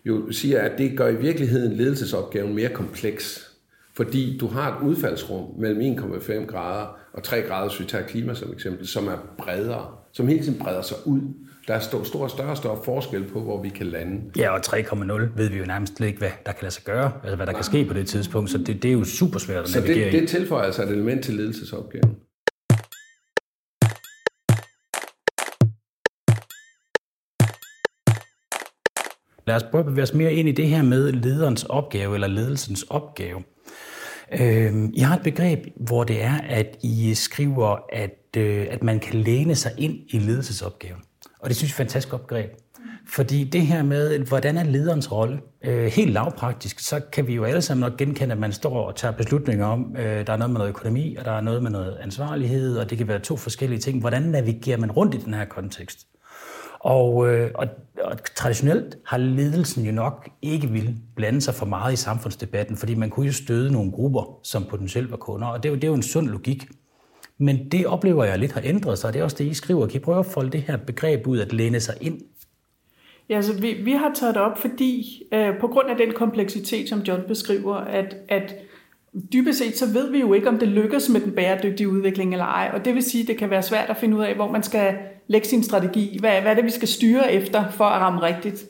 jo 0.04 0.32
siger, 0.32 0.60
at 0.60 0.78
det 0.78 0.96
gør 0.96 1.08
i 1.08 1.16
virkeligheden 1.16 1.72
ledelsesopgaven 1.72 2.54
mere 2.54 2.68
kompleks. 2.68 3.52
Fordi 3.94 4.38
du 4.38 4.46
har 4.46 4.76
et 4.76 4.86
udfaldsrum 4.88 5.44
mellem 5.58 5.98
1,5 5.98 6.46
grader 6.46 6.98
og 7.12 7.22
3 7.22 7.42
grader, 7.42 7.68
hvis 7.68 7.80
vi 7.80 7.84
tager 7.84 8.06
klima 8.06 8.34
som 8.34 8.52
eksempel, 8.52 8.86
som 8.86 9.08
er 9.08 9.16
bredere, 9.38 9.86
som 10.12 10.28
hele 10.28 10.42
tiden 10.42 10.58
breder 10.58 10.82
sig 10.82 10.96
ud. 11.04 11.20
Der 11.68 11.74
er 11.74 11.80
stor, 11.80 12.04
stor, 12.04 12.28
større 12.28 12.56
større 12.56 12.78
forskel 12.84 13.24
på, 13.32 13.40
hvor 13.40 13.62
vi 13.62 13.68
kan 13.68 13.86
lande. 13.86 14.20
Ja, 14.36 14.50
og 14.50 14.60
3,0 14.66 15.12
ved 15.36 15.48
vi 15.48 15.58
jo 15.58 15.64
nærmest 15.64 16.00
ikke, 16.00 16.18
hvad 16.18 16.30
der 16.46 16.52
kan 16.52 16.62
lade 16.62 16.74
sig 16.74 16.84
gøre, 16.84 17.12
altså 17.22 17.36
hvad 17.36 17.46
der 17.46 17.52
Nej. 17.52 17.60
kan 17.60 17.64
ske 17.64 17.84
på 17.84 17.94
det 17.94 18.06
tidspunkt, 18.06 18.50
så 18.50 18.58
det, 18.58 18.82
det 18.82 18.88
er 18.88 18.92
jo 18.92 19.04
super 19.04 19.38
svært 19.38 19.62
at 19.62 19.68
så 19.68 19.80
navigere 19.80 20.10
det, 20.10 20.20
det 20.20 20.28
tilføjer 20.28 20.64
altså 20.64 20.82
et 20.82 20.88
element 20.88 21.24
til 21.24 21.34
ledelsesopgaven. 21.34 22.16
Lad 29.46 29.56
os 29.56 29.62
prøve 29.70 29.80
at 29.80 29.86
bevæge 29.86 30.02
os 30.02 30.14
mere 30.14 30.34
ind 30.34 30.48
i 30.48 30.52
det 30.52 30.68
her 30.68 30.82
med 30.82 31.12
lederens 31.12 31.64
opgave, 31.64 32.14
eller 32.14 32.28
ledelsens 32.28 32.82
opgave. 32.82 33.42
Øh, 34.40 34.74
I 34.94 35.00
har 35.00 35.16
et 35.16 35.22
begreb, 35.22 35.58
hvor 35.76 36.04
det 36.04 36.22
er, 36.22 36.40
at 36.48 36.76
I 36.82 37.14
skriver, 37.14 37.76
at, 37.92 38.36
øh, 38.36 38.66
at 38.70 38.82
man 38.82 39.00
kan 39.00 39.20
læne 39.20 39.54
sig 39.54 39.72
ind 39.78 39.94
i 40.08 40.18
ledelsesopgaven. 40.18 41.00
Og 41.40 41.48
det 41.48 41.56
synes 41.56 41.70
jeg 41.70 41.74
er 41.74 41.84
et 41.84 41.88
fantastisk 41.88 42.14
opgreb. 42.14 42.50
Fordi 43.08 43.44
det 43.44 43.66
her 43.66 43.82
med, 43.82 44.18
hvordan 44.18 44.56
er 44.56 44.64
lederens 44.64 45.12
rolle? 45.12 45.40
Øh, 45.64 45.86
helt 45.86 46.12
lavpraktisk, 46.12 46.78
så 46.80 47.00
kan 47.12 47.26
vi 47.26 47.34
jo 47.34 47.44
alle 47.44 47.62
sammen 47.62 47.80
nok 47.80 47.98
genkende, 47.98 48.32
at 48.32 48.38
man 48.38 48.52
står 48.52 48.86
og 48.86 48.96
tager 48.96 49.12
beslutninger 49.12 49.66
om, 49.66 49.96
øh, 49.98 50.26
der 50.26 50.32
er 50.32 50.36
noget 50.36 50.50
med 50.50 50.58
noget 50.58 50.68
økonomi, 50.68 51.16
og 51.16 51.24
der 51.24 51.32
er 51.32 51.40
noget 51.40 51.62
med 51.62 51.70
noget 51.70 51.96
ansvarlighed, 51.96 52.78
og 52.78 52.90
det 52.90 52.98
kan 52.98 53.08
være 53.08 53.18
to 53.18 53.36
forskellige 53.36 53.80
ting. 53.80 54.00
Hvordan 54.00 54.22
navigerer 54.22 54.78
man 54.78 54.90
rundt 54.90 55.14
i 55.14 55.18
den 55.18 55.34
her 55.34 55.44
kontekst? 55.44 56.06
Og, 56.80 57.28
øh, 57.28 57.50
og, 57.54 57.66
og 58.04 58.16
traditionelt 58.34 58.96
har 59.06 59.18
ledelsen 59.18 59.84
jo 59.84 59.92
nok 59.92 60.28
ikke 60.42 60.68
vil 60.68 60.96
blande 61.16 61.40
sig 61.40 61.54
for 61.54 61.66
meget 61.66 61.92
i 61.92 61.96
samfundsdebatten, 61.96 62.76
fordi 62.76 62.94
man 62.94 63.10
kunne 63.10 63.26
jo 63.26 63.32
støde 63.32 63.72
nogle 63.72 63.92
grupper, 63.92 64.38
som 64.42 64.64
potentielt 64.64 65.10
var 65.10 65.16
kunder, 65.16 65.46
og 65.46 65.62
det 65.62 65.68
er 65.68 65.72
jo, 65.72 65.74
det 65.74 65.84
er 65.84 65.88
jo 65.88 65.94
en 65.94 66.02
sund 66.02 66.28
logik. 66.28 66.68
Men 67.38 67.68
det 67.68 67.86
oplever 67.86 68.24
jeg 68.24 68.38
lidt 68.38 68.52
har 68.52 68.62
ændret 68.64 68.98
sig, 68.98 69.08
og 69.08 69.14
det 69.14 69.20
er 69.20 69.24
også 69.24 69.36
det, 69.38 69.44
I 69.44 69.54
skriver. 69.54 69.86
Kan 69.86 69.96
I 69.96 70.04
prøve 70.04 70.18
at 70.18 70.26
folde 70.26 70.50
det 70.50 70.62
her 70.62 70.76
begreb 70.76 71.26
ud, 71.26 71.38
at 71.38 71.52
læne 71.52 71.80
sig 71.80 71.94
ind? 72.00 72.20
Ja, 73.28 73.36
altså 73.36 73.60
vi, 73.60 73.72
vi 73.72 73.92
har 73.92 74.12
taget 74.14 74.34
det 74.34 74.42
op, 74.42 74.58
fordi 74.58 75.22
øh, 75.32 75.58
på 75.60 75.68
grund 75.68 75.88
af 75.90 75.96
den 75.96 76.12
kompleksitet, 76.12 76.88
som 76.88 77.00
John 77.00 77.22
beskriver, 77.28 77.74
at, 77.74 78.16
at 78.28 78.54
dybest 79.32 79.58
set 79.58 79.78
så 79.78 79.86
ved 79.92 80.10
vi 80.10 80.20
jo 80.20 80.32
ikke, 80.32 80.48
om 80.48 80.58
det 80.58 80.68
lykkes 80.68 81.08
med 81.08 81.20
den 81.20 81.32
bæredygtige 81.32 81.88
udvikling 81.88 82.32
eller 82.32 82.44
ej. 82.44 82.70
Og 82.74 82.84
det 82.84 82.94
vil 82.94 83.02
sige, 83.02 83.22
at 83.22 83.28
det 83.28 83.38
kan 83.38 83.50
være 83.50 83.62
svært 83.62 83.90
at 83.90 83.96
finde 83.96 84.16
ud 84.16 84.22
af, 84.22 84.34
hvor 84.34 84.50
man 84.50 84.62
skal 84.62 84.94
lægge 85.28 85.46
sin 85.48 85.62
strategi. 85.62 86.18
Hvad, 86.20 86.40
hvad 86.40 86.50
er 86.50 86.54
det, 86.54 86.64
vi 86.64 86.70
skal 86.70 86.88
styre 86.88 87.32
efter 87.32 87.70
for 87.70 87.84
at 87.84 88.00
ramme 88.00 88.22
rigtigt? 88.22 88.64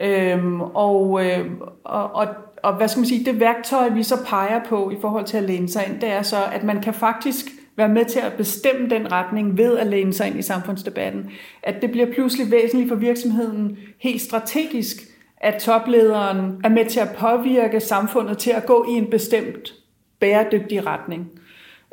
Øhm, 0.00 0.60
og, 0.60 1.26
øh, 1.26 1.46
og, 1.84 2.14
og, 2.14 2.26
og 2.62 2.76
hvad 2.76 2.88
skal 2.88 3.00
man 3.00 3.06
sige, 3.06 3.24
det 3.24 3.40
værktøj, 3.40 3.88
vi 3.88 4.02
så 4.02 4.16
peger 4.26 4.60
på 4.68 4.90
i 4.90 4.96
forhold 5.00 5.24
til 5.24 5.36
at 5.36 5.42
læne 5.42 5.68
sig 5.68 5.86
ind, 5.88 6.00
det 6.00 6.08
er 6.08 6.22
så, 6.22 6.36
at 6.52 6.64
man 6.64 6.82
kan 6.82 6.94
faktisk 6.94 7.46
være 7.76 7.88
med 7.88 8.04
til 8.04 8.18
at 8.18 8.32
bestemme 8.32 8.88
den 8.88 9.12
retning 9.12 9.58
ved 9.58 9.78
at 9.78 9.86
læne 9.86 10.12
sig 10.12 10.26
ind 10.26 10.38
i 10.38 10.42
samfundsdebatten. 10.42 11.30
At 11.62 11.82
det 11.82 11.90
bliver 11.90 12.12
pludselig 12.12 12.50
væsentligt 12.50 12.88
for 12.88 12.96
virksomheden 12.96 13.78
helt 13.98 14.20
strategisk, 14.20 14.96
at 15.36 15.62
toplederen 15.62 16.60
er 16.64 16.68
med 16.68 16.86
til 16.86 17.00
at 17.00 17.16
påvirke 17.18 17.80
samfundet 17.80 18.38
til 18.38 18.50
at 18.50 18.66
gå 18.66 18.86
i 18.88 18.92
en 18.92 19.10
bestemt 19.10 19.74
bæredygtig 20.20 20.86
retning. 20.86 21.30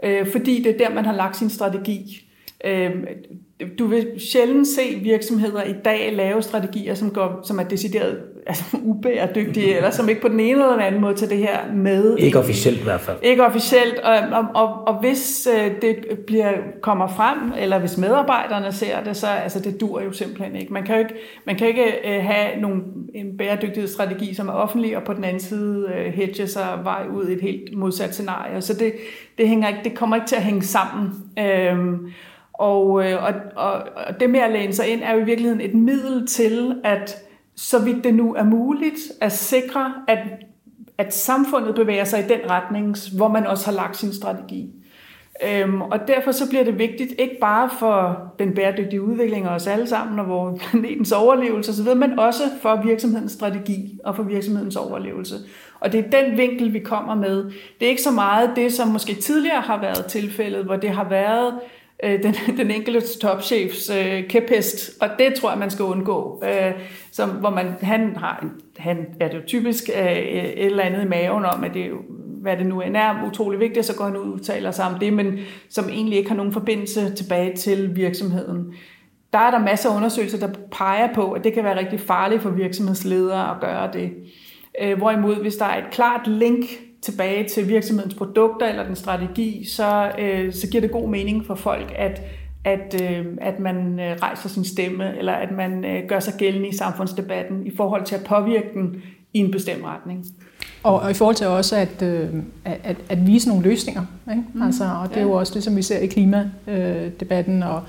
Øh, 0.03 0.31
fordi 0.31 0.63
det 0.63 0.73
er 0.73 0.77
der, 0.77 0.95
man 0.95 1.05
har 1.05 1.15
lagt 1.15 1.37
sin 1.37 1.49
strategi. 1.49 2.27
Øh, 2.65 2.91
du 3.79 3.87
vil 3.87 4.07
sjældent 4.31 4.67
se 4.67 4.99
virksomheder 5.01 5.63
i 5.63 5.73
dag 5.85 6.13
lave 6.13 6.41
strategier, 6.41 6.93
som, 6.93 7.11
går, 7.11 7.41
som 7.43 7.59
er 7.59 7.63
decideret 7.63 8.23
altså, 8.47 8.77
ubæredygtige, 8.83 9.75
eller 9.75 9.89
som 9.89 10.09
ikke 10.09 10.21
på 10.21 10.27
den 10.27 10.39
ene 10.39 10.51
eller 10.51 10.71
den 10.71 10.81
anden 10.81 11.01
måde 11.01 11.15
til 11.15 11.29
det 11.29 11.37
her 11.37 11.57
med. 11.73 12.17
Ikke 12.17 12.39
officielt 12.39 12.79
i 12.79 12.83
hvert 12.83 13.01
fald. 13.01 13.17
Ikke 13.21 13.45
officielt, 13.45 13.99
og, 13.99 14.17
og, 14.31 14.45
og, 14.55 14.87
og 14.87 14.99
hvis 14.99 15.47
øh, 15.57 15.71
det 15.81 15.95
bliver, 16.27 16.51
kommer 16.81 17.07
frem, 17.07 17.37
eller 17.59 17.79
hvis 17.79 17.97
medarbejderne 17.97 18.71
ser 18.71 19.03
det, 19.03 19.17
så 19.17 19.27
altså, 19.27 19.59
det 19.59 19.81
dur 19.81 20.01
jo 20.01 20.11
simpelthen 20.11 20.55
ikke. 20.55 20.73
Man 20.73 20.83
kan 20.83 20.95
jo 20.95 20.99
ikke, 20.99 21.13
man 21.45 21.55
kan 21.55 21.67
ikke 21.67 22.15
øh, 22.15 22.23
have 22.23 22.61
nogle, 22.61 22.81
en 23.15 23.37
bæredygtighedsstrategi, 23.37 24.33
som 24.33 24.47
er 24.47 24.53
offentlig, 24.53 24.97
og 24.97 25.03
på 25.03 25.13
den 25.13 25.23
anden 25.23 25.41
side 25.41 25.87
øh, 25.95 26.13
hedge 26.13 26.47
sig 26.47 26.79
vej 26.83 27.03
ud 27.13 27.27
i 27.27 27.33
et 27.33 27.41
helt 27.41 27.77
modsat 27.77 28.13
scenarie. 28.13 28.61
Så 28.61 28.73
det, 28.73 28.93
det, 29.37 29.47
hænger 29.47 29.67
ikke, 29.67 29.79
det 29.83 29.95
kommer 29.95 30.15
ikke 30.15 30.27
til 30.27 30.35
at 30.35 30.43
hænge 30.43 30.61
sammen. 30.61 31.09
Øhm, 31.39 32.11
og, 32.53 32.91
og, 32.93 33.33
og, 33.55 33.73
og 33.95 34.19
det 34.19 34.29
med 34.29 34.39
at 34.39 34.51
læne 34.51 34.73
sig 34.73 34.87
ind 34.87 35.01
er 35.03 35.13
jo 35.13 35.19
i 35.19 35.25
virkeligheden 35.25 35.61
et 35.61 35.73
middel 35.73 36.27
til, 36.27 36.75
at 36.83 37.23
så 37.61 37.79
vidt 37.79 38.03
det 38.03 38.13
nu 38.13 38.33
er 38.35 38.43
muligt, 38.43 38.99
at 39.21 39.31
sikre, 39.31 39.93
at, 40.07 40.19
at 40.97 41.13
samfundet 41.13 41.75
bevæger 41.75 42.03
sig 42.03 42.19
i 42.19 42.27
den 42.27 42.49
retning, 42.49 42.95
hvor 43.15 43.27
man 43.27 43.47
også 43.47 43.65
har 43.65 43.73
lagt 43.73 43.97
sin 43.97 44.13
strategi. 44.13 44.69
Øhm, 45.49 45.81
og 45.81 46.07
derfor 46.07 46.31
så 46.31 46.49
bliver 46.49 46.63
det 46.63 46.79
vigtigt, 46.79 47.13
ikke 47.19 47.37
bare 47.41 47.69
for 47.79 48.17
den 48.39 48.53
bæredygtige 48.53 49.01
udvikling 49.01 49.45
af 49.45 49.55
os 49.55 49.67
alle 49.67 49.87
sammen, 49.87 50.19
og 50.19 50.29
vores 50.29 50.61
planetens 50.63 51.11
overlevelse 51.11 51.71
osv., 51.71 51.95
men 51.95 52.19
også 52.19 52.43
for 52.61 52.81
virksomhedens 52.85 53.31
strategi 53.31 53.99
og 54.03 54.15
for 54.15 54.23
virksomhedens 54.23 54.75
overlevelse. 54.75 55.35
Og 55.79 55.91
det 55.91 56.05
er 56.05 56.21
den 56.21 56.37
vinkel, 56.37 56.73
vi 56.73 56.79
kommer 56.79 57.15
med. 57.15 57.43
Det 57.79 57.85
er 57.85 57.89
ikke 57.89 58.01
så 58.01 58.11
meget 58.11 58.51
det, 58.55 58.73
som 58.73 58.87
måske 58.87 59.15
tidligere 59.15 59.61
har 59.61 59.81
været 59.81 60.05
tilfældet, 60.05 60.65
hvor 60.65 60.75
det 60.75 60.89
har 60.89 61.09
været 61.09 61.53
øh, 62.03 62.23
den, 62.23 62.35
den 62.57 62.71
enkelte 62.71 63.19
topchefs 63.19 63.89
øh, 63.89 64.27
kæphest, 64.27 64.91
og 65.01 65.09
det 65.19 65.33
tror 65.33 65.49
jeg, 65.49 65.59
man 65.59 65.69
skal 65.69 65.85
undgå. 65.85 66.43
Øh, 66.45 66.71
som, 67.11 67.29
hvor 67.29 67.49
man, 67.49 67.67
han, 67.81 68.15
har, 68.15 68.45
han 68.77 69.05
er 69.19 69.27
det 69.27 69.37
jo 69.37 69.41
typisk 69.47 69.89
øh, 69.99 70.17
et 70.17 70.65
eller 70.65 70.83
andet 70.83 71.05
i 71.05 71.07
maven 71.07 71.45
om, 71.45 71.63
at 71.63 71.73
det 71.73 71.89
jo, 71.89 71.97
hvad 72.41 72.57
det 72.57 72.65
nu 72.65 72.81
end 72.81 72.97
er, 72.97 73.27
utrolig 73.27 73.59
vigtigt, 73.59 73.85
så 73.85 73.95
går 73.95 74.05
han 74.05 74.17
ud 74.17 74.21
og 74.23 74.33
udtaler 74.33 74.71
sig 74.71 74.85
om 74.85 74.99
det, 74.99 75.13
men 75.13 75.39
som 75.69 75.89
egentlig 75.89 76.17
ikke 76.17 76.29
har 76.29 76.37
nogen 76.37 76.53
forbindelse 76.53 77.15
tilbage 77.15 77.55
til 77.55 77.95
virksomheden. 77.95 78.73
Der 79.33 79.39
er 79.39 79.51
der 79.51 79.59
masser 79.59 79.89
af 79.89 79.95
undersøgelser, 79.95 80.47
der 80.47 80.53
peger 80.71 81.13
på, 81.13 81.31
at 81.31 81.43
det 81.43 81.53
kan 81.53 81.63
være 81.63 81.79
rigtig 81.79 81.99
farligt 81.99 82.41
for 82.41 82.49
virksomhedsledere 82.49 83.51
at 83.51 83.61
gøre 83.61 83.89
det. 83.93 84.11
Øh, 84.81 84.97
hvorimod, 84.97 85.35
hvis 85.35 85.55
der 85.55 85.65
er 85.65 85.77
et 85.77 85.91
klart 85.91 86.27
link 86.27 86.65
tilbage 87.01 87.49
til 87.49 87.67
virksomhedens 87.67 88.13
produkter 88.13 88.65
eller 88.65 88.83
den 88.83 88.95
strategi, 88.95 89.65
så, 89.65 90.11
øh, 90.19 90.53
så 90.53 90.67
giver 90.67 90.81
det 90.81 90.91
god 90.91 91.09
mening 91.09 91.45
for 91.45 91.55
folk, 91.55 91.93
at, 91.95 92.21
at, 92.63 93.01
øh, 93.01 93.25
at 93.41 93.59
man 93.59 93.99
øh, 93.99 94.17
rejser 94.21 94.49
sin 94.49 94.65
stemme, 94.65 95.17
eller 95.17 95.33
at 95.33 95.51
man 95.51 95.85
øh, 95.85 96.07
gør 96.07 96.19
sig 96.19 96.33
gældende 96.37 96.67
i 96.67 96.75
samfundsdebatten 96.75 97.67
i 97.67 97.75
forhold 97.75 98.05
til 98.05 98.15
at 98.15 98.23
påvirke 98.23 98.67
den 98.73 98.95
i 99.33 99.39
en 99.39 99.51
bestemt 99.51 99.83
retning. 99.85 100.25
Og, 100.83 100.99
og 100.99 101.11
i 101.11 101.13
forhold 101.13 101.35
til 101.35 101.47
også 101.47 101.75
at, 101.75 102.01
øh, 102.01 102.29
at, 102.65 102.97
at 103.09 103.27
vise 103.27 103.47
nogle 103.47 103.63
løsninger. 103.63 104.05
Ikke? 104.31 104.43
Mm, 104.53 104.61
altså, 104.61 104.83
og 105.03 105.09
det 105.09 105.17
er 105.17 105.21
jo 105.21 105.31
også 105.31 105.53
det, 105.53 105.63
som 105.63 105.75
vi 105.75 105.81
ser 105.81 105.99
i 105.99 106.07
klimadebatten 106.07 107.63
og 107.63 107.83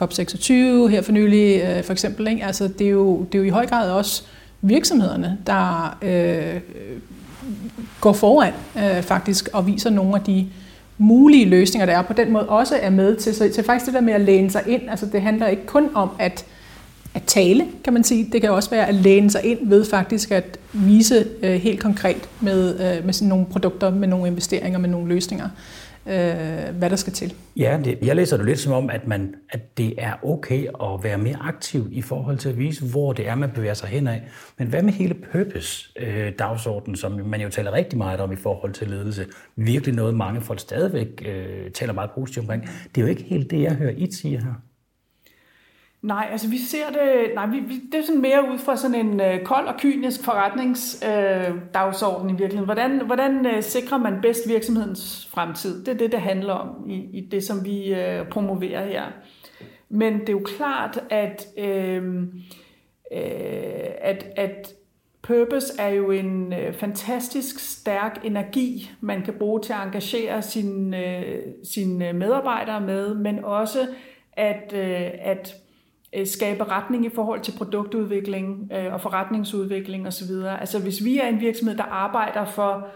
COP26 0.00 0.52
her 0.88 1.02
for 1.02 1.12
nylig, 1.12 1.62
øh, 1.62 1.84
for 1.84 1.92
eksempel. 1.92 2.28
Ikke? 2.28 2.44
Altså, 2.44 2.68
det, 2.68 2.86
er 2.86 2.90
jo, 2.90 3.24
det 3.24 3.34
er 3.34 3.38
jo 3.38 3.44
i 3.44 3.48
høj 3.48 3.66
grad 3.66 3.90
også 3.90 4.22
virksomhederne, 4.60 5.38
der 5.46 5.98
øh, 6.02 6.60
går 8.00 8.12
foran 8.12 8.52
øh, 8.76 9.02
faktisk 9.02 9.48
og 9.52 9.66
viser 9.66 9.90
nogle 9.90 10.14
af 10.14 10.20
de 10.20 10.46
mulige 10.98 11.44
løsninger, 11.44 11.86
der 11.86 11.98
er, 11.98 12.02
på 12.02 12.12
den 12.12 12.32
måde 12.32 12.48
også 12.48 12.76
er 12.82 12.90
med 12.90 13.16
til. 13.16 13.34
Så, 13.34 13.48
til 13.54 13.64
faktisk 13.64 13.86
det 13.86 13.94
der 13.94 14.00
med 14.00 14.12
at 14.12 14.20
læne 14.20 14.50
sig 14.50 14.62
ind, 14.66 14.82
altså 14.90 15.06
det 15.06 15.22
handler 15.22 15.46
ikke 15.46 15.66
kun 15.66 15.88
om 15.94 16.10
at, 16.18 16.44
at 17.14 17.22
tale, 17.22 17.66
kan 17.84 17.92
man 17.92 18.04
sige. 18.04 18.28
Det 18.32 18.40
kan 18.40 18.50
også 18.50 18.70
være 18.70 18.86
at 18.86 18.94
læne 18.94 19.30
sig 19.30 19.44
ind 19.44 19.58
ved 19.62 19.84
faktisk 19.84 20.30
at 20.30 20.58
vise 20.72 21.26
øh, 21.42 21.54
helt 21.54 21.80
konkret 21.80 22.28
med, 22.40 22.74
øh, 22.74 23.04
med 23.04 23.12
sådan 23.12 23.28
nogle 23.28 23.46
produkter, 23.46 23.90
med 23.90 24.08
nogle 24.08 24.26
investeringer, 24.26 24.78
med 24.78 24.88
nogle 24.88 25.08
løsninger 25.08 25.48
øh, 26.08 26.76
hvad 26.78 26.90
der 26.90 26.96
skal 26.96 27.12
til. 27.12 27.34
Ja, 27.56 27.80
det, 27.84 27.98
jeg 28.02 28.16
læser 28.16 28.36
det 28.36 28.46
lidt 28.46 28.58
som 28.58 28.72
om, 28.72 28.90
at, 28.90 29.06
man, 29.06 29.34
at 29.50 29.78
det 29.78 29.94
er 29.98 30.12
okay 30.22 30.66
at 30.82 31.04
være 31.04 31.18
mere 31.18 31.36
aktiv 31.40 31.88
i 31.90 32.02
forhold 32.02 32.38
til 32.38 32.48
at 32.48 32.58
vise, 32.58 32.84
hvor 32.90 33.12
det 33.12 33.28
er, 33.28 33.34
man 33.34 33.50
bevæger 33.50 33.74
sig 33.74 33.88
henad. 33.88 34.20
Men 34.58 34.68
hvad 34.68 34.82
med 34.82 34.92
hele 34.92 35.14
purpose-dagsordenen, 35.32 36.96
som 36.96 37.12
man 37.12 37.40
jo 37.40 37.48
taler 37.48 37.72
rigtig 37.72 37.98
meget 37.98 38.20
om 38.20 38.32
i 38.32 38.36
forhold 38.36 38.72
til 38.72 38.88
ledelse? 38.88 39.26
Virkelig 39.56 39.94
noget, 39.94 40.14
mange 40.14 40.40
folk 40.40 40.60
stadigvæk 40.60 41.24
øh, 41.26 41.70
taler 41.70 41.92
meget 41.92 42.10
positivt 42.10 42.42
omkring. 42.42 42.62
Det 42.94 43.00
er 43.00 43.02
jo 43.02 43.08
ikke 43.08 43.22
helt 43.22 43.50
det, 43.50 43.62
jeg 43.62 43.74
hører 43.74 43.94
I 43.96 44.12
sige 44.12 44.38
her. 44.38 44.67
Nej, 46.02 46.28
altså 46.32 46.48
vi 46.48 46.58
ser 46.58 46.90
det, 46.90 47.30
nej, 47.34 47.46
vi, 47.46 47.60
vi, 47.60 47.80
det 47.92 48.00
er 48.00 48.02
sådan 48.02 48.20
mere 48.20 48.48
ud 48.52 48.58
fra 48.58 48.76
sådan 48.76 49.06
en 49.06 49.20
øh, 49.20 49.44
kold 49.44 49.66
og 49.66 49.74
kynisk 49.78 50.24
forretningsdagsorden 50.24 52.30
øh, 52.30 52.34
i 52.34 52.38
virkeligheden. 52.38 52.64
Hvordan, 52.64 53.06
hvordan 53.06 53.46
øh, 53.46 53.62
sikrer 53.62 53.98
man 53.98 54.20
bedst 54.22 54.48
virksomhedens 54.48 55.28
fremtid? 55.30 55.84
Det 55.84 55.94
er 55.94 55.98
det, 55.98 56.12
det 56.12 56.20
handler 56.20 56.52
om 56.52 56.90
i, 56.90 56.94
i 56.94 57.28
det, 57.30 57.44
som 57.44 57.64
vi 57.64 57.94
øh, 57.94 58.28
promoverer 58.28 58.86
her. 58.86 59.04
Men 59.88 60.20
det 60.20 60.28
er 60.28 60.32
jo 60.32 60.42
klart, 60.44 61.00
at, 61.10 61.46
øh, 61.58 62.22
øh, 63.12 63.18
at, 64.00 64.26
at 64.36 64.74
purpose 65.22 65.72
er 65.78 65.88
jo 65.88 66.10
en 66.10 66.52
øh, 66.52 66.72
fantastisk 66.72 67.58
stærk 67.58 68.20
energi, 68.24 68.90
man 69.00 69.22
kan 69.22 69.34
bruge 69.34 69.60
til 69.60 69.72
at 69.72 69.86
engagere 69.86 70.36
øh, 70.36 70.42
sine, 70.42 71.18
øh, 71.18 71.38
sin 71.64 71.98
medarbejdere 71.98 72.80
med, 72.80 73.14
men 73.14 73.44
også 73.44 73.78
at, 74.32 74.72
øh, 74.74 75.10
at 75.20 75.54
Øh, 76.12 76.26
skabe 76.26 76.64
retning 76.64 77.04
i 77.04 77.08
forhold 77.14 77.40
til 77.40 77.52
produktudvikling 77.58 78.72
øh, 78.72 78.92
og 78.92 79.00
forretningsudvikling 79.00 80.06
osv. 80.06 80.30
Altså 80.60 80.82
hvis 80.82 81.04
vi 81.04 81.18
er 81.18 81.26
en 81.26 81.40
virksomhed, 81.40 81.76
der 81.76 81.84
arbejder 81.84 82.44
for, 82.44 82.88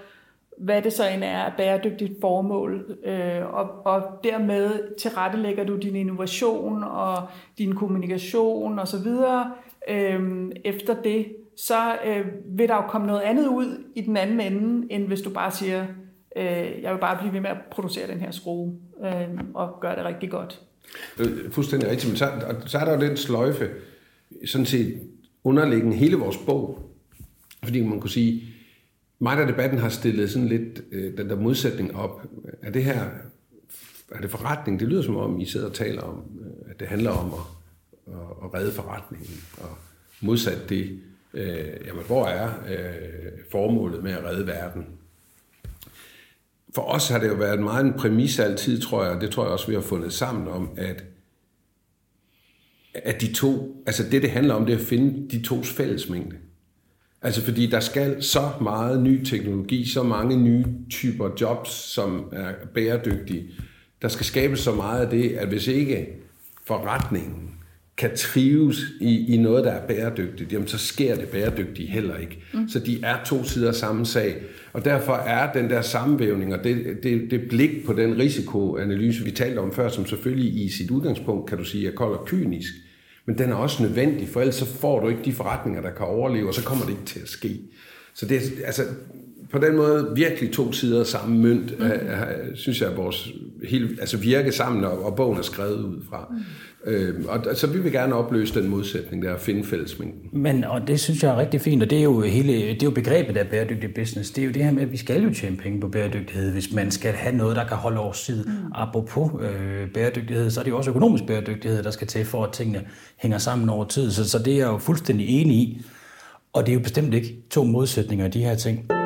hvad 0.59 0.83
det 0.83 0.93
så 0.93 1.09
end 1.09 1.25
er, 1.25 1.51
bæredygtigt 1.57 2.21
formål, 2.21 2.99
øh, 3.05 3.55
og, 3.55 3.87
og 3.87 4.03
dermed 4.25 4.97
tilrettelægger 4.99 5.65
du 5.65 5.77
din 5.77 5.97
innovation 5.97 6.85
og 6.85 7.17
din 7.59 7.75
kommunikation 7.75 8.79
osv. 8.79 9.09
Øh, 9.89 10.51
efter 10.65 10.95
det, 11.03 11.27
så 11.57 11.97
øh, 12.05 12.27
vil 12.47 12.69
der 12.69 12.75
jo 12.75 12.83
komme 12.89 13.07
noget 13.07 13.21
andet 13.21 13.47
ud 13.47 13.85
i 13.95 14.01
den 14.01 14.17
anden 14.17 14.41
ende, 14.41 14.93
end 14.93 15.07
hvis 15.07 15.21
du 15.21 15.31
bare 15.31 15.51
siger, 15.51 15.87
øh, 16.37 16.83
jeg 16.83 16.93
vil 16.93 17.01
bare 17.01 17.17
blive 17.17 17.33
ved 17.33 17.41
med 17.41 17.51
at 17.51 17.57
producere 17.71 18.07
den 18.07 18.21
her 18.21 18.31
skrue 18.31 18.75
øh, 19.05 19.41
og 19.55 19.81
gøre 19.81 19.97
det 19.97 20.05
rigtig 20.05 20.31
godt. 20.31 20.63
Øh, 21.19 21.51
fuldstændig 21.51 21.91
rigtigt, 21.91 22.11
men 22.11 22.17
så, 22.17 22.31
så 22.67 22.79
er 22.79 22.85
der 22.85 22.95
jo 22.95 23.01
den 23.01 23.17
sløjfe, 23.17 23.71
sådan 24.45 24.67
set 24.67 25.01
underliggende 25.45 25.97
hele 25.97 26.17
vores 26.17 26.37
bog, 26.37 26.91
fordi 27.65 27.83
man 27.83 28.01
kunne 28.01 28.11
sige, 28.11 28.43
mig 29.19 29.37
der 29.37 29.47
debatten 29.47 29.79
har 29.79 29.89
stillet 29.89 30.31
sådan 30.31 30.49
lidt 30.49 30.85
øh, 30.93 31.17
den 31.17 31.29
der 31.29 31.37
modsætning 31.37 31.97
op. 31.97 32.27
Er 32.63 32.71
det 32.71 32.85
her, 32.85 33.05
er 34.11 34.21
det 34.21 34.31
forretning? 34.31 34.81
Det 34.81 34.89
lyder 34.89 35.03
som 35.03 35.17
om, 35.17 35.41
I 35.41 35.45
sidder 35.45 35.69
og 35.69 35.75
taler 35.75 36.03
om, 36.03 36.25
øh, 36.41 36.71
at 36.71 36.81
det 36.81 36.89
handler 36.89 37.11
om 37.11 37.33
at, 37.35 38.15
at, 38.15 38.21
at 38.45 38.55
redde 38.55 38.73
forretningen, 38.73 39.41
og 39.59 39.77
modsat 40.21 40.69
det, 40.69 41.01
øh, 41.35 41.87
jamen 41.87 42.05
hvor 42.07 42.27
er 42.27 42.51
øh, 42.69 43.33
formålet 43.51 44.03
med 44.03 44.13
at 44.13 44.25
redde 44.25 44.47
verden? 44.47 44.87
For 46.75 46.83
os 46.83 47.09
har 47.09 47.19
det 47.19 47.29
jo 47.29 47.35
været 47.35 47.61
meget 47.61 47.87
en 47.87 47.93
præmis 47.93 48.39
altid, 48.39 48.81
tror 48.81 49.05
jeg, 49.05 49.13
og 49.15 49.21
det 49.21 49.31
tror 49.31 49.43
jeg 49.43 49.53
også, 49.53 49.67
vi 49.67 49.75
har 49.75 49.81
fundet 49.81 50.13
sammen 50.13 50.49
om, 50.49 50.71
at, 50.77 51.05
at 52.95 53.21
de 53.21 53.33
to, 53.33 53.83
altså 53.87 54.03
det, 54.11 54.23
det 54.23 54.31
handler 54.31 54.55
om, 54.55 54.67
det 54.67 54.75
er 54.75 54.79
at 54.79 54.85
finde 54.85 55.31
de 55.31 55.43
tos 55.43 55.71
fællesmængde. 55.71 56.37
Altså 57.23 57.43
fordi 57.43 57.67
der 57.67 57.81
skal 57.81 58.23
så 58.23 58.51
meget 58.61 59.03
ny 59.03 59.25
teknologi, 59.25 59.89
så 59.89 60.03
mange 60.03 60.37
nye 60.37 60.65
typer 60.91 61.31
jobs, 61.41 61.71
som 61.71 62.29
er 62.33 62.53
bæredygtige. 62.75 63.51
Der 64.03 64.09
skal 64.09 64.27
skabes 64.27 64.61
så 64.61 64.75
meget 64.75 65.05
af 65.05 65.11
det, 65.11 65.31
at 65.31 65.49
hvis 65.49 65.67
ikke 65.67 66.07
forretningen 66.67 67.62
kan 68.03 68.17
trives 68.17 68.79
i, 69.01 69.35
i 69.35 69.37
noget, 69.37 69.65
der 69.65 69.71
er 69.71 69.87
bæredygtigt, 69.87 70.53
jamen 70.53 70.69
så 70.69 70.79
sker 70.79 71.17
det 71.17 71.29
bæredygtigt 71.29 71.91
heller 71.91 72.17
ikke. 72.17 72.43
Mm. 72.55 72.69
Så 72.69 72.79
de 72.79 73.01
er 73.03 73.17
to 73.25 73.45
sider 73.45 73.69
af 73.69 73.75
samme 73.75 74.07
sag. 74.07 74.37
Og 74.73 74.85
derfor 74.85 75.13
er 75.13 75.53
den 75.53 75.71
der 75.71 75.83
sammenvævning 75.83 76.55
og 76.55 76.65
det, 76.65 76.99
det, 77.03 77.31
det 77.31 77.49
blik 77.49 77.87
på 77.87 77.93
den 77.93 78.19
risikoanalyse, 78.19 79.25
vi 79.25 79.31
talte 79.31 79.59
om 79.59 79.73
før, 79.73 79.89
som 79.89 80.07
selvfølgelig 80.07 80.65
i 80.65 80.69
sit 80.69 80.91
udgangspunkt, 80.91 81.49
kan 81.49 81.59
du 81.59 81.65
sige, 81.65 81.89
er 81.89 81.93
kold 81.93 82.19
og 82.19 82.27
kynisk, 82.27 82.73
men 83.27 83.39
den 83.39 83.51
er 83.51 83.55
også 83.55 83.83
nødvendig, 83.83 84.29
for 84.29 84.41
ellers 84.41 84.55
så 84.55 84.67
får 84.67 85.01
du 85.01 85.09
ikke 85.09 85.23
de 85.25 85.33
forretninger, 85.33 85.83
der 85.83 85.91
kan 85.91 86.07
overleve, 86.07 86.49
og 86.49 86.55
så 86.55 86.65
kommer 86.65 86.85
det 86.85 86.91
ikke 86.91 87.05
til 87.05 87.21
at 87.21 87.29
ske. 87.29 87.61
Så 88.15 88.27
det 88.27 88.37
er, 88.37 88.67
altså, 88.67 88.83
på 89.53 89.59
den 89.59 89.77
måde 89.77 90.13
virkelig 90.17 90.53
to 90.53 90.73
sider 90.73 91.01
af 91.01 91.07
samme 91.07 91.39
mønt, 91.39 91.79
mm. 91.79 91.85
er, 91.85 91.89
er, 91.89 92.27
synes 92.55 92.81
jeg, 92.81 92.91
at 92.91 92.97
vores 92.97 93.29
hele, 93.69 93.89
altså 94.01 94.17
virke 94.17 94.53
sammen, 94.53 94.85
og, 94.85 95.05
og 95.05 95.17
bogen 95.17 95.39
er 95.39 95.43
skrevet 95.43 95.85
ud 95.85 96.01
fra. 96.11 96.29
Mm. 96.31 96.37
Øh, 96.87 97.25
og 97.29 97.57
så 97.57 97.67
vi 97.67 97.79
vil 97.79 97.93
gerne 97.93 98.15
opløse 98.15 98.61
den 98.61 98.69
modsætning 98.69 99.23
der, 99.23 99.35
at 99.35 99.41
finde 99.41 99.65
fællesmængden. 99.65 100.29
Men, 100.33 100.65
og 100.65 100.87
det 100.87 101.01
synes 101.01 101.23
jeg 101.23 101.31
er 101.35 101.37
rigtig 101.37 101.61
fint, 101.61 101.83
og 101.83 101.91
det 101.91 101.99
er 101.99 102.03
jo, 102.03 102.21
hele, 102.21 102.53
det 102.53 102.83
er 102.83 102.87
jo 102.87 102.91
begrebet 102.91 103.37
af 103.37 103.49
bæredygtig 103.49 103.95
business. 103.95 104.31
Det 104.31 104.43
er 104.43 104.47
jo 104.47 104.53
det 104.53 104.65
her 104.65 104.73
med, 104.73 104.83
at 104.83 104.93
vi 104.93 104.97
skal 104.97 105.23
jo 105.23 105.35
tjene 105.35 105.57
penge 105.57 105.81
på 105.81 105.89
bæredygtighed, 105.89 106.53
hvis 106.53 106.73
man 106.73 106.91
skal 106.91 107.13
have 107.13 107.37
noget, 107.37 107.57
der 107.57 107.67
kan 107.67 107.77
holde 107.77 108.01
over 108.01 108.13
side. 108.13 108.45
Mm. 108.47 108.73
Apropos 108.75 109.31
øh, 109.43 109.91
bæredygtighed, 109.95 110.51
så 110.51 110.61
er 110.61 110.65
det 110.65 110.71
jo 110.71 110.77
også 110.77 110.91
økonomisk 110.91 111.27
bæredygtighed, 111.27 111.83
der 111.83 111.91
skal 111.91 112.07
til 112.07 112.25
for, 112.25 112.45
at 112.45 112.53
tingene 112.53 112.83
hænger 113.17 113.39
sammen 113.39 113.69
over 113.69 113.85
tid. 113.85 114.11
Så, 114.11 114.31
så 114.31 114.39
det 114.39 114.53
er 114.53 114.59
jeg 114.59 114.67
jo 114.67 114.79
fuldstændig 114.79 115.29
enig 115.29 115.57
i. 115.57 115.83
Og 116.53 116.67
det 116.67 116.73
er 116.73 116.75
jo 116.75 116.81
bestemt 116.81 117.15
ikke 117.15 117.37
to 117.51 117.65
modsætninger 117.65 118.25
af 118.25 118.31
de 118.31 118.45
her 118.45 118.55
ting. 118.55 119.02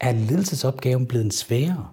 Er 0.00 0.12
ledelsesopgaven 0.12 1.06
blevet 1.06 1.34
sværere? 1.34 1.88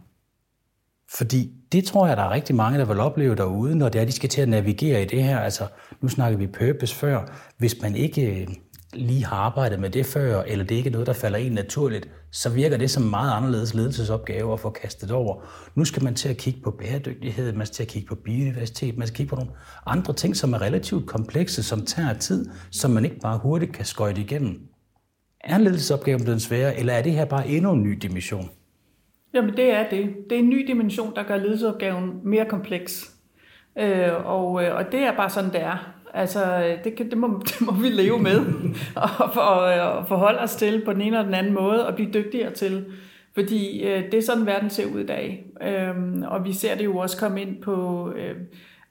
Fordi 1.17 1.51
det 1.71 1.85
tror 1.85 2.07
jeg, 2.07 2.17
der 2.17 2.23
er 2.23 2.31
rigtig 2.31 2.55
mange, 2.55 2.79
der 2.79 2.85
vil 2.85 2.99
opleve 2.99 3.35
derude, 3.35 3.75
når 3.75 3.89
det 3.89 4.01
er, 4.01 4.05
de 4.05 4.11
skal 4.11 4.29
til 4.29 4.41
at 4.41 4.49
navigere 4.49 5.01
i 5.01 5.05
det 5.05 5.23
her. 5.23 5.39
Altså, 5.39 5.67
nu 6.01 6.07
snakker 6.07 6.37
vi 6.37 6.47
purpose 6.47 6.95
før. 6.95 7.31
Hvis 7.57 7.81
man 7.81 7.95
ikke 7.95 8.41
øh, 8.41 8.47
lige 8.93 9.25
har 9.25 9.35
arbejdet 9.35 9.79
med 9.79 9.89
det 9.89 10.05
før, 10.05 10.41
eller 10.41 10.65
det 10.65 10.75
ikke 10.75 10.87
er 10.87 10.91
noget, 10.91 11.07
der 11.07 11.13
falder 11.13 11.37
ind 11.37 11.53
naturligt, 11.53 12.09
så 12.31 12.49
virker 12.49 12.77
det 12.77 12.91
som 12.91 13.03
en 13.03 13.09
meget 13.09 13.37
anderledes 13.37 13.73
ledelsesopgave 13.73 14.53
at 14.53 14.59
få 14.59 14.69
kastet 14.69 15.11
over. 15.11 15.41
Nu 15.75 15.85
skal 15.85 16.03
man 16.03 16.15
til 16.15 16.29
at 16.29 16.37
kigge 16.37 16.61
på 16.61 16.71
bæredygtighed, 16.71 17.53
man 17.53 17.65
skal 17.65 17.75
til 17.75 17.83
at 17.83 17.89
kigge 17.89 18.07
på 18.07 18.15
biodiversitet, 18.15 18.97
man 18.97 19.07
skal 19.07 19.17
kigge 19.17 19.29
på 19.29 19.35
nogle 19.35 19.51
andre 19.85 20.13
ting, 20.13 20.35
som 20.35 20.53
er 20.53 20.61
relativt 20.61 21.07
komplekse, 21.07 21.63
som 21.63 21.85
tager 21.85 22.13
tid, 22.13 22.49
som 22.71 22.91
man 22.91 23.05
ikke 23.05 23.19
bare 23.19 23.37
hurtigt 23.37 23.73
kan 23.73 23.85
skøjte 23.85 24.21
igennem. 24.21 24.74
Er 25.45 25.57
ledelsesopgaven 25.57 26.23
blevet 26.23 26.41
sværere, 26.41 26.79
eller 26.79 26.93
er 26.93 27.01
det 27.01 27.11
her 27.11 27.25
bare 27.25 27.47
endnu 27.47 27.71
en 27.71 27.83
ny 27.83 27.97
dimension? 28.01 28.49
Jamen 29.33 29.57
det 29.57 29.71
er 29.71 29.89
det. 29.89 30.15
Det 30.29 30.35
er 30.35 30.39
en 30.39 30.49
ny 30.49 30.67
dimension, 30.67 31.15
der 31.15 31.23
gør 31.23 31.37
ledelsesopgaven 31.37 32.19
mere 32.23 32.45
kompleks. 32.45 33.11
Øh, 33.79 34.25
og, 34.25 34.63
øh, 34.63 34.75
og 34.75 34.91
det 34.91 34.99
er 34.99 35.15
bare 35.15 35.29
sådan, 35.29 35.51
det 35.51 35.61
er. 35.61 35.91
Altså, 36.13 36.75
det, 36.83 36.95
kan, 36.95 37.09
det, 37.09 37.17
må, 37.17 37.27
det 37.47 37.61
må 37.61 37.71
vi 37.71 37.89
leve 37.89 38.19
med 38.19 38.39
og, 38.95 39.31
og, 39.35 39.59
og 39.59 40.07
forholde 40.07 40.39
os 40.39 40.55
til 40.55 40.85
på 40.85 40.93
den 40.93 41.01
ene 41.01 41.17
eller 41.17 41.25
den 41.25 41.33
anden 41.33 41.53
måde 41.53 41.87
og 41.87 41.95
blive 41.95 42.11
dygtigere 42.11 42.53
til. 42.53 42.85
Fordi 43.33 43.83
øh, 43.83 44.03
det 44.03 44.13
er 44.13 44.21
sådan, 44.21 44.45
verden 44.45 44.69
ser 44.69 44.85
ud 44.85 44.99
i 44.99 45.05
dag. 45.05 45.45
Øh, 45.61 46.21
og 46.27 46.45
vi 46.45 46.53
ser 46.53 46.75
det 46.75 46.85
jo 46.85 46.97
også 46.97 47.17
komme 47.17 47.41
ind 47.41 47.61
på... 47.61 48.09
Øh, 48.15 48.35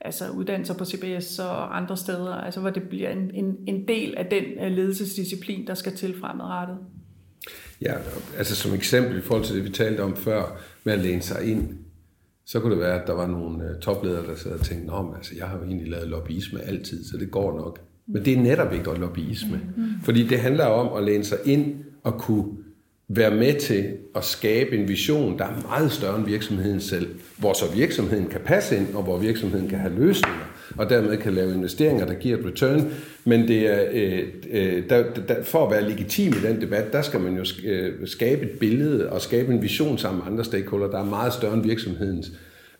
altså 0.00 0.30
uddannelser 0.30 0.74
på 0.74 0.84
CBS 0.84 1.38
og 1.38 1.76
andre 1.76 1.96
steder, 1.96 2.34
altså 2.34 2.60
hvor 2.60 2.70
det 2.70 2.82
bliver 2.82 3.10
en, 3.10 3.30
en, 3.34 3.56
en 3.66 3.88
del 3.88 4.14
af 4.16 4.26
den 4.26 4.44
øh, 4.44 4.72
ledelsesdisciplin, 4.72 5.66
der 5.66 5.74
skal 5.74 5.96
til 5.96 6.20
fremadrettet. 6.20 6.78
Ja, 7.80 7.94
altså 8.38 8.56
som 8.56 8.74
eksempel 8.74 9.18
i 9.18 9.20
forhold 9.20 9.44
til 9.44 9.56
det, 9.56 9.64
vi 9.64 9.70
talte 9.70 10.00
om 10.00 10.16
før, 10.16 10.60
med 10.84 10.92
at 10.92 10.98
læne 10.98 11.22
sig 11.22 11.50
ind. 11.50 11.68
så 12.44 12.60
kunne 12.60 12.72
det 12.72 12.80
være, 12.80 13.00
at 13.00 13.06
der 13.06 13.12
var 13.12 13.26
nogle 13.26 13.64
uh, 13.64 13.80
topledere, 13.80 14.26
der 14.26 14.36
sad 14.36 14.50
og 14.50 14.60
tænkte, 14.60 14.92
men, 14.92 15.14
altså, 15.16 15.34
jeg 15.36 15.46
har 15.46 15.58
jo 15.58 15.64
egentlig 15.64 15.88
lavet 15.88 16.08
lobbyisme 16.08 16.60
altid, 16.62 17.04
så 17.04 17.16
det 17.16 17.30
går 17.30 17.58
nok. 17.58 17.80
Men 18.06 18.24
det 18.24 18.32
er 18.32 18.42
netop 18.42 18.72
ikke 18.72 18.94
lobbyisme. 18.94 19.60
Mm. 19.76 19.84
Fordi 20.02 20.26
det 20.26 20.40
handler 20.40 20.64
om 20.64 20.96
at 20.96 21.04
læne 21.04 21.24
sig 21.24 21.38
ind 21.44 21.84
og 22.02 22.20
kunne 22.20 22.63
være 23.08 23.30
med 23.30 23.54
til 23.54 23.84
at 24.14 24.24
skabe 24.24 24.76
en 24.78 24.88
vision, 24.88 25.38
der 25.38 25.44
er 25.44 25.62
meget 25.68 25.92
større 25.92 26.16
end 26.16 26.26
virksomheden 26.26 26.80
selv, 26.80 27.08
hvor 27.38 27.52
så 27.52 27.64
virksomheden 27.74 28.26
kan 28.26 28.40
passe 28.44 28.76
ind, 28.76 28.94
og 28.94 29.02
hvor 29.02 29.18
virksomheden 29.18 29.68
kan 29.68 29.78
have 29.78 29.94
løsninger, 29.94 30.44
og 30.76 30.90
dermed 30.90 31.16
kan 31.16 31.34
lave 31.34 31.54
investeringer, 31.54 32.06
der 32.06 32.14
giver 32.14 32.38
et 32.38 32.46
return. 32.46 32.92
Men 33.24 33.48
det 33.48 33.66
er, 33.66 33.84
øh, 33.92 34.22
øh, 34.50 34.82
der, 34.90 35.04
der, 35.28 35.42
for 35.42 35.66
at 35.66 35.70
være 35.70 35.88
legitim 35.88 36.32
i 36.32 36.46
den 36.46 36.60
debat, 36.60 36.92
der 36.92 37.02
skal 37.02 37.20
man 37.20 37.36
jo 37.36 37.44
øh, 37.64 38.06
skabe 38.06 38.42
et 38.42 38.50
billede 38.50 39.10
og 39.10 39.20
skabe 39.20 39.52
en 39.52 39.62
vision 39.62 39.98
sammen 39.98 40.22
med 40.24 40.32
andre 40.32 40.44
stakeholder, 40.44 40.90
der 40.90 40.98
er 40.98 41.04
meget 41.04 41.32
større 41.32 41.54
end 41.54 41.62
virksomhedens 41.62 42.32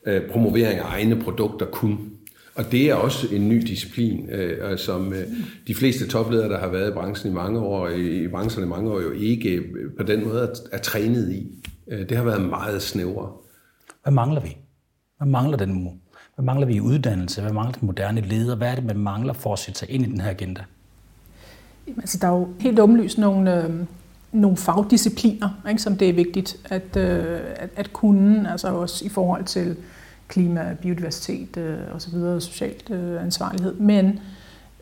øh, 0.06 0.22
promovering 0.22 0.78
af 0.78 0.84
egne 0.84 1.16
produkter 1.16 1.66
kun. 1.66 2.10
Og 2.54 2.72
det 2.72 2.90
er 2.90 2.94
også 2.94 3.26
en 3.32 3.48
ny 3.48 3.60
disciplin, 3.60 4.30
øh, 4.30 4.78
som 4.78 5.12
øh, 5.12 5.26
de 5.66 5.74
fleste 5.74 6.08
topledere, 6.08 6.48
der 6.48 6.58
har 6.58 6.68
været 6.68 6.90
i 6.90 6.92
branchen 6.92 7.32
i 7.32 7.34
mange 7.34 7.60
år, 7.60 7.88
i, 7.88 8.24
i 8.24 8.28
branchen 8.28 8.64
i 8.64 8.68
mange 8.68 8.90
år, 8.90 9.00
jo 9.00 9.10
ikke 9.10 9.50
øh, 9.50 9.92
på 9.96 10.02
den 10.02 10.24
måde 10.24 10.42
er, 10.42 10.76
er 10.76 10.78
trænet 10.78 11.32
i. 11.32 11.46
Øh, 11.88 12.08
det 12.08 12.16
har 12.16 12.24
været 12.24 12.42
meget 12.42 12.82
snævre. 12.82 13.32
Hvad 14.02 14.12
mangler 14.12 14.40
vi? 14.40 14.56
Hvad 15.18 15.28
mangler 15.28 15.56
den 15.56 16.00
hvad 16.34 16.44
mangler 16.44 16.66
vi 16.66 16.74
i 16.74 16.80
uddannelse? 16.80 17.40
Hvad 17.40 17.52
mangler 17.52 17.72
den 17.72 17.86
moderne 17.86 18.20
leder? 18.20 18.56
Hvad 18.56 18.70
er 18.70 18.74
det, 18.74 18.84
man 18.84 18.98
mangler 18.98 19.32
for 19.32 19.52
at 19.52 19.58
sætte 19.58 19.78
sig 19.78 19.90
ind 19.90 20.06
i 20.06 20.10
den 20.10 20.20
her 20.20 20.30
agenda? 20.30 20.64
Jamen, 21.86 22.00
altså, 22.00 22.18
der 22.18 22.26
er 22.26 22.32
jo 22.32 22.48
helt 22.60 22.80
åbenlyst 22.80 23.18
nogle, 23.18 23.64
øh, 23.64 23.70
nogle 24.32 24.56
fagdiscipliner, 24.56 25.48
ikke, 25.68 25.82
som 25.82 25.96
det 25.96 26.08
er 26.08 26.12
vigtigt 26.12 26.56
at, 26.64 26.96
øh, 26.96 27.40
at, 27.56 27.70
at 27.76 27.92
kunne, 27.92 28.50
altså 28.50 28.68
også 28.68 29.04
i 29.04 29.08
forhold 29.08 29.44
til 29.44 29.76
klima, 30.28 30.76
biodiversitet 30.82 31.56
øh, 31.56 31.78
osv., 31.94 32.40
socialt 32.40 32.90
øh, 32.90 33.22
ansvarlighed. 33.22 33.74
Men, 33.74 34.20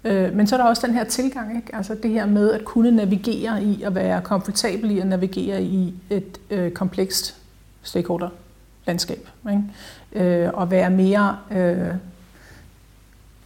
øh, 0.04 0.36
men 0.36 0.46
så 0.46 0.56
er 0.56 0.60
der 0.60 0.68
også 0.68 0.86
den 0.86 0.94
her 0.94 1.04
tilgang, 1.04 1.56
ikke? 1.56 1.74
altså 1.74 1.94
det 2.02 2.10
her 2.10 2.26
med 2.26 2.50
at 2.50 2.64
kunne 2.64 2.90
navigere 2.90 3.64
i, 3.64 3.82
at 3.82 3.94
være 3.94 4.20
komfortabel 4.22 4.90
i 4.90 4.98
at 4.98 5.06
navigere 5.06 5.62
i 5.62 5.94
et 6.10 6.40
øh, 6.50 6.72
komplekst 6.72 7.36
stakeholder-landskab. 7.82 9.28
Ikke? 9.50 10.44
Øh, 10.44 10.50
og 10.54 10.70
være 10.70 10.90
mere 10.90 11.36
øh, 11.50 11.94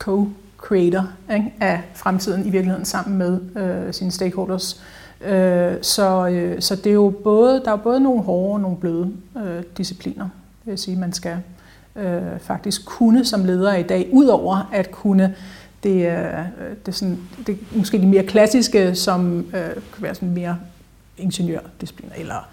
co-creator 0.05 1.03
ikke? 1.35 1.53
af 1.61 1.83
fremtiden 1.95 2.47
i 2.47 2.51
virkeligheden 2.51 2.85
sammen 2.85 3.19
med 3.19 3.63
øh, 3.63 3.95
sine 3.95 4.11
stakeholders. 4.11 4.83
Øh, 5.21 5.75
så, 5.83 6.29
øh, 6.29 6.63
så 6.63 6.77
det 6.77 6.87
er 6.87 6.95
jo 6.95 7.15
både, 7.25 7.63
der 7.65 7.73
er 7.73 7.77
både 7.77 8.01
nogle 8.01 8.23
hårde 8.23 8.53
og 8.53 8.61
nogle 8.61 8.77
bløde 8.77 9.13
øh, 9.37 9.63
discipliner, 9.77 10.29
vil 10.65 10.73
jeg 10.73 10.79
sige, 10.79 10.97
man 10.97 11.13
skal 11.13 11.37
øh, 11.99 12.41
faktisk 12.41 12.85
kunne 12.85 13.25
som 13.25 13.45
leder 13.45 13.75
i 13.75 13.83
dag, 13.83 14.09
udover 14.13 14.71
at 14.73 14.91
kunne 14.91 15.35
det, 15.83 16.07
øh, 16.07 16.45
det, 16.87 16.95
sådan, 16.95 17.19
det 17.47 17.59
måske 17.73 17.99
de 17.99 18.07
mere 18.07 18.23
klassiske, 18.23 18.95
som 18.95 19.39
øh, 19.39 19.53
kan 19.53 20.03
være 20.03 20.15
sådan 20.15 20.31
mere 20.31 20.59
ingeniørdiscipliner, 21.19 22.15
eller 22.17 22.49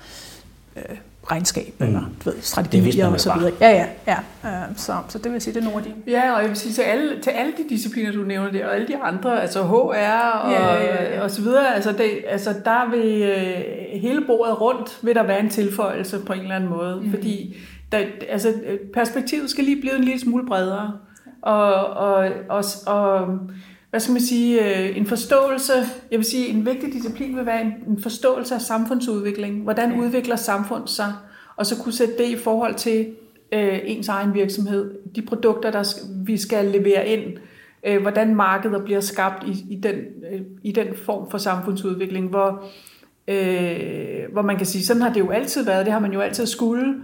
øh, 0.76 0.98
regnskab, 1.32 1.74
mm. 1.78 1.86
eller 1.86 2.02
du 2.26 2.30
ved, 2.30 2.42
strategier 2.42 3.08
og 3.08 3.20
så 3.20 3.34
videre. 3.38 3.52
Ja, 3.62 3.70
ja, 3.70 3.86
ja. 4.08 4.18
Øh, 4.50 4.78
så, 4.78 4.96
så 5.10 5.18
det 5.18 5.34
vil 5.34 5.42
sige, 5.42 5.54
det 5.54 5.60
er 5.60 5.64
nogle 5.64 5.80
af 5.80 5.84
de. 5.84 6.12
Ja, 6.12 6.36
og 6.36 6.42
jeg 6.42 6.50
vil 6.50 6.58
sige, 6.58 6.74
til 6.74 6.82
alle, 6.82 7.22
til 7.22 7.30
alle 7.30 7.52
de 7.58 7.70
discipliner, 7.70 8.12
du 8.12 8.24
nævner 8.24 8.52
der, 8.52 8.68
og 8.68 8.76
alle 8.76 8.88
de 8.88 8.98
andre, 8.98 9.42
altså 9.42 9.64
HR 9.64 9.74
og, 9.74 10.52
ja, 10.52 10.74
ja, 10.74 11.16
ja. 11.16 11.22
og 11.22 11.32
så 11.32 11.42
videre, 11.42 11.76
altså, 11.76 11.92
det, 11.92 12.10
altså 12.28 12.54
der 12.66 12.90
vil 12.90 13.22
øh, 13.22 14.02
hele 14.02 14.22
bordet 14.28 14.62
rundt, 14.62 15.00
vil 15.02 15.16
der 15.16 15.24
være 15.24 15.40
en 15.40 15.50
tilføjelse 15.50 16.20
på 16.20 16.34
en 16.34 16.40
eller 16.40 16.56
anden 16.56 16.70
måde, 16.70 17.02
mm. 17.04 17.10
fordi 17.12 17.58
der, 17.94 18.06
altså, 18.30 18.54
perspektivet 18.94 19.50
skal 19.50 19.64
lige 19.64 19.82
blive 19.82 19.96
en 19.96 20.04
lille 20.04 20.20
smule 20.20 20.46
bredere. 20.46 20.98
Og, 21.42 21.74
og, 21.86 22.30
og, 22.50 22.64
og 22.88 23.40
hvad 23.90 24.00
skal 24.00 24.14
man 24.14 24.22
sige, 24.22 24.80
øh, 24.90 24.98
en 24.98 25.06
forståelse, 25.06 25.74
jeg 26.12 26.20
vil 26.20 26.26
sige, 26.26 26.48
en 26.48 26.66
vigtig 26.66 26.94
disciplin 26.94 27.36
vil 27.36 27.46
være 27.46 27.62
en, 27.62 27.74
en 27.88 28.02
forståelse 28.02 28.56
af 28.56 28.62
samfundsudvikling. 28.62 29.64
Hvordan 29.64 29.92
ja. 29.92 30.00
udvikler 30.00 30.36
samfund 30.36 30.88
sig? 30.88 31.14
Og 31.56 31.66
så 31.66 31.84
kunne 31.84 31.94
sætte 31.94 32.18
det 32.18 32.30
i 32.30 32.38
forhold 32.38 32.76
til 32.76 33.08
øh, 33.52 33.80
ens 33.84 34.08
egen 34.08 34.34
virksomhed. 34.34 34.92
De 35.16 35.22
produkter, 35.22 35.72
der 35.72 35.84
vi 36.26 36.38
skal 36.38 36.66
levere 36.66 37.08
ind. 37.08 37.38
Øh, 37.86 38.02
hvordan 38.02 38.36
markeder 38.36 38.84
bliver 38.84 39.00
skabt 39.00 39.44
i, 39.48 39.66
i, 39.70 39.76
den, 39.76 39.96
øh, 40.32 40.42
i 40.64 40.72
den 40.72 40.88
form 41.06 41.32
for 41.32 41.38
samfundsudvikling, 41.38 42.30
hvor, 42.30 42.64
øh, 43.28 44.32
hvor 44.32 44.42
man 44.42 44.58
kan 44.58 44.66
sige, 44.66 44.86
sådan 44.86 45.02
har 45.02 45.14
det 45.14 45.20
jo 45.20 45.30
altid 45.30 45.66
været, 45.66 45.86
det 45.86 45.94
har 45.94 46.00
man 46.00 46.14
jo 46.14 46.20
altid 46.20 46.46
skulle, 46.46 46.96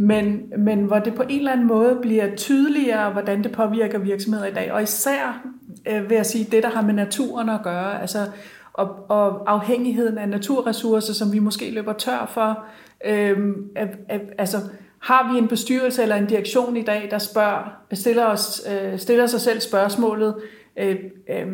men, 0.00 0.52
men 0.58 0.84
hvor 0.84 0.98
det 0.98 1.14
på 1.14 1.22
en 1.22 1.38
eller 1.38 1.52
anden 1.52 1.66
måde 1.66 1.98
bliver 2.02 2.36
tydeligere, 2.36 3.12
hvordan 3.12 3.42
det 3.42 3.52
påvirker 3.52 3.98
virksomheder 3.98 4.46
i 4.46 4.52
dag. 4.52 4.72
Og 4.72 4.82
især 4.82 5.46
øh, 5.88 6.10
vil 6.10 6.14
jeg 6.14 6.26
sige, 6.26 6.44
det 6.50 6.62
der 6.62 6.70
har 6.70 6.82
med 6.82 6.94
naturen 6.94 7.48
at 7.48 7.60
gøre, 7.62 8.00
altså 8.00 8.18
og, 8.72 8.88
og 9.08 9.52
afhængigheden 9.52 10.18
af 10.18 10.28
naturressourcer, 10.28 11.12
som 11.12 11.32
vi 11.32 11.38
måske 11.38 11.70
løber 11.70 11.92
tør 11.92 12.30
for. 12.34 12.64
Øh, 13.04 13.38
altså, 14.38 14.58
har 14.98 15.32
vi 15.32 15.38
en 15.38 15.48
bestyrelse 15.48 16.02
eller 16.02 16.16
en 16.16 16.26
direktion 16.26 16.76
i 16.76 16.82
dag, 16.82 17.08
der 17.10 17.18
spørger, 17.18 17.76
stiller, 17.92 18.24
os, 18.24 18.62
øh, 18.72 18.98
stiller 18.98 19.26
sig 19.26 19.40
selv 19.40 19.60
spørgsmålet, 19.60 20.34
øh, 20.76 20.96
øh, 21.30 21.46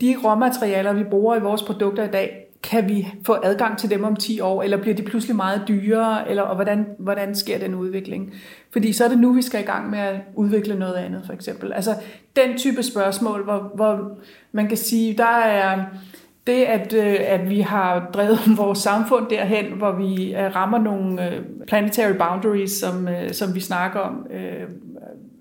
de 0.00 0.16
råmaterialer, 0.24 0.92
vi 0.92 1.04
bruger 1.04 1.36
i 1.36 1.40
vores 1.40 1.62
produkter 1.62 2.04
i 2.04 2.10
dag, 2.10 2.43
kan 2.70 2.88
vi 2.88 3.08
få 3.26 3.36
adgang 3.42 3.78
til 3.78 3.90
dem 3.90 4.04
om 4.04 4.16
10 4.16 4.40
år, 4.40 4.62
eller 4.62 4.76
bliver 4.76 4.96
de 4.96 5.02
pludselig 5.02 5.36
meget 5.36 5.62
dyrere, 5.68 6.30
eller 6.30 6.42
og 6.42 6.54
hvordan, 6.54 6.86
hvordan 6.98 7.34
sker 7.34 7.58
den 7.58 7.74
udvikling? 7.74 8.34
Fordi 8.72 8.92
så 8.92 9.04
er 9.04 9.08
det 9.08 9.18
nu, 9.18 9.32
vi 9.32 9.42
skal 9.42 9.60
i 9.60 9.64
gang 9.64 9.90
med 9.90 9.98
at 9.98 10.20
udvikle 10.34 10.78
noget 10.78 10.94
andet, 10.94 11.22
for 11.26 11.32
eksempel. 11.32 11.72
Altså 11.72 11.94
den 12.36 12.58
type 12.58 12.82
spørgsmål, 12.82 13.44
hvor, 13.44 13.72
hvor 13.74 14.18
man 14.52 14.68
kan 14.68 14.76
sige, 14.76 15.16
der 15.18 15.38
er 15.38 15.84
det, 16.46 16.64
at, 16.64 16.92
øh, 16.92 17.16
at 17.20 17.50
vi 17.50 17.60
har 17.60 18.10
drevet 18.14 18.40
vores 18.62 18.78
samfund 18.78 19.26
derhen, 19.30 19.66
hvor 19.72 19.92
vi 19.92 20.34
øh, 20.34 20.56
rammer 20.56 20.78
nogle 20.78 21.30
øh, 21.30 21.42
planetary 21.66 22.12
boundaries, 22.12 22.72
som, 22.72 23.08
som 23.32 23.54
vi 23.54 23.60
snakker 23.60 24.00
om, 24.00 24.26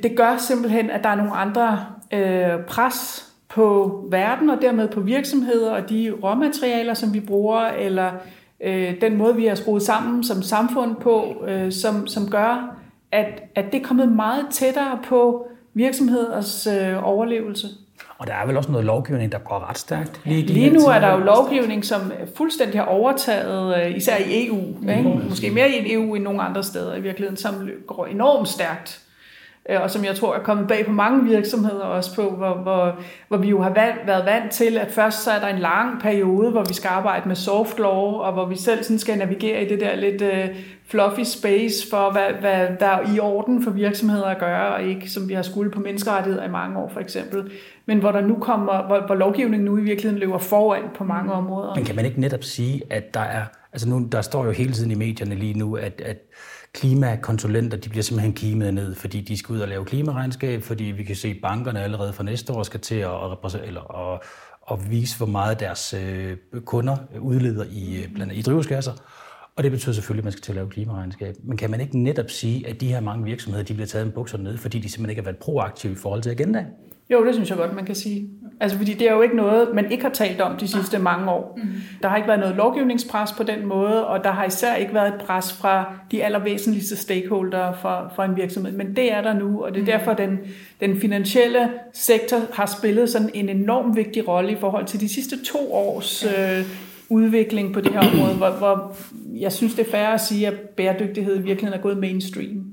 det 0.03 0.17
gør 0.17 0.38
simpelthen, 0.38 0.89
at 0.89 1.03
der 1.03 1.09
er 1.09 1.15
nogle 1.15 1.32
andre 1.32 1.86
pres 2.67 3.32
på 3.54 3.99
verden 4.10 4.49
og 4.49 4.58
dermed 4.62 4.88
på 4.88 4.99
virksomheder 4.99 5.72
og 5.72 5.89
de 5.89 6.14
råmaterialer, 6.24 6.93
som 6.93 7.14
vi 7.14 7.20
bruger, 7.20 7.60
eller 7.60 8.12
øh, 8.64 9.01
den 9.01 9.18
måde, 9.18 9.36
vi 9.36 9.45
har 9.45 9.56
skruet 9.56 9.82
sammen 9.82 10.24
som 10.24 10.41
samfund 10.41 10.95
på, 10.95 11.45
øh, 11.47 11.72
som, 11.72 12.08
som 12.08 12.30
gør, 12.30 12.76
at, 13.12 13.43
at 13.56 13.66
det 13.72 13.82
er 13.82 13.86
kommet 13.86 14.12
meget 14.12 14.45
tættere 14.51 14.99
på 15.08 15.47
virksomheders 15.74 16.68
øh, 16.68 17.08
overlevelse. 17.08 17.68
Og 18.18 18.28
der 18.28 18.34
er 18.34 18.45
vel 18.45 18.58
også 18.58 18.72
noget 18.72 18.86
lovgivning, 18.86 19.32
der 19.32 19.39
går 19.39 19.70
ret 19.70 19.78
stærkt. 19.78 20.22
Lige, 20.26 20.41
Lige 20.41 20.70
nu 20.70 20.80
er 20.80 20.99
der 20.99 21.12
jo 21.12 21.18
lovgivning, 21.18 21.86
som 21.86 22.12
fuldstændig 22.36 22.80
har 22.80 22.86
overtaget, 22.86 23.86
øh, 23.86 23.97
især 23.97 24.18
i 24.18 24.47
EU, 24.47 24.62
mm. 24.82 24.89
ikke? 24.89 25.22
måske 25.30 25.49
mere 25.51 25.70
i 25.70 25.93
EU 25.93 26.16
end 26.16 26.24
nogle 26.24 26.41
andre 26.41 26.64
steder 26.64 26.95
i 26.95 27.01
virkeligheden, 27.01 27.38
som 27.38 27.70
går 27.88 28.06
enormt 28.06 28.47
stærkt 28.47 29.03
Øh, 29.70 29.82
og 29.82 29.91
som 29.91 30.05
jeg 30.05 30.16
tror 30.16 30.36
er 30.36 30.39
kommet 30.39 30.68
bag 30.68 30.86
på 30.86 30.91
mange 30.91 31.24
virksomheder 31.24 31.84
også 31.84 32.16
på, 32.16 32.30
hvor, 32.30 32.53
hvor, 32.53 32.99
hvor 33.28 33.38
vi 33.38 33.49
jo 33.49 33.61
har 33.61 33.70
valgt, 33.70 34.07
været 34.07 34.26
vant 34.26 34.51
til, 34.51 34.78
at 34.78 34.91
først 34.91 35.24
så 35.24 35.32
er 35.32 35.39
der 35.39 35.47
en 35.47 35.59
lang 35.59 36.01
periode, 36.01 36.51
hvor 36.51 36.64
vi 36.64 36.74
skal 36.74 36.88
arbejde 36.88 37.28
med 37.28 37.36
soft 37.36 37.80
law, 37.80 38.22
og 38.22 38.34
hvor 38.34 38.45
vi 38.45 38.55
selv 38.55 38.84
sådan 38.84 38.99
skal 38.99 39.18
navigere 39.18 39.66
i 39.66 39.70
det 39.70 39.80
der 39.80 39.95
lidt 39.95 40.22
uh, 40.22 40.55
fluffy 40.86 41.24
space 41.24 41.89
for, 41.89 42.11
hvad, 42.11 42.34
hvad 42.39 42.68
der 42.80 42.86
er 42.86 43.16
i 43.16 43.20
orden 43.20 43.64
for 43.64 43.72
virksomheder 43.72 44.26
at 44.26 44.39
gøre, 44.39 44.76
og 44.76 44.84
ikke 44.84 45.09
som 45.09 45.30
vi 45.30 45.34
har 45.34 45.41
skulle 45.41 45.72
på 45.72 45.80
menneskerettigheder 45.80 46.45
i 46.45 46.51
mange 46.51 46.80
år 46.80 46.89
for 46.89 46.99
eksempel, 46.99 47.51
men 47.86 47.99
hvor 47.99 48.11
der 48.11 48.22
nu 48.22 48.36
kommer, 48.36 48.88
hvor, 48.88 49.05
hvor 49.05 49.16
lovgivningen 49.16 49.66
nu 49.66 49.78
i 49.78 49.82
virkeligheden 49.82 50.20
løber 50.20 50.38
foran 50.38 50.84
på 50.95 51.03
mange 51.03 51.34
områder. 51.34 51.76
Men 51.76 51.86
kan 51.86 51.95
man 51.95 52.05
ikke 52.05 52.22
netop 52.22 52.43
sige, 52.43 52.82
at 52.89 53.14
der 53.14 53.20
er, 53.20 53.43
altså 53.74 53.89
nu, 53.89 54.07
der 54.11 54.22
står 54.22 54.45
jo 54.45 54.51
hele 54.51 54.74
tiden 54.74 54.91
i 54.91 54.95
medierne 54.95 55.36
lige 55.36 55.59
nu, 55.59 55.76
at, 55.76 56.01
at 56.05 56.18
klimakonsulenter, 56.74 57.78
de 57.78 57.89
bliver 57.89 58.03
simpelthen 58.03 58.34
kimet 58.34 58.74
ned, 58.74 58.95
fordi 58.95 59.21
de 59.21 59.38
skal 59.38 59.53
ud 59.53 59.59
og 59.59 59.67
lave 59.67 59.86
klimaregnskab, 59.86 60.63
fordi 60.63 60.84
vi 60.84 61.03
kan 61.03 61.15
se, 61.15 61.28
at 61.28 61.38
bankerne 61.41 61.82
allerede 61.82 62.13
fra 62.13 62.24
næste 62.24 62.53
år 62.53 62.63
skal 62.63 62.80
til 62.80 62.95
at, 62.95 63.09
eller, 63.63 64.13
at, 64.13 64.21
at 64.71 64.91
vise, 64.91 65.17
hvor 65.17 65.26
meget 65.26 65.59
deres 65.59 65.93
øh, 65.93 66.38
kunder 66.65 66.97
udleder 67.19 67.65
i, 67.71 68.03
øh, 68.03 68.13
blandt 68.13 68.32
andet 68.32 68.36
i 68.36 68.41
drivhusgasser. 68.41 68.91
Og 69.55 69.63
det 69.63 69.71
betyder 69.71 69.93
selvfølgelig, 69.93 70.21
at 70.21 70.24
man 70.24 70.32
skal 70.32 70.41
til 70.41 70.51
at 70.51 70.55
lave 70.55 70.69
klimaregnskab. 70.69 71.36
Men 71.43 71.57
kan 71.57 71.71
man 71.71 71.82
ikke 71.82 71.99
netop 71.99 72.30
sige, 72.30 72.67
at 72.67 72.82
de 72.82 72.88
her 72.88 72.99
mange 72.99 73.26
virksomheder, 73.26 73.65
de 73.65 73.74
bliver 73.74 73.88
taget 73.88 74.05
en 74.05 74.11
bukser 74.11 74.38
ned, 74.38 74.57
fordi 74.57 74.80
de 74.80 74.89
simpelthen 74.89 75.09
ikke 75.09 75.21
har 75.21 75.32
været 75.32 75.38
proaktive 75.38 75.93
i 75.93 75.95
forhold 75.95 76.21
til 76.21 76.30
agendaen? 76.30 76.67
Jo, 77.10 77.26
det 77.26 77.34
synes 77.34 77.49
jeg 77.49 77.58
godt, 77.58 77.76
man 77.76 77.86
kan 77.86 77.95
sige. 77.95 78.30
Altså, 78.60 78.78
fordi 78.78 78.93
det 78.93 79.10
er 79.10 79.14
jo 79.14 79.22
ikke 79.22 79.36
noget, 79.36 79.70
man 79.74 79.91
ikke 79.91 80.04
har 80.04 80.12
talt 80.12 80.41
om 80.41 80.58
de 80.58 80.68
sidste 80.68 80.99
mange 80.99 81.32
år. 81.32 81.60
Mm. 81.64 81.70
Der 82.01 82.10
har 82.10 82.16
ikke 82.16 82.28
været 82.28 82.39
noget 82.39 82.56
lovgivningspres 82.56 83.32
på 83.32 83.43
den 83.43 83.66
måde, 83.66 84.08
og 84.08 84.24
der 84.24 84.32
har 84.32 84.45
især 84.45 84.76
ikke 84.76 84.93
været 84.93 85.08
et 85.08 85.22
pres 85.22 85.54
fra 85.54 85.93
de 86.12 86.24
allervæsentligste 86.24 86.95
stakeholdere 86.95 87.76
for, 87.82 88.12
for 88.16 88.24
en 88.24 88.36
virksomhed. 88.36 88.72
Men 88.72 88.95
det 88.95 89.14
er 89.14 89.22
der 89.22 89.34
nu, 89.34 89.64
og 89.64 89.72
det 89.72 89.78
er 89.78 89.82
mm. 89.82 89.86
derfor, 89.86 90.14
den, 90.14 90.39
den 90.80 91.01
finansielle 91.01 91.70
sektor 91.93 92.38
har 92.54 92.66
spillet 92.66 93.10
sådan 93.10 93.30
en 93.34 93.49
enorm 93.49 93.95
vigtig 93.95 94.28
rolle 94.28 94.51
i 94.51 94.56
forhold 94.60 94.86
til 94.86 94.99
de 94.99 95.14
sidste 95.14 95.43
to 95.43 95.74
års 95.74 96.26
øh, 96.26 96.66
udvikling 97.10 97.74
på 97.74 97.82
det 97.82 97.91
her 97.91 97.99
område, 97.99 98.36
hvor, 98.38 98.49
hvor 98.49 98.95
jeg 99.39 99.51
synes, 99.51 99.76
det 99.76 99.88
er 99.88 99.91
fair 99.91 100.08
at 100.08 100.22
sige, 100.22 100.47
at 100.47 100.54
bæredygtighed 100.54 101.36
i 101.36 101.41
virkeligheden 101.41 101.80
er 101.80 101.84
gået 101.84 101.97
mainstream. 101.97 102.72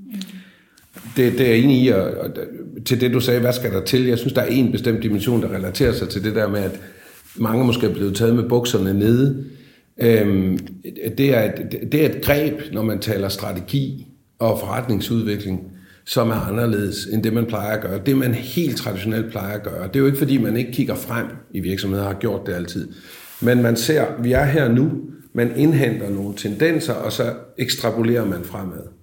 Det, 1.17 1.33
det 1.33 1.41
er 1.41 1.49
jeg 1.49 1.57
enig 1.57 1.83
i, 1.83 1.87
og, 1.87 2.03
og 2.03 2.29
til 2.85 3.01
det 3.01 3.13
du 3.13 3.19
sagde, 3.19 3.39
hvad 3.39 3.53
skal 3.53 3.71
der 3.71 3.83
til? 3.83 4.05
Jeg 4.05 4.17
synes, 4.17 4.33
der 4.33 4.41
er 4.41 4.45
en 4.45 4.71
bestemt 4.71 5.03
dimension, 5.03 5.41
der 5.41 5.55
relaterer 5.55 5.93
sig 5.93 6.09
til 6.09 6.23
det 6.23 6.35
der 6.35 6.47
med, 6.47 6.59
at 6.59 6.79
mange 7.35 7.65
måske 7.65 7.87
er 7.87 7.93
blevet 7.93 8.15
taget 8.15 8.35
med 8.35 8.43
bukserne 8.43 8.93
nede. 8.93 9.45
Øhm, 10.01 10.57
det, 11.17 11.37
er 11.37 11.43
et, 11.43 11.91
det 11.91 12.01
er 12.01 12.09
et 12.09 12.21
greb, 12.21 12.61
når 12.73 12.83
man 12.83 12.99
taler 12.99 13.29
strategi 13.29 14.07
og 14.39 14.59
forretningsudvikling, 14.59 15.71
som 16.05 16.29
er 16.29 16.47
anderledes 16.47 17.05
end 17.05 17.23
det, 17.23 17.33
man 17.33 17.45
plejer 17.45 17.77
at 17.77 17.81
gøre. 17.81 17.99
Det, 18.05 18.17
man 18.17 18.33
helt 18.33 18.77
traditionelt 18.77 19.31
plejer 19.31 19.55
at 19.55 19.63
gøre. 19.63 19.87
Det 19.87 19.95
er 19.95 19.99
jo 19.99 20.05
ikke, 20.05 20.17
fordi 20.17 20.37
man 20.37 20.57
ikke 20.57 20.71
kigger 20.71 20.95
frem 20.95 21.25
i 21.51 21.59
virksomheder, 21.59 22.03
har 22.03 22.13
gjort 22.13 22.41
det 22.45 22.53
altid. 22.53 22.87
Men 23.41 23.61
man 23.61 23.75
ser, 23.75 24.05
vi 24.23 24.31
er 24.31 24.45
her 24.45 24.69
nu, 24.69 24.91
man 25.33 25.51
indhenter 25.55 26.09
nogle 26.09 26.35
tendenser, 26.37 26.93
og 26.93 27.11
så 27.11 27.33
ekstrapolerer 27.57 28.25
man 28.25 28.43
fremad. 28.43 29.00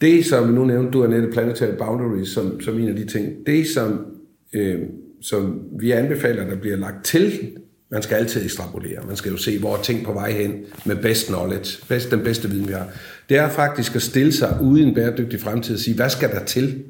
Det, 0.00 0.26
som 0.26 0.48
nu 0.48 0.64
nævnte 0.64 0.90
du, 0.90 1.04
Annette, 1.04 1.28
Planetary 1.32 1.76
Boundaries, 1.78 2.28
som, 2.28 2.60
som 2.60 2.78
en 2.78 2.88
af 2.88 2.96
de 2.96 3.06
ting, 3.06 3.46
det, 3.46 3.66
som, 3.66 4.06
øh, 4.52 4.80
som 5.20 5.60
vi 5.80 5.90
anbefaler, 5.90 6.48
der 6.48 6.56
bliver 6.56 6.76
lagt 6.76 7.04
til, 7.04 7.50
man 7.90 8.02
skal 8.02 8.14
altid 8.14 8.44
ekstrapolere. 8.44 9.06
Man 9.06 9.16
skal 9.16 9.30
jo 9.32 9.36
se, 9.36 9.58
hvor 9.58 9.76
er 9.76 9.82
ting 9.82 10.04
på 10.04 10.12
vej 10.12 10.32
hen 10.32 10.54
med 10.84 10.96
best 10.96 11.26
knowledge, 11.26 11.78
best, 11.88 12.10
den 12.10 12.20
bedste 12.20 12.50
viden, 12.50 12.68
vi 12.68 12.72
har. 12.72 12.88
Det 13.28 13.36
er 13.36 13.48
faktisk 13.48 13.96
at 13.96 14.02
stille 14.02 14.32
sig 14.32 14.58
ude 14.62 14.80
i 14.80 14.84
en 14.84 14.94
bæredygtig 14.94 15.40
fremtid 15.40 15.74
og 15.74 15.80
sige, 15.80 15.96
hvad 15.96 16.10
skal 16.10 16.30
der 16.30 16.44
til? 16.44 16.84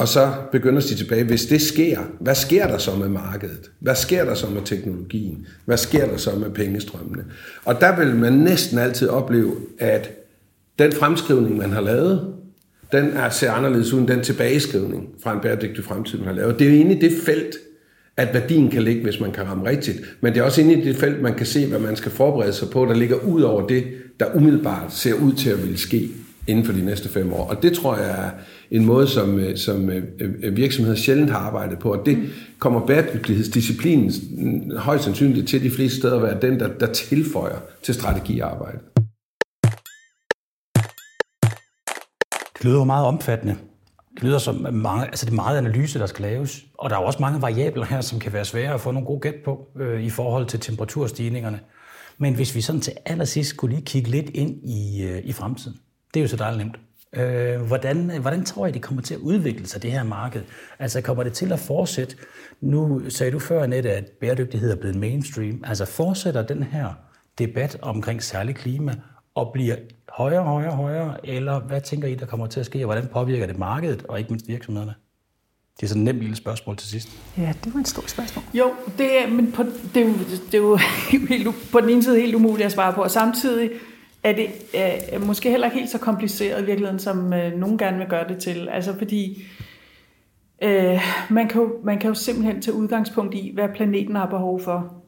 Og 0.00 0.08
så 0.08 0.32
begynder 0.52 0.80
de 0.80 0.94
tilbage, 0.94 1.24
hvis 1.24 1.46
det 1.46 1.62
sker, 1.62 2.00
hvad 2.20 2.34
sker 2.34 2.66
der 2.66 2.78
så 2.78 2.96
med 2.96 3.08
markedet? 3.08 3.70
Hvad 3.80 3.94
sker 3.94 4.24
der 4.24 4.34
så 4.34 4.46
med 4.50 4.62
teknologien? 4.64 5.46
Hvad 5.64 5.76
sker 5.76 6.06
der 6.06 6.16
så 6.16 6.36
med 6.36 6.50
pengestrømmene? 6.50 7.24
Og 7.64 7.80
der 7.80 7.96
vil 7.98 8.16
man 8.16 8.32
næsten 8.32 8.78
altid 8.78 9.08
opleve, 9.08 9.56
at 9.78 10.10
den 10.78 10.92
fremskrivning, 10.92 11.56
man 11.56 11.72
har 11.72 11.80
lavet, 11.80 12.34
den 12.92 13.04
er, 13.04 13.28
ser 13.28 13.52
anderledes 13.52 13.92
ud 13.92 14.00
end 14.00 14.08
den 14.08 14.22
tilbageskrivning 14.22 15.08
fra 15.22 15.34
en 15.34 15.40
bæredygtig 15.40 15.84
fremtid, 15.84 16.18
man 16.18 16.26
har 16.26 16.34
lavet. 16.34 16.58
Det 16.58 16.66
er 16.66 16.70
jo 16.70 16.80
inde 16.80 16.94
i 16.96 16.98
det 16.98 17.12
felt, 17.24 17.56
at 18.16 18.34
værdien 18.34 18.70
kan 18.70 18.82
ligge, 18.82 19.02
hvis 19.02 19.20
man 19.20 19.32
kan 19.32 19.46
ramme 19.46 19.68
rigtigt. 19.68 20.00
Men 20.20 20.32
det 20.32 20.40
er 20.40 20.44
også 20.44 20.60
inde 20.60 20.72
i 20.72 20.84
det 20.84 20.96
felt, 20.96 21.22
man 21.22 21.34
kan 21.34 21.46
se, 21.46 21.66
hvad 21.66 21.78
man 21.78 21.96
skal 21.96 22.12
forberede 22.12 22.52
sig 22.52 22.70
på, 22.70 22.84
der 22.84 22.94
ligger 22.94 23.16
ud 23.16 23.42
over 23.42 23.66
det, 23.66 23.84
der 24.20 24.26
umiddelbart 24.34 24.94
ser 24.94 25.14
ud 25.14 25.32
til 25.32 25.50
at 25.50 25.62
ville 25.62 25.78
ske 25.78 26.08
inden 26.46 26.64
for 26.64 26.72
de 26.72 26.84
næste 26.84 27.08
fem 27.08 27.32
år. 27.32 27.46
Og 27.46 27.62
det 27.62 27.72
tror 27.72 27.96
jeg 27.96 28.10
er 28.10 28.30
en 28.70 28.84
måde, 28.84 29.06
som, 29.06 29.38
øh, 29.38 29.56
som 29.56 29.90
øh, 29.90 30.02
øh, 30.20 30.56
virksomheder 30.56 30.96
sjældent 30.96 31.30
har 31.30 31.38
arbejdet 31.38 31.78
på. 31.78 31.92
Og 31.92 32.06
det 32.06 32.18
kommer 32.58 32.86
bæredygtighedsdisciplinen 32.86 34.12
mm, 34.30 34.76
højst 34.76 35.04
sandsynligt 35.04 35.48
til 35.48 35.62
de 35.62 35.70
fleste 35.70 35.98
steder 35.98 36.16
at 36.16 36.22
være 36.22 36.36
den, 36.42 36.60
der, 36.60 36.68
der 36.68 36.86
tilføjer 36.86 37.58
til 37.82 37.94
strategiarbejdet. 37.94 38.80
Det 42.56 42.64
lyder 42.64 42.78
jo 42.78 42.84
meget 42.84 43.06
omfattende. 43.06 43.56
Det 44.14 44.22
lyder 44.24 44.38
som 44.38 44.66
mange, 44.72 45.06
altså 45.06 45.26
det 45.26 45.32
er 45.32 45.36
meget 45.36 45.58
analyse, 45.58 45.98
der 45.98 46.06
skal 46.06 46.22
laves. 46.22 46.64
Og 46.78 46.90
der 46.90 46.96
er 46.96 47.00
også 47.00 47.18
mange 47.20 47.42
variabler 47.42 47.84
her, 47.84 48.00
som 48.00 48.18
kan 48.18 48.32
være 48.32 48.44
svære 48.44 48.74
at 48.74 48.80
få 48.80 48.90
nogle 48.90 49.06
gode 49.06 49.20
gæt 49.20 49.34
på 49.44 49.68
øh, 49.76 50.02
i 50.02 50.10
forhold 50.10 50.46
til 50.46 50.60
temperaturstigningerne. 50.60 51.60
Men 52.18 52.34
hvis 52.34 52.54
vi 52.54 52.60
sådan 52.60 52.80
til 52.80 52.92
allersidst 53.06 53.50
skulle 53.50 53.74
lige 53.74 53.86
kigge 53.86 54.10
lidt 54.10 54.30
ind 54.30 54.64
i, 54.64 55.02
øh, 55.04 55.22
i 55.24 55.32
fremtiden, 55.32 55.78
det 56.14 56.20
er 56.20 56.24
jo 56.24 56.28
så 56.28 56.36
dejligt 56.36 56.58
nemt. 56.58 56.76
Øh, 57.16 57.60
hvordan, 57.60 58.20
hvordan 58.20 58.44
tror 58.44 58.66
I, 58.66 58.70
det 58.70 58.82
kommer 58.82 59.02
til 59.02 59.14
at 59.14 59.20
udvikle 59.20 59.66
sig, 59.66 59.82
det 59.82 59.92
her 59.92 60.02
marked? 60.02 60.42
Altså 60.78 61.00
kommer 61.00 61.22
det 61.22 61.32
til 61.32 61.52
at 61.52 61.58
fortsætte? 61.58 62.16
Nu 62.60 63.10
sagde 63.10 63.32
du 63.32 63.38
før, 63.38 63.62
Annette, 63.62 63.92
at 63.92 64.04
bæredygtighed 64.20 64.70
er 64.70 64.76
blevet 64.76 64.96
mainstream. 64.96 65.64
Altså 65.64 65.84
fortsætter 65.84 66.42
den 66.42 66.62
her 66.62 66.88
debat 67.38 67.78
omkring 67.82 68.22
særlig 68.22 68.54
klima 68.54 68.94
og 69.36 69.52
bliver 69.52 69.76
højere, 70.08 70.42
højere, 70.42 70.72
højere, 70.72 71.26
eller 71.26 71.60
hvad 71.60 71.80
tænker 71.80 72.08
I, 72.08 72.14
der 72.14 72.26
kommer 72.26 72.46
til 72.46 72.60
at 72.60 72.66
ske, 72.66 72.78
og 72.78 72.84
hvordan 72.84 73.06
påvirker 73.06 73.46
det 73.46 73.58
markedet, 73.58 74.06
og 74.08 74.18
ikke 74.18 74.30
mindst 74.30 74.48
virksomhederne? 74.48 74.94
Det 75.76 75.82
er 75.82 75.88
sådan 75.88 76.02
et 76.02 76.04
nemt 76.04 76.20
lille 76.20 76.36
spørgsmål 76.36 76.76
til 76.76 76.88
sidst. 76.88 77.08
Ja, 77.38 77.54
det 77.64 77.74
var 77.74 77.80
et 77.80 77.88
stort 77.88 78.10
spørgsmål. 78.10 78.44
Jo, 78.54 78.72
det 78.98 79.22
er, 79.22 79.28
men 79.28 79.52
på, 79.52 79.62
det, 79.94 80.02
er 80.02 80.06
jo, 80.06 80.12
det 80.46 80.54
er 80.54 80.58
jo 80.58 80.78
helt, 81.10 81.48
på 81.72 81.80
den 81.80 81.88
ene 81.88 82.02
side 82.02 82.20
helt 82.20 82.34
umuligt 82.34 82.66
at 82.66 82.72
svare 82.72 82.92
på, 82.92 83.02
og 83.02 83.10
samtidig 83.10 83.70
er 84.22 84.32
det 84.32 84.48
er 84.74 85.18
måske 85.18 85.50
heller 85.50 85.66
ikke 85.66 85.78
helt 85.78 85.90
så 85.90 85.98
kompliceret 85.98 86.62
i 86.62 86.66
virkeligheden, 86.66 86.98
som 86.98 87.32
øh, 87.32 87.52
nogen 87.52 87.78
gerne 87.78 87.98
vil 87.98 88.06
gøre 88.06 88.28
det 88.28 88.38
til. 88.38 88.68
Altså 88.68 88.98
fordi 88.98 89.44
øh, 90.62 91.00
man, 91.30 91.48
kan 91.48 91.62
jo, 91.62 91.74
man 91.84 91.98
kan 91.98 92.08
jo 92.08 92.14
simpelthen 92.14 92.62
tage 92.62 92.74
udgangspunkt 92.74 93.34
i, 93.34 93.50
hvad 93.54 93.68
planeten 93.74 94.16
har 94.16 94.26
behov 94.26 94.60
for. 94.60 95.05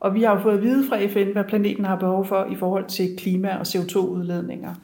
Og 0.00 0.14
vi 0.14 0.22
har 0.22 0.34
jo 0.34 0.40
fået 0.40 0.56
at 0.56 0.62
vide 0.62 0.88
fra 0.88 1.06
FN, 1.06 1.32
hvad 1.32 1.44
planeten 1.44 1.84
har 1.84 1.96
behov 1.96 2.26
for 2.26 2.46
i 2.50 2.54
forhold 2.54 2.84
til 2.84 3.16
klima- 3.18 3.56
og 3.56 3.62
CO2-udledninger. 3.62 4.74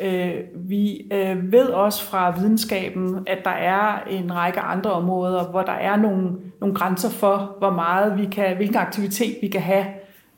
Øh, 0.00 0.34
vi 0.54 1.06
øh, 1.12 1.52
ved 1.52 1.66
også 1.66 2.04
fra 2.04 2.30
videnskaben, 2.38 3.18
at 3.26 3.38
der 3.44 3.50
er 3.50 4.04
en 4.10 4.34
række 4.34 4.60
andre 4.60 4.92
områder, 4.92 5.50
hvor 5.50 5.62
der 5.62 5.72
er 5.72 5.96
nogle, 5.96 6.30
nogle 6.60 6.74
grænser 6.74 7.10
for, 7.10 7.56
hvor 7.58 7.70
meget 7.70 8.18
vi 8.18 8.26
kan, 8.32 8.56
hvilken 8.56 8.76
aktivitet 8.76 9.36
vi 9.42 9.48
kan 9.48 9.60
have 9.60 9.86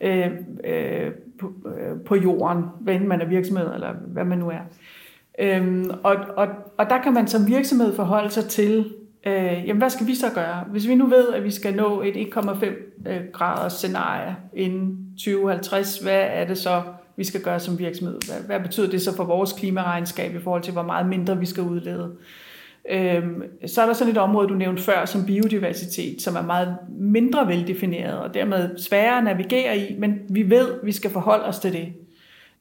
øh, 0.00 0.30
øh, 0.64 1.10
på, 1.40 1.52
øh, 1.66 2.00
på 2.06 2.16
jorden, 2.16 2.64
hvad 2.80 2.98
man 2.98 3.20
er 3.20 3.26
virksomhed 3.26 3.74
eller 3.74 3.92
hvad 4.06 4.24
man 4.24 4.38
nu 4.38 4.50
er. 4.50 4.60
Øhm, 5.38 5.90
og, 6.02 6.16
og, 6.36 6.48
og 6.78 6.90
der 6.90 7.02
kan 7.02 7.14
man 7.14 7.26
som 7.26 7.46
virksomhed 7.46 7.96
forholde 7.96 8.30
sig 8.30 8.44
til, 8.44 8.92
øh, 9.26 9.66
jamen 9.66 9.78
hvad 9.78 9.90
skal 9.90 10.06
vi 10.06 10.14
så 10.14 10.26
gøre? 10.34 10.64
Hvis 10.70 10.88
vi 10.88 10.94
nu 10.94 11.06
ved, 11.06 11.32
at 11.32 11.44
vi 11.44 11.50
skal 11.50 11.74
nå 11.74 12.02
et 12.02 12.16
1,5 12.36 12.66
øh, 13.10 13.20
graders 13.32 13.72
scenarie 13.72 14.36
inden 14.54 14.98
2050, 15.16 15.98
hvad 15.98 16.20
er 16.30 16.44
det 16.46 16.58
så, 16.58 16.82
vi 17.16 17.24
skal 17.24 17.42
gøre 17.42 17.60
som 17.60 17.78
virksomhed? 17.78 18.18
Hvad, 18.26 18.46
hvad 18.46 18.60
betyder 18.60 18.90
det 18.90 19.02
så 19.02 19.16
for 19.16 19.24
vores 19.24 19.52
klimaregnskab 19.52 20.34
i 20.34 20.38
forhold 20.38 20.62
til, 20.62 20.72
hvor 20.72 20.82
meget 20.82 21.06
mindre 21.06 21.38
vi 21.38 21.46
skal 21.46 21.62
udlede? 21.62 22.12
Øhm, 22.90 23.42
så 23.66 23.82
er 23.82 23.86
der 23.86 23.92
sådan 23.92 24.12
et 24.12 24.18
område, 24.18 24.48
du 24.48 24.54
nævnte 24.54 24.82
før, 24.82 25.04
som 25.04 25.26
biodiversitet, 25.26 26.22
som 26.22 26.36
er 26.36 26.42
meget 26.42 26.76
mindre 26.88 27.48
veldefineret, 27.48 28.18
og 28.18 28.34
dermed 28.34 28.78
sværere 28.78 29.18
at 29.18 29.24
navigere 29.24 29.78
i, 29.78 29.98
men 29.98 30.18
vi 30.28 30.50
ved, 30.50 30.72
at 30.72 30.78
vi 30.82 30.92
skal 30.92 31.10
forholde 31.10 31.44
os 31.44 31.58
til 31.58 31.72
det. 31.72 31.92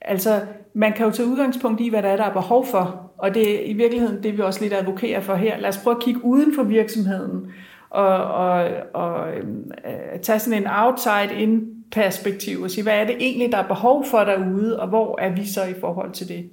Altså, 0.01 0.41
man 0.74 0.93
kan 0.93 1.05
jo 1.05 1.12
tage 1.12 1.28
udgangspunkt 1.28 1.82
i, 1.82 1.89
hvad 1.89 2.03
der 2.03 2.09
er, 2.09 2.18
der 2.18 2.24
er 2.24 2.34
behov 2.34 2.66
for, 2.66 3.11
og 3.22 3.34
det 3.34 3.55
er 3.55 3.65
i 3.65 3.74
virkeligheden 3.74 4.24
det, 4.24 4.38
vi 4.38 4.41
også 4.41 4.61
lidt 4.61 4.74
advokerer 4.74 5.19
for 5.19 5.36
her. 5.36 5.57
Lad 5.57 5.69
os 5.69 5.78
prøve 5.78 5.95
at 5.95 6.03
kigge 6.03 6.26
uden 6.26 6.55
for 6.55 6.63
virksomheden, 6.63 7.51
og, 7.89 8.24
og, 8.24 8.69
og 8.93 9.28
øh, 9.34 10.19
tage 10.22 10.39
sådan 10.39 10.61
en 10.61 10.67
outside-in 10.67 11.61
perspektiv 11.91 12.61
og 12.61 12.72
sige, 12.72 12.84
hvad 12.84 12.93
er 12.93 13.05
det 13.05 13.15
egentlig, 13.19 13.51
der 13.51 13.57
er 13.57 13.67
behov 13.67 14.05
for 14.05 14.19
derude, 14.19 14.80
og 14.80 14.88
hvor 14.88 15.19
er 15.22 15.30
vi 15.30 15.47
så 15.47 15.63
i 15.63 15.74
forhold 15.80 16.11
til 16.11 16.28
det? 16.28 16.49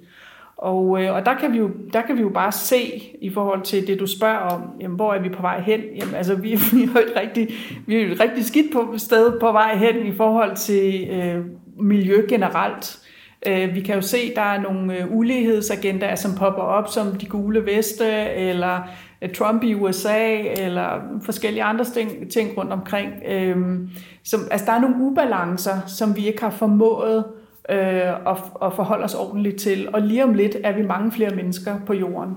Og, 0.57 1.03
øh, 1.03 1.13
og 1.13 1.25
der, 1.25 1.33
kan 1.33 1.53
vi 1.53 1.57
jo, 1.57 1.69
der 1.93 2.01
kan 2.01 2.17
vi 2.17 2.21
jo 2.21 2.29
bare 2.29 2.51
se 2.51 3.03
i 3.21 3.29
forhold 3.29 3.61
til 3.61 3.87
det, 3.87 3.99
du 3.99 4.07
spørger 4.07 4.37
om, 4.37 4.61
jamen, 4.81 4.95
hvor 4.95 5.13
er 5.13 5.21
vi 5.21 5.29
på 5.29 5.41
vej 5.41 5.61
hen? 5.61 5.79
Jamen, 5.95 6.15
altså, 6.15 6.35
vi, 6.35 6.49
vi, 6.73 6.83
er 6.83 6.99
et 6.99 7.13
rigtig, 7.15 7.49
vi 7.87 7.95
er 7.95 8.11
et 8.11 8.19
rigtig 8.19 8.45
skidt 8.45 8.73
på 8.73 8.93
sted 8.97 9.39
på 9.39 9.51
vej 9.51 9.75
hen 9.75 10.05
i 10.05 10.11
forhold 10.11 10.55
til 10.55 11.09
øh, 11.09 11.45
miljø 11.79 12.25
generelt. 12.29 13.08
Øh, 13.47 13.75
vi 13.75 13.81
kan 13.81 13.95
jo 13.95 14.01
se, 14.01 14.17
at 14.17 14.35
der 14.35 14.41
er 14.41 14.61
nogle 14.61 14.97
øh, 14.97 15.11
ulighedsagendaer, 15.11 16.15
som 16.15 16.35
popper 16.35 16.61
op, 16.61 16.87
som 16.87 17.15
de 17.15 17.25
gule 17.25 17.65
veste, 17.65 18.05
eller 18.29 18.79
øh, 19.21 19.33
Trump 19.33 19.63
i 19.63 19.73
USA, 19.73 20.37
eller 20.37 21.19
forskellige 21.21 21.63
andre 21.63 21.85
ting, 21.85 22.31
ting 22.31 22.57
rundt 22.57 22.73
omkring. 22.73 23.13
Øhm, 23.27 23.89
som, 24.23 24.39
altså, 24.51 24.65
der 24.65 24.71
er 24.71 24.81
nogle 24.81 24.95
ubalancer, 24.99 25.81
som 25.87 26.15
vi 26.15 26.27
ikke 26.27 26.41
har 26.41 26.49
formået 26.49 27.25
øh, 27.69 28.25
og, 28.25 28.37
og 28.53 28.73
forholde 28.73 29.03
os 29.03 29.15
ordentligt 29.15 29.59
til. 29.59 29.89
Og 29.93 30.01
lige 30.01 30.23
om 30.23 30.33
lidt 30.33 30.57
er 30.63 30.71
vi 30.71 30.81
mange 30.81 31.11
flere 31.11 31.35
mennesker 31.35 31.75
på 31.85 31.93
jorden. 31.93 32.35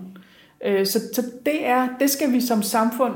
Øh, 0.66 0.86
så 0.86 0.98
så 1.12 1.22
det, 1.46 1.66
er, 1.66 1.88
det 2.00 2.10
skal 2.10 2.32
vi 2.32 2.40
som 2.40 2.62
samfund 2.62 3.12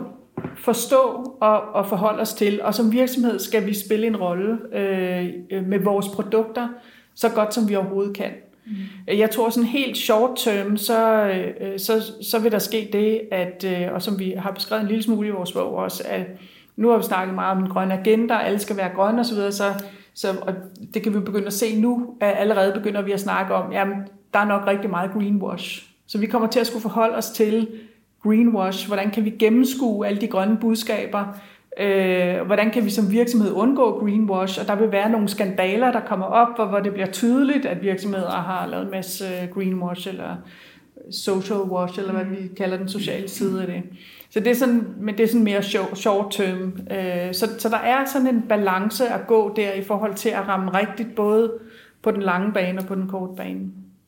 forstå 0.57 1.37
og, 1.41 1.61
og 1.61 1.87
forholde 1.87 2.21
os 2.21 2.35
til. 2.35 2.63
Og 2.63 2.75
som 2.75 2.93
virksomhed 2.93 3.39
skal 3.39 3.67
vi 3.67 3.75
spille 3.75 4.07
en 4.07 4.17
rolle 4.17 4.59
øh, 4.73 5.67
med 5.67 5.79
vores 5.79 6.09
produkter 6.09 6.69
så 7.17 7.29
godt 7.29 7.55
som 7.55 7.69
vi 7.69 7.77
overhovedet 7.77 8.17
kan. 8.17 8.31
Mm. 8.67 8.73
Jeg 9.15 9.31
tror 9.31 9.51
sådan 9.51 9.69
helt 9.69 9.97
short 9.97 10.31
term, 10.37 10.77
så, 10.77 11.27
øh, 11.27 11.79
så, 11.79 12.13
så 12.23 12.39
vil 12.39 12.53
der 12.53 12.59
ske 12.59 12.89
det, 12.93 13.21
at, 13.31 13.65
øh, 13.65 13.95
og 13.95 14.03
som 14.03 14.19
vi 14.19 14.35
har 14.39 14.51
beskrevet 14.51 14.83
en 14.83 14.89
lille 14.89 15.03
smule 15.03 15.29
i 15.29 15.31
vores 15.31 15.53
bog 15.53 15.75
også, 15.75 16.03
at 16.07 16.27
nu 16.77 16.89
har 16.89 16.97
vi 16.97 17.03
snakket 17.03 17.35
meget 17.35 17.57
om 17.57 17.63
en 17.63 17.71
grøn 17.71 17.91
agenda, 17.91 18.39
alle 18.39 18.59
skal 18.59 18.77
være 18.77 18.95
grønne 18.95 19.21
osv., 19.21 19.37
så, 19.37 19.51
så 19.51 19.75
så, 20.17 20.37
og 20.43 20.55
det 20.95 21.03
kan 21.03 21.15
vi 21.15 21.21
begynde 21.21 21.47
at 21.47 21.53
se 21.53 21.81
nu, 21.81 22.15
at 22.21 22.35
allerede 22.39 22.73
begynder 22.73 23.03
vi 23.03 23.13
at 23.13 23.21
snakke 23.21 23.55
om, 23.55 23.73
jamen, 23.73 23.97
der 24.35 24.39
er 24.39 24.45
nok 24.45 24.67
rigtig 24.67 24.91
meget 24.91 25.11
greenwash. 25.13 25.91
Så 26.07 26.19
vi 26.19 26.27
kommer 26.27 26.49
til 26.49 26.61
at 26.61 26.67
skulle 26.67 26.83
forholde 26.83 27.17
os 27.17 27.31
til 27.31 27.69
greenwash. 28.23 28.87
Hvordan 28.87 29.11
kan 29.11 29.25
vi 29.25 29.31
gennemskue 29.31 30.07
alle 30.07 30.21
de 30.21 30.27
grønne 30.27 30.57
budskaber? 30.61 31.25
Øh, 31.81 32.47
hvordan 32.47 32.71
kan 32.71 32.85
vi 32.85 32.91
som 32.91 33.11
virksomhed 33.11 33.53
undgå 33.53 33.99
greenwash? 33.99 34.61
Og 34.61 34.67
der 34.67 34.75
vil 34.75 34.93
være 34.93 35.11
nogle 35.11 35.29
skandaler, 35.29 35.93
der 35.93 36.01
kommer 36.01 36.27
op, 36.27 36.57
hvor, 36.57 36.65
hvor 36.65 36.81
det 36.81 36.93
bliver 36.93 37.11
tydeligt, 37.11 37.67
at 37.67 37.83
virksomheder 37.83 38.31
har 38.31 38.67
lavet 38.67 38.85
en 38.85 38.91
masse 38.91 39.25
greenwash 39.55 40.09
eller 40.09 40.37
social 41.11 41.59
wash, 41.61 41.99
eller 41.99 42.13
hvad 42.13 42.25
vi 42.25 42.49
kalder 42.57 42.77
den 42.77 42.89
sociale 42.89 43.29
side 43.29 43.61
af 43.61 43.67
det. 43.67 43.83
Så 44.31 44.41
det 44.41 44.51
er 44.51 44.55
sådan, 44.55 44.87
men 45.01 45.17
det 45.17 45.25
er 45.25 45.29
sådan 45.29 45.45
mere 45.45 45.63
short 45.95 46.27
term. 46.31 46.79
Øh, 46.91 47.35
så, 47.35 47.49
så 47.59 47.69
der 47.69 47.77
er 47.77 48.05
sådan 48.05 48.29
en 48.29 48.43
balance 48.49 49.09
at 49.09 49.27
gå 49.27 49.53
der 49.57 49.73
i 49.73 49.83
forhold 49.83 50.15
til 50.15 50.29
at 50.29 50.49
ramme 50.49 50.71
rigtigt, 50.71 51.15
både 51.15 51.53
på 52.03 52.11
den 52.11 52.23
lange 52.23 52.53
bane 52.53 52.79
og 52.79 52.87
på 52.87 52.95
den 52.95 53.09
korte 53.09 53.37
bane. 53.37 53.61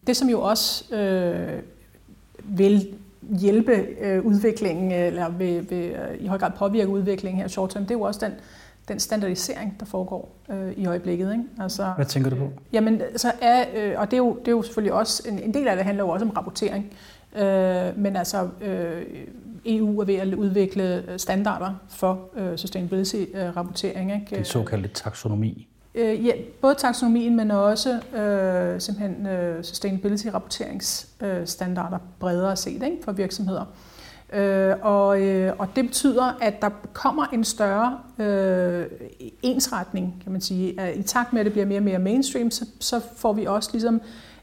Det 0.06 0.16
som 0.16 0.28
jo 0.28 0.40
også 0.40 0.96
øh, 0.96 1.62
vil 2.44 2.88
hjælpe 3.28 3.72
øh, 4.00 4.26
udviklingen, 4.26 4.92
eller 4.92 5.28
vil, 5.28 5.70
vil 5.70 5.84
øh, 5.84 6.20
i 6.20 6.26
høj 6.26 6.38
grad 6.38 6.50
påvirke 6.56 6.88
udviklingen 6.88 7.40
her 7.40 7.48
short 7.48 7.70
term, 7.70 7.82
det 7.82 7.90
er 7.90 7.94
jo 7.94 8.02
også 8.02 8.20
den, 8.26 8.32
den 8.88 9.00
standardisering, 9.00 9.76
der 9.80 9.86
foregår 9.86 10.36
øh, 10.50 10.72
i 10.72 10.86
øjeblikket. 10.86 11.32
Ikke? 11.32 11.44
Altså, 11.60 11.92
Hvad 11.96 12.06
tænker 12.06 12.30
du 12.30 12.36
på? 12.36 12.50
Jamen, 12.72 13.02
så 13.16 13.32
er, 13.40 13.64
øh, 13.76 13.94
og 14.00 14.10
det 14.10 14.12
er, 14.12 14.18
jo, 14.18 14.36
det 14.40 14.48
er 14.48 14.52
jo 14.52 14.62
selvfølgelig 14.62 14.92
også, 14.92 15.28
en, 15.28 15.38
en 15.38 15.54
del 15.54 15.68
af 15.68 15.76
det 15.76 15.84
handler 15.84 16.04
jo 16.04 16.10
også 16.10 16.26
om 16.26 16.30
rapportering, 16.30 16.92
øh, 17.36 17.98
men 17.98 18.16
altså 18.16 18.48
øh, 18.60 19.02
EU 19.66 20.00
er 20.00 20.04
ved 20.04 20.14
at 20.14 20.34
udvikle 20.34 21.04
standarder 21.16 21.74
for 21.88 22.28
øh, 22.36 22.54
sustainability-rapportering. 22.58 24.14
Ikke? 24.14 24.36
Den 24.36 24.44
såkaldte 24.44 24.88
taksonomi. 24.88 25.68
Øh, 25.94 26.26
ja, 26.26 26.32
både 26.60 26.74
taksonomien, 26.74 27.36
men 27.36 27.50
også 27.50 28.00
øh, 28.16 28.80
simpelthen 28.80 29.26
øh, 29.26 29.64
sustainability-rapporteringsstandarder 29.64 31.98
øh, 31.98 32.04
bredere 32.18 32.56
set 32.56 32.82
ikke, 32.82 32.98
for 33.04 33.12
virksomheder. 33.12 33.64
Øh, 34.32 34.74
og, 34.82 35.22
øh, 35.22 35.52
og 35.58 35.68
det 35.76 35.84
betyder, 35.84 36.38
at 36.40 36.62
der 36.62 36.70
kommer 36.92 37.24
en 37.24 37.44
større 37.44 37.98
øh, 38.18 38.86
ensretning, 39.42 40.20
kan 40.22 40.32
man 40.32 40.40
sige. 40.40 40.96
I 40.96 41.02
takt 41.02 41.32
med, 41.32 41.40
at 41.40 41.44
det 41.44 41.52
bliver 41.52 41.66
mere 41.66 41.78
og 41.78 41.84
mere 41.84 41.98
mainstream, 41.98 42.50
så, 42.50 42.66
så 42.80 43.00
får 43.16 43.32
vi 43.32 43.44
også 43.44 43.70
ligesom 43.72 44.00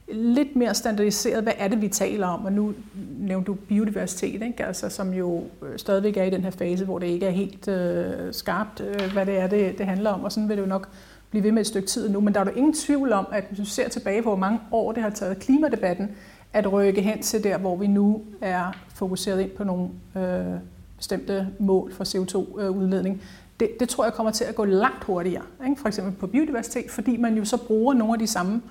lidt 0.08 0.56
mere 0.56 0.74
standardiseret, 0.74 1.44
hvad 1.44 1.54
er 1.58 1.68
det, 1.68 1.82
vi 1.82 1.88
taler 1.88 2.28
om. 2.28 2.46
Og 2.46 2.54
nu 2.54 2.74
nævnte 3.20 3.48
du 3.48 3.54
biodiversitet, 3.54 4.42
ikke? 4.42 4.66
Altså, 4.66 4.90
som 4.90 5.14
jo 5.14 5.44
øh, 5.62 5.80
stadigvæk 5.80 6.18
er 6.18 6.24
i 6.24 6.30
den 6.30 6.42
her 6.42 6.52
fase, 6.52 6.86
hvor 6.86 7.00
det 7.00 7.08
ikke 7.08 7.26
er 7.26 7.32
helt 7.32 7.68
øh, 7.68 8.34
skarpt, 8.34 8.82
øh, 8.82 9.14
hvad 9.14 9.26
det 9.26 9.40
er, 9.40 9.48
det, 9.48 9.78
det 9.78 9.86
handler 9.86 10.10
om. 10.10 10.24
Og 10.24 10.32
sådan 10.32 10.50
vil 10.50 10.58
det 10.58 10.64
jo 10.64 10.68
nok 10.68 10.90
blive 11.36 11.44
ved 11.44 11.52
med 11.52 11.62
et 11.62 11.68
stykke 11.68 11.88
tid 11.88 12.10
nu. 12.10 12.20
Men 12.20 12.34
der 12.34 12.40
er 12.40 12.46
jo 12.46 12.52
ingen 12.52 12.74
tvivl 12.74 13.14
om, 13.14 13.28
at 13.32 13.44
hvis 13.48 13.60
du 13.60 13.66
ser 13.66 13.90
tilbage 13.90 14.22
på, 14.22 14.30
hvor 14.30 14.38
mange 14.38 14.60
år 14.72 14.92
det 14.92 15.04
har 15.04 15.10
taget 15.10 15.40
klimadebatten, 15.40 16.12
at 16.54 16.74
rykke 16.74 17.02
hen 17.02 17.22
til 17.22 17.44
der, 17.44 17.58
hvor 17.58 17.76
vi 17.76 17.88
nu 17.88 18.24
er 18.42 18.72
fokuseret 18.94 19.42
ind 19.42 19.52
på 19.52 19.64
nogle 19.64 19.90
øh, 20.18 20.60
bestemte 20.98 21.48
mål 21.60 21.94
for 21.94 22.04
CO2-udledning. 22.04 23.16
Øh, 23.16 23.22
det, 23.60 23.70
det 23.80 23.90
tror 23.90 24.04
jeg 24.04 24.14
kommer 24.14 24.32
til 24.32 24.44
at 24.44 24.56
gå 24.56 24.66
langt 24.66 25.04
hurtigere, 25.04 25.44
ikke? 25.68 25.82
for 25.82 25.88
eksempel 25.88 26.14
på 26.14 26.28
biodiversitet, 26.28 26.92
fordi 26.92 27.18
man 27.18 27.38
jo 27.38 27.46
så 27.46 27.58
bruger 27.58 27.94
nogle 27.94 28.14
af 28.14 28.20
de 28.20 28.28
samme 28.28 28.62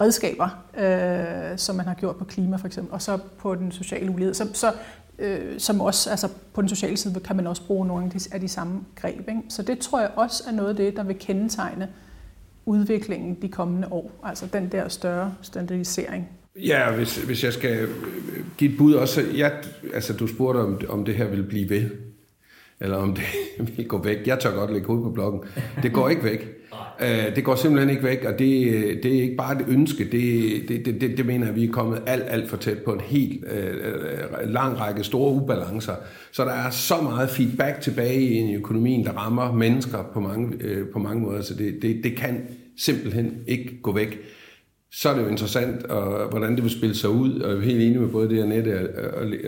redskaber, 0.00 0.48
øh, 0.78 1.58
som 1.58 1.76
man 1.76 1.86
har 1.86 1.94
gjort 1.94 2.16
på 2.16 2.24
klima 2.24 2.56
for 2.56 2.66
eksempel, 2.66 2.92
og 2.92 3.02
så 3.02 3.18
på 3.38 3.54
den 3.54 3.72
sociale 3.72 4.10
ulighed. 4.10 4.34
Så, 4.34 4.48
så 4.52 4.72
øh, 5.18 5.58
som 5.58 5.80
også, 5.80 6.10
altså 6.10 6.28
på 6.54 6.60
den 6.60 6.68
sociale 6.68 6.96
side 6.96 7.20
kan 7.20 7.36
man 7.36 7.46
også 7.46 7.62
bruge 7.66 7.86
nogle 7.86 8.04
af 8.04 8.10
de, 8.10 8.20
af 8.32 8.40
de 8.40 8.48
samme 8.48 8.80
greb. 8.96 9.28
Ikke? 9.28 9.42
Så 9.48 9.62
det 9.62 9.78
tror 9.78 10.00
jeg 10.00 10.10
også 10.16 10.44
er 10.48 10.52
noget 10.52 10.68
af 10.68 10.76
det, 10.76 10.96
der 10.96 11.02
vil 11.02 11.16
kendetegne 11.18 11.88
udviklingen 12.66 13.38
de 13.42 13.48
kommende 13.48 13.88
år. 13.90 14.20
Altså 14.24 14.46
den 14.52 14.68
der 14.72 14.88
større 14.88 15.34
standardisering. 15.42 16.28
Ja, 16.56 16.90
hvis, 16.90 17.16
hvis 17.16 17.44
jeg 17.44 17.52
skal 17.52 17.88
give 18.58 18.70
et 18.70 18.78
bud 18.78 18.94
også. 18.94 19.24
Jeg, 19.36 19.52
altså, 19.94 20.12
du 20.12 20.26
spurgte, 20.26 20.58
om, 20.58 20.80
om 20.88 21.04
det 21.04 21.14
her 21.14 21.28
vil 21.28 21.42
blive 21.42 21.68
ved, 21.68 21.90
eller 22.80 22.96
om 22.96 23.14
det 23.14 23.24
vil 23.76 23.88
gå 23.88 24.02
væk. 24.02 24.26
Jeg 24.26 24.38
tør 24.40 24.54
godt 24.54 24.72
lægge 24.72 24.86
hovedet 24.86 25.04
på 25.04 25.10
blokken. 25.10 25.40
Det 25.82 25.92
går 25.92 26.08
ikke 26.08 26.24
væk. 26.24 26.48
Øh, 27.02 27.36
det 27.36 27.44
går 27.44 27.54
simpelthen 27.54 27.90
ikke 27.90 28.02
væk, 28.02 28.24
og 28.24 28.32
det, 28.38 28.72
det 29.02 29.18
er 29.18 29.22
ikke 29.22 29.36
bare 29.36 29.60
et 29.60 29.64
ønske. 29.68 30.04
Det, 30.04 30.68
det, 30.68 31.00
det, 31.00 31.16
det 31.16 31.26
mener 31.26 31.46
jeg, 31.46 31.56
vi 31.56 31.64
er 31.64 31.72
kommet 31.72 32.02
alt, 32.06 32.24
alt 32.26 32.50
for 32.50 32.56
tæt 32.56 32.78
på 32.78 32.92
en 32.92 33.00
helt 33.00 33.44
øh, 33.50 33.74
øh 34.42 34.52
lang 34.52 34.80
række 34.80 35.04
store 35.04 35.32
ubalancer. 35.32 35.94
Så 36.32 36.44
der 36.44 36.52
er 36.52 36.70
så 36.70 36.94
meget 37.02 37.30
feedback 37.30 37.80
tilbage 37.80 38.22
i 38.22 38.54
økonomien, 38.54 39.04
der 39.04 39.12
rammer 39.12 39.52
mennesker 39.52 40.10
på 40.14 40.20
mange, 40.20 40.56
øh, 40.60 40.88
på 40.88 40.98
mange 40.98 41.22
måder, 41.22 41.42
så 41.42 41.54
det, 41.54 41.82
det, 41.82 42.04
det 42.04 42.16
kan 42.16 42.42
simpelthen 42.76 43.34
ikke 43.46 43.82
gå 43.82 43.92
væk 43.92 44.18
så 44.92 45.08
er 45.08 45.14
det 45.14 45.22
jo 45.22 45.28
interessant, 45.28 45.84
og, 45.84 46.28
hvordan 46.30 46.54
det 46.54 46.62
vil 46.62 46.70
spille 46.70 46.94
sig 46.94 47.10
ud, 47.10 47.40
og 47.40 47.50
jeg 47.50 47.58
er 47.58 47.62
helt 47.62 47.82
enig 47.82 48.00
med 48.00 48.08
både 48.08 48.28
det, 48.28 48.42
Annette 48.42 48.88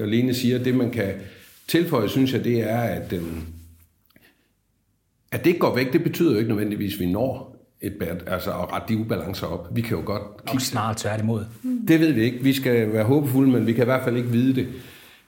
og 0.01 0.09
Lene 0.09 0.35
siger. 0.35 0.59
Det, 0.59 0.75
man 0.75 0.91
kan 0.91 1.13
tilføje, 1.69 2.09
synes 2.09 2.33
jeg, 2.33 2.45
det 2.45 2.61
er, 2.71 2.81
at, 2.81 3.13
øhm, 3.13 3.43
at 5.33 5.45
det 5.45 5.47
ikke 5.47 5.61
går 5.61 5.75
væk, 5.75 5.93
det 5.93 6.03
betyder 6.03 6.33
jo 6.33 6.39
ikke 6.39 6.49
nødvendigvis, 6.49 6.95
at 6.95 7.01
vi 7.01 7.07
når 7.07 7.57
et 7.81 7.93
bad, 8.01 8.17
altså 8.27 8.51
at 8.51 8.73
rette 8.73 8.95
de 8.95 8.99
ubalancer 8.99 9.47
op. 9.47 9.77
Vi 9.77 9.81
kan 9.81 9.97
jo 9.97 10.03
godt 10.07 10.23
kigge... 10.47 10.57
Og 10.57 10.61
snart 10.61 10.97
tværtimod. 10.97 11.45
Det 11.89 12.01
ved 12.01 12.13
vi 12.13 12.23
ikke. 12.23 12.43
Vi 12.43 12.53
skal 12.53 12.93
være 12.93 13.05
håbefulde, 13.05 13.51
men 13.51 13.67
vi 13.67 13.73
kan 13.73 13.83
i 13.83 13.85
hvert 13.85 14.05
fald 14.05 14.17
ikke 14.17 14.29
vide 14.29 14.55
det. 14.55 14.69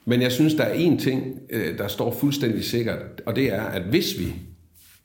Men 0.05 0.21
jeg 0.21 0.31
synes, 0.31 0.53
der 0.53 0.63
er 0.63 0.73
én 0.73 0.99
ting, 1.03 1.39
øh, 1.49 1.77
der 1.77 1.87
står 1.87 2.13
fuldstændig 2.13 2.63
sikkert, 2.63 3.21
og 3.25 3.35
det 3.35 3.53
er, 3.53 3.61
at 3.61 3.81
hvis 3.81 4.19
vi 4.19 4.33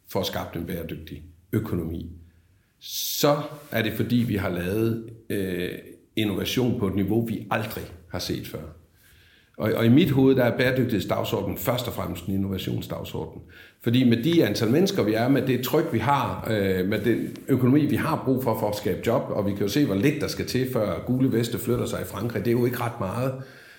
får 0.08 0.22
skabt 0.22 0.56
en 0.56 0.66
bæredygtig 0.66 1.22
økonomi, 1.52 2.12
så 2.80 3.36
er 3.70 3.82
det 3.82 3.92
fordi, 3.92 4.16
vi 4.16 4.36
har 4.36 4.48
lavet 4.48 5.10
øh, 5.30 5.68
innovation 6.16 6.78
på 6.78 6.86
et 6.86 6.94
niveau, 6.94 7.26
vi 7.26 7.46
aldrig 7.50 7.84
har 8.10 8.18
set 8.18 8.46
før. 8.46 8.62
Og, 9.58 9.72
og 9.72 9.86
i 9.86 9.88
mit 9.88 10.10
hoved, 10.10 10.34
der 10.36 10.44
er 10.44 10.56
bæredygtighedsdagsordenen 10.56 11.58
først 11.58 11.86
og 11.86 11.92
fremmest 11.92 12.26
en 12.26 12.34
innovationsdagsorden. 12.34 13.42
Fordi 13.82 14.08
med 14.08 14.22
de 14.22 14.46
antal 14.46 14.70
mennesker, 14.70 15.02
vi 15.02 15.14
er, 15.14 15.28
med 15.28 15.46
det 15.46 15.60
tryk, 15.60 15.92
vi 15.92 15.98
har, 15.98 16.48
øh, 16.50 16.88
med 16.88 17.00
den 17.00 17.36
økonomi, 17.48 17.86
vi 17.86 17.96
har 17.96 18.22
brug 18.24 18.42
for 18.42 18.58
for 18.60 18.68
at 18.68 18.76
skabe 18.76 18.98
job, 19.06 19.22
og 19.28 19.46
vi 19.46 19.50
kan 19.50 19.60
jo 19.60 19.68
se, 19.68 19.86
hvor 19.86 19.94
lidt 19.94 20.20
der 20.20 20.28
skal 20.28 20.46
til, 20.46 20.72
før 20.72 21.04
gule 21.06 21.32
veste 21.32 21.58
flytter 21.58 21.86
sig 21.86 22.00
i 22.00 22.04
Frankrig, 22.04 22.44
det 22.44 22.50
er 22.50 22.58
jo 22.58 22.64
ikke 22.64 22.80
ret 22.80 23.00
meget. 23.00 23.32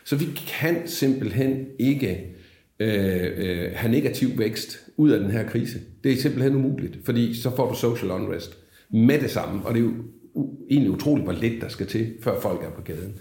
Så 0.03 0.15
vi 0.15 0.25
kan 0.47 0.87
simpelthen 0.87 1.65
ikke 1.79 2.35
øh, 2.79 3.31
øh, 3.37 3.71
have 3.73 3.91
negativ 3.91 4.37
vækst 4.37 4.79
ud 4.97 5.09
af 5.09 5.19
den 5.19 5.31
her 5.31 5.47
krise. 5.47 5.79
Det 6.03 6.11
er 6.11 6.17
simpelthen 6.17 6.55
umuligt, 6.55 6.97
fordi 7.05 7.41
så 7.41 7.55
får 7.55 7.69
du 7.69 7.75
social 7.75 8.11
unrest 8.11 8.57
med 8.89 9.19
det 9.19 9.31
samme, 9.31 9.65
og 9.65 9.73
det 9.73 9.79
er 9.79 9.83
jo 9.83 9.93
egentlig 10.69 10.91
utroligt, 10.91 11.25
hvor 11.25 11.33
lidt 11.33 11.61
der 11.61 11.67
skal 11.67 11.87
til, 11.87 12.13
før 12.21 12.39
folk 12.41 12.63
er 12.63 12.69
på 12.69 12.81
gaden. 12.81 13.13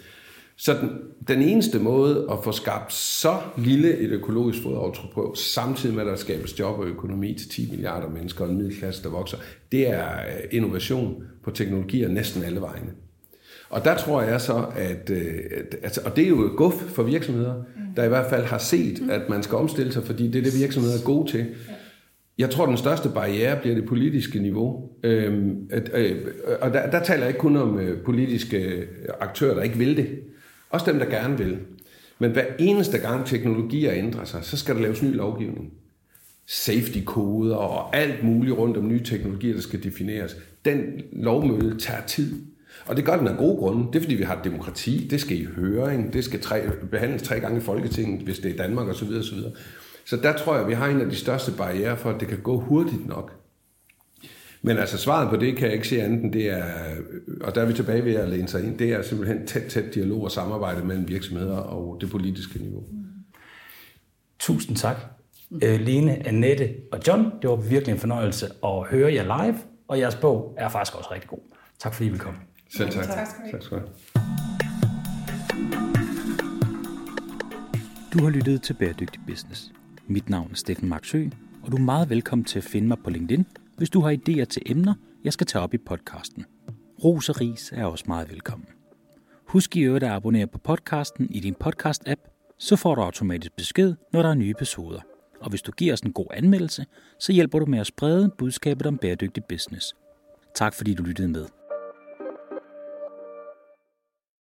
Så 0.60 0.74
den, 0.80 0.90
den 1.28 1.42
eneste 1.42 1.78
måde 1.78 2.26
at 2.30 2.38
få 2.44 2.52
skabt 2.52 2.92
så 2.92 3.36
lille 3.56 3.98
et 3.98 4.10
økologisk 4.10 4.62
fodaftryk 4.62 5.12
på, 5.14 5.34
samtidig 5.36 5.94
med 5.94 6.02
at 6.02 6.08
der 6.08 6.16
skabes 6.16 6.58
job 6.58 6.78
og 6.78 6.86
økonomi 6.86 7.34
til 7.34 7.48
10 7.48 7.70
milliarder 7.70 8.08
mennesker 8.08 8.44
og 8.44 8.50
en 8.50 8.56
middelklasse, 8.56 9.02
der 9.02 9.08
vokser, 9.08 9.36
det 9.72 9.90
er 9.90 10.08
øh, 10.08 10.44
innovation 10.50 11.22
på 11.44 11.50
teknologier 11.50 12.08
næsten 12.08 12.42
alle 12.42 12.60
vegne. 12.60 12.90
Og 13.70 13.84
der 13.84 13.96
tror 13.96 14.22
jeg 14.22 14.40
så, 14.40 14.66
at, 14.76 15.10
øh, 15.10 15.34
at 15.56 15.76
altså, 15.82 16.00
og 16.04 16.16
det 16.16 16.24
er 16.24 16.28
jo 16.28 16.46
et 16.46 16.56
guf 16.56 16.74
for 16.74 17.02
virksomheder, 17.02 17.54
der 17.96 18.04
i 18.04 18.08
hvert 18.08 18.30
fald 18.30 18.44
har 18.44 18.58
set, 18.58 19.02
at 19.10 19.28
man 19.28 19.42
skal 19.42 19.58
omstille 19.58 19.92
sig, 19.92 20.04
fordi 20.04 20.28
det 20.28 20.38
er 20.38 20.42
det, 20.42 20.60
virksomheder 20.60 20.98
er 20.98 21.04
gode 21.04 21.30
til. 21.30 21.46
Jeg 22.38 22.50
tror, 22.50 22.66
den 22.66 22.76
største 22.76 23.08
barriere 23.08 23.60
bliver 23.60 23.74
det 23.74 23.86
politiske 23.86 24.38
niveau. 24.38 24.90
Øhm, 25.02 25.68
at, 25.70 25.90
øh, 25.94 26.16
og 26.60 26.72
der, 26.72 26.90
der 26.90 27.02
taler 27.02 27.20
jeg 27.20 27.28
ikke 27.28 27.40
kun 27.40 27.56
om 27.56 27.78
øh, 27.78 28.02
politiske 28.04 28.86
aktører, 29.20 29.54
der 29.54 29.62
ikke 29.62 29.78
vil 29.78 29.96
det. 29.96 30.08
Også 30.70 30.92
dem, 30.92 30.98
der 30.98 31.06
gerne 31.06 31.38
vil. 31.38 31.58
Men 32.18 32.30
hver 32.30 32.44
eneste 32.58 32.98
gang 32.98 33.26
teknologier 33.26 33.92
ændrer 33.92 34.24
sig, 34.24 34.44
så 34.44 34.56
skal 34.56 34.74
der 34.74 34.80
laves 34.80 35.02
ny 35.02 35.14
lovgivning. 35.14 35.72
Safety-koder 36.46 37.56
og 37.56 37.96
alt 37.96 38.24
muligt 38.24 38.56
rundt 38.56 38.76
om 38.76 38.88
nye 38.88 39.02
teknologier, 39.04 39.54
der 39.54 39.60
skal 39.60 39.82
defineres. 39.82 40.36
Den 40.64 41.02
lovmølle 41.12 41.78
tager 41.78 42.06
tid. 42.06 42.42
Og 42.86 42.96
det 42.96 43.04
gør 43.04 43.16
den 43.16 43.28
af 43.28 43.36
gode 43.36 43.56
grunde. 43.56 43.86
Det 43.92 43.96
er, 43.96 44.00
fordi 44.00 44.14
vi 44.14 44.22
har 44.22 44.42
demokrati. 44.44 45.06
Det 45.10 45.20
skal 45.20 45.40
i 45.40 45.44
høring. 45.44 46.12
Det 46.12 46.24
skal 46.24 46.40
tre, 46.40 46.62
behandles 46.90 47.22
tre 47.22 47.40
gange 47.40 47.58
i 47.58 47.60
Folketinget, 47.60 48.20
hvis 48.20 48.38
det 48.38 48.50
er 48.50 48.56
Danmark 48.56 48.88
osv. 48.88 49.08
osv. 49.08 49.38
Så 50.04 50.16
der 50.16 50.36
tror 50.36 50.56
jeg, 50.56 50.68
vi 50.68 50.74
har 50.74 50.86
en 50.86 51.00
af 51.00 51.10
de 51.10 51.16
største 51.16 51.52
barriere 51.52 51.96
for, 51.96 52.10
at 52.10 52.20
det 52.20 52.28
kan 52.28 52.38
gå 52.38 52.60
hurtigt 52.60 53.06
nok. 53.06 53.37
Men 54.62 54.78
altså 54.78 54.98
svaret 54.98 55.30
på 55.30 55.36
det 55.36 55.56
kan 55.56 55.66
jeg 55.66 55.74
ikke 55.74 55.88
se 55.88 56.02
andet 56.02 56.24
end 56.24 56.32
det 56.32 56.50
er, 56.50 56.64
og 57.40 57.54
der 57.54 57.62
er 57.62 57.66
vi 57.66 57.72
tilbage 57.72 58.04
ved 58.04 58.14
at 58.14 58.28
læne 58.28 58.48
sig 58.48 58.64
ind, 58.64 58.78
det 58.78 58.92
er 58.92 59.02
simpelthen 59.02 59.46
tæt, 59.46 59.62
tæt 59.62 59.94
dialog 59.94 60.24
og 60.24 60.30
samarbejde 60.30 60.84
mellem 60.84 61.08
virksomheder 61.08 61.56
og 61.56 61.98
det 62.00 62.10
politiske 62.10 62.58
niveau. 62.58 62.82
Tusind 64.38 64.76
tak. 64.76 64.96
Mm. 65.50 65.58
Lene, 65.62 66.26
Annette 66.28 66.74
og 66.92 67.00
John, 67.06 67.24
det 67.42 67.50
var 67.50 67.56
virkelig 67.56 67.92
en 67.92 67.98
fornøjelse 67.98 68.46
at 68.64 68.88
høre 68.90 69.14
jer 69.14 69.44
live, 69.44 69.58
og 69.88 69.98
jeres 69.98 70.14
bog 70.14 70.54
er 70.56 70.68
faktisk 70.68 70.98
også 70.98 71.12
rigtig 71.12 71.30
god. 71.30 71.38
Tak 71.78 71.94
fordi 71.94 72.08
I 72.08 72.10
vil 72.10 72.20
komme. 72.20 72.38
Selv 72.76 72.90
tak. 72.90 73.04
Tak 73.04 73.26
skal, 73.26 73.52
tak 73.52 73.62
skal 73.62 73.78
du 78.12 78.20
have. 78.20 78.32
lyttet 78.32 78.62
til 78.62 78.74
Bæredygtig 78.74 79.20
Business. 79.26 79.72
Mit 80.06 80.30
navn 80.30 80.50
er 80.50 80.54
Steffen 80.54 80.88
Marksø, 80.88 81.24
og 81.62 81.72
du 81.72 81.76
er 81.76 81.80
meget 81.80 82.10
velkommen 82.10 82.44
til 82.44 82.58
at 82.58 82.64
finde 82.64 82.88
mig 82.88 82.98
på 83.04 83.10
LinkedIn, 83.10 83.46
hvis 83.78 83.90
du 83.90 84.00
har 84.00 84.12
idéer 84.12 84.44
til 84.44 84.62
emner, 84.66 84.94
jeg 85.24 85.32
skal 85.32 85.46
tage 85.46 85.62
op 85.62 85.74
i 85.74 85.78
podcasten. 85.78 86.44
Ros 87.04 87.28
og 87.28 87.40
ris 87.40 87.72
er 87.72 87.84
også 87.84 88.04
meget 88.08 88.30
velkommen. 88.30 88.66
Husk 89.48 89.76
i 89.76 89.80
øvrigt 89.80 90.04
at 90.04 90.10
abonnere 90.10 90.46
på 90.46 90.58
podcasten 90.58 91.30
i 91.30 91.40
din 91.40 91.54
podcast-app, 91.64 92.54
så 92.58 92.76
får 92.76 92.94
du 92.94 93.00
automatisk 93.00 93.56
besked, 93.56 93.94
når 94.12 94.22
der 94.22 94.28
er 94.28 94.34
nye 94.34 94.50
episoder. 94.50 95.00
Og 95.40 95.50
hvis 95.50 95.62
du 95.62 95.72
giver 95.72 95.92
os 95.92 96.00
en 96.00 96.12
god 96.12 96.26
anmeldelse, 96.30 96.86
så 97.18 97.32
hjælper 97.32 97.58
du 97.58 97.66
med 97.66 97.78
at 97.78 97.86
sprede 97.86 98.30
budskabet 98.38 98.86
om 98.86 98.98
bæredygtig 98.98 99.44
business. 99.44 99.94
Tak 100.54 100.74
fordi 100.74 100.94
du 100.94 101.02
lyttede 101.02 101.28
med. 101.28 101.57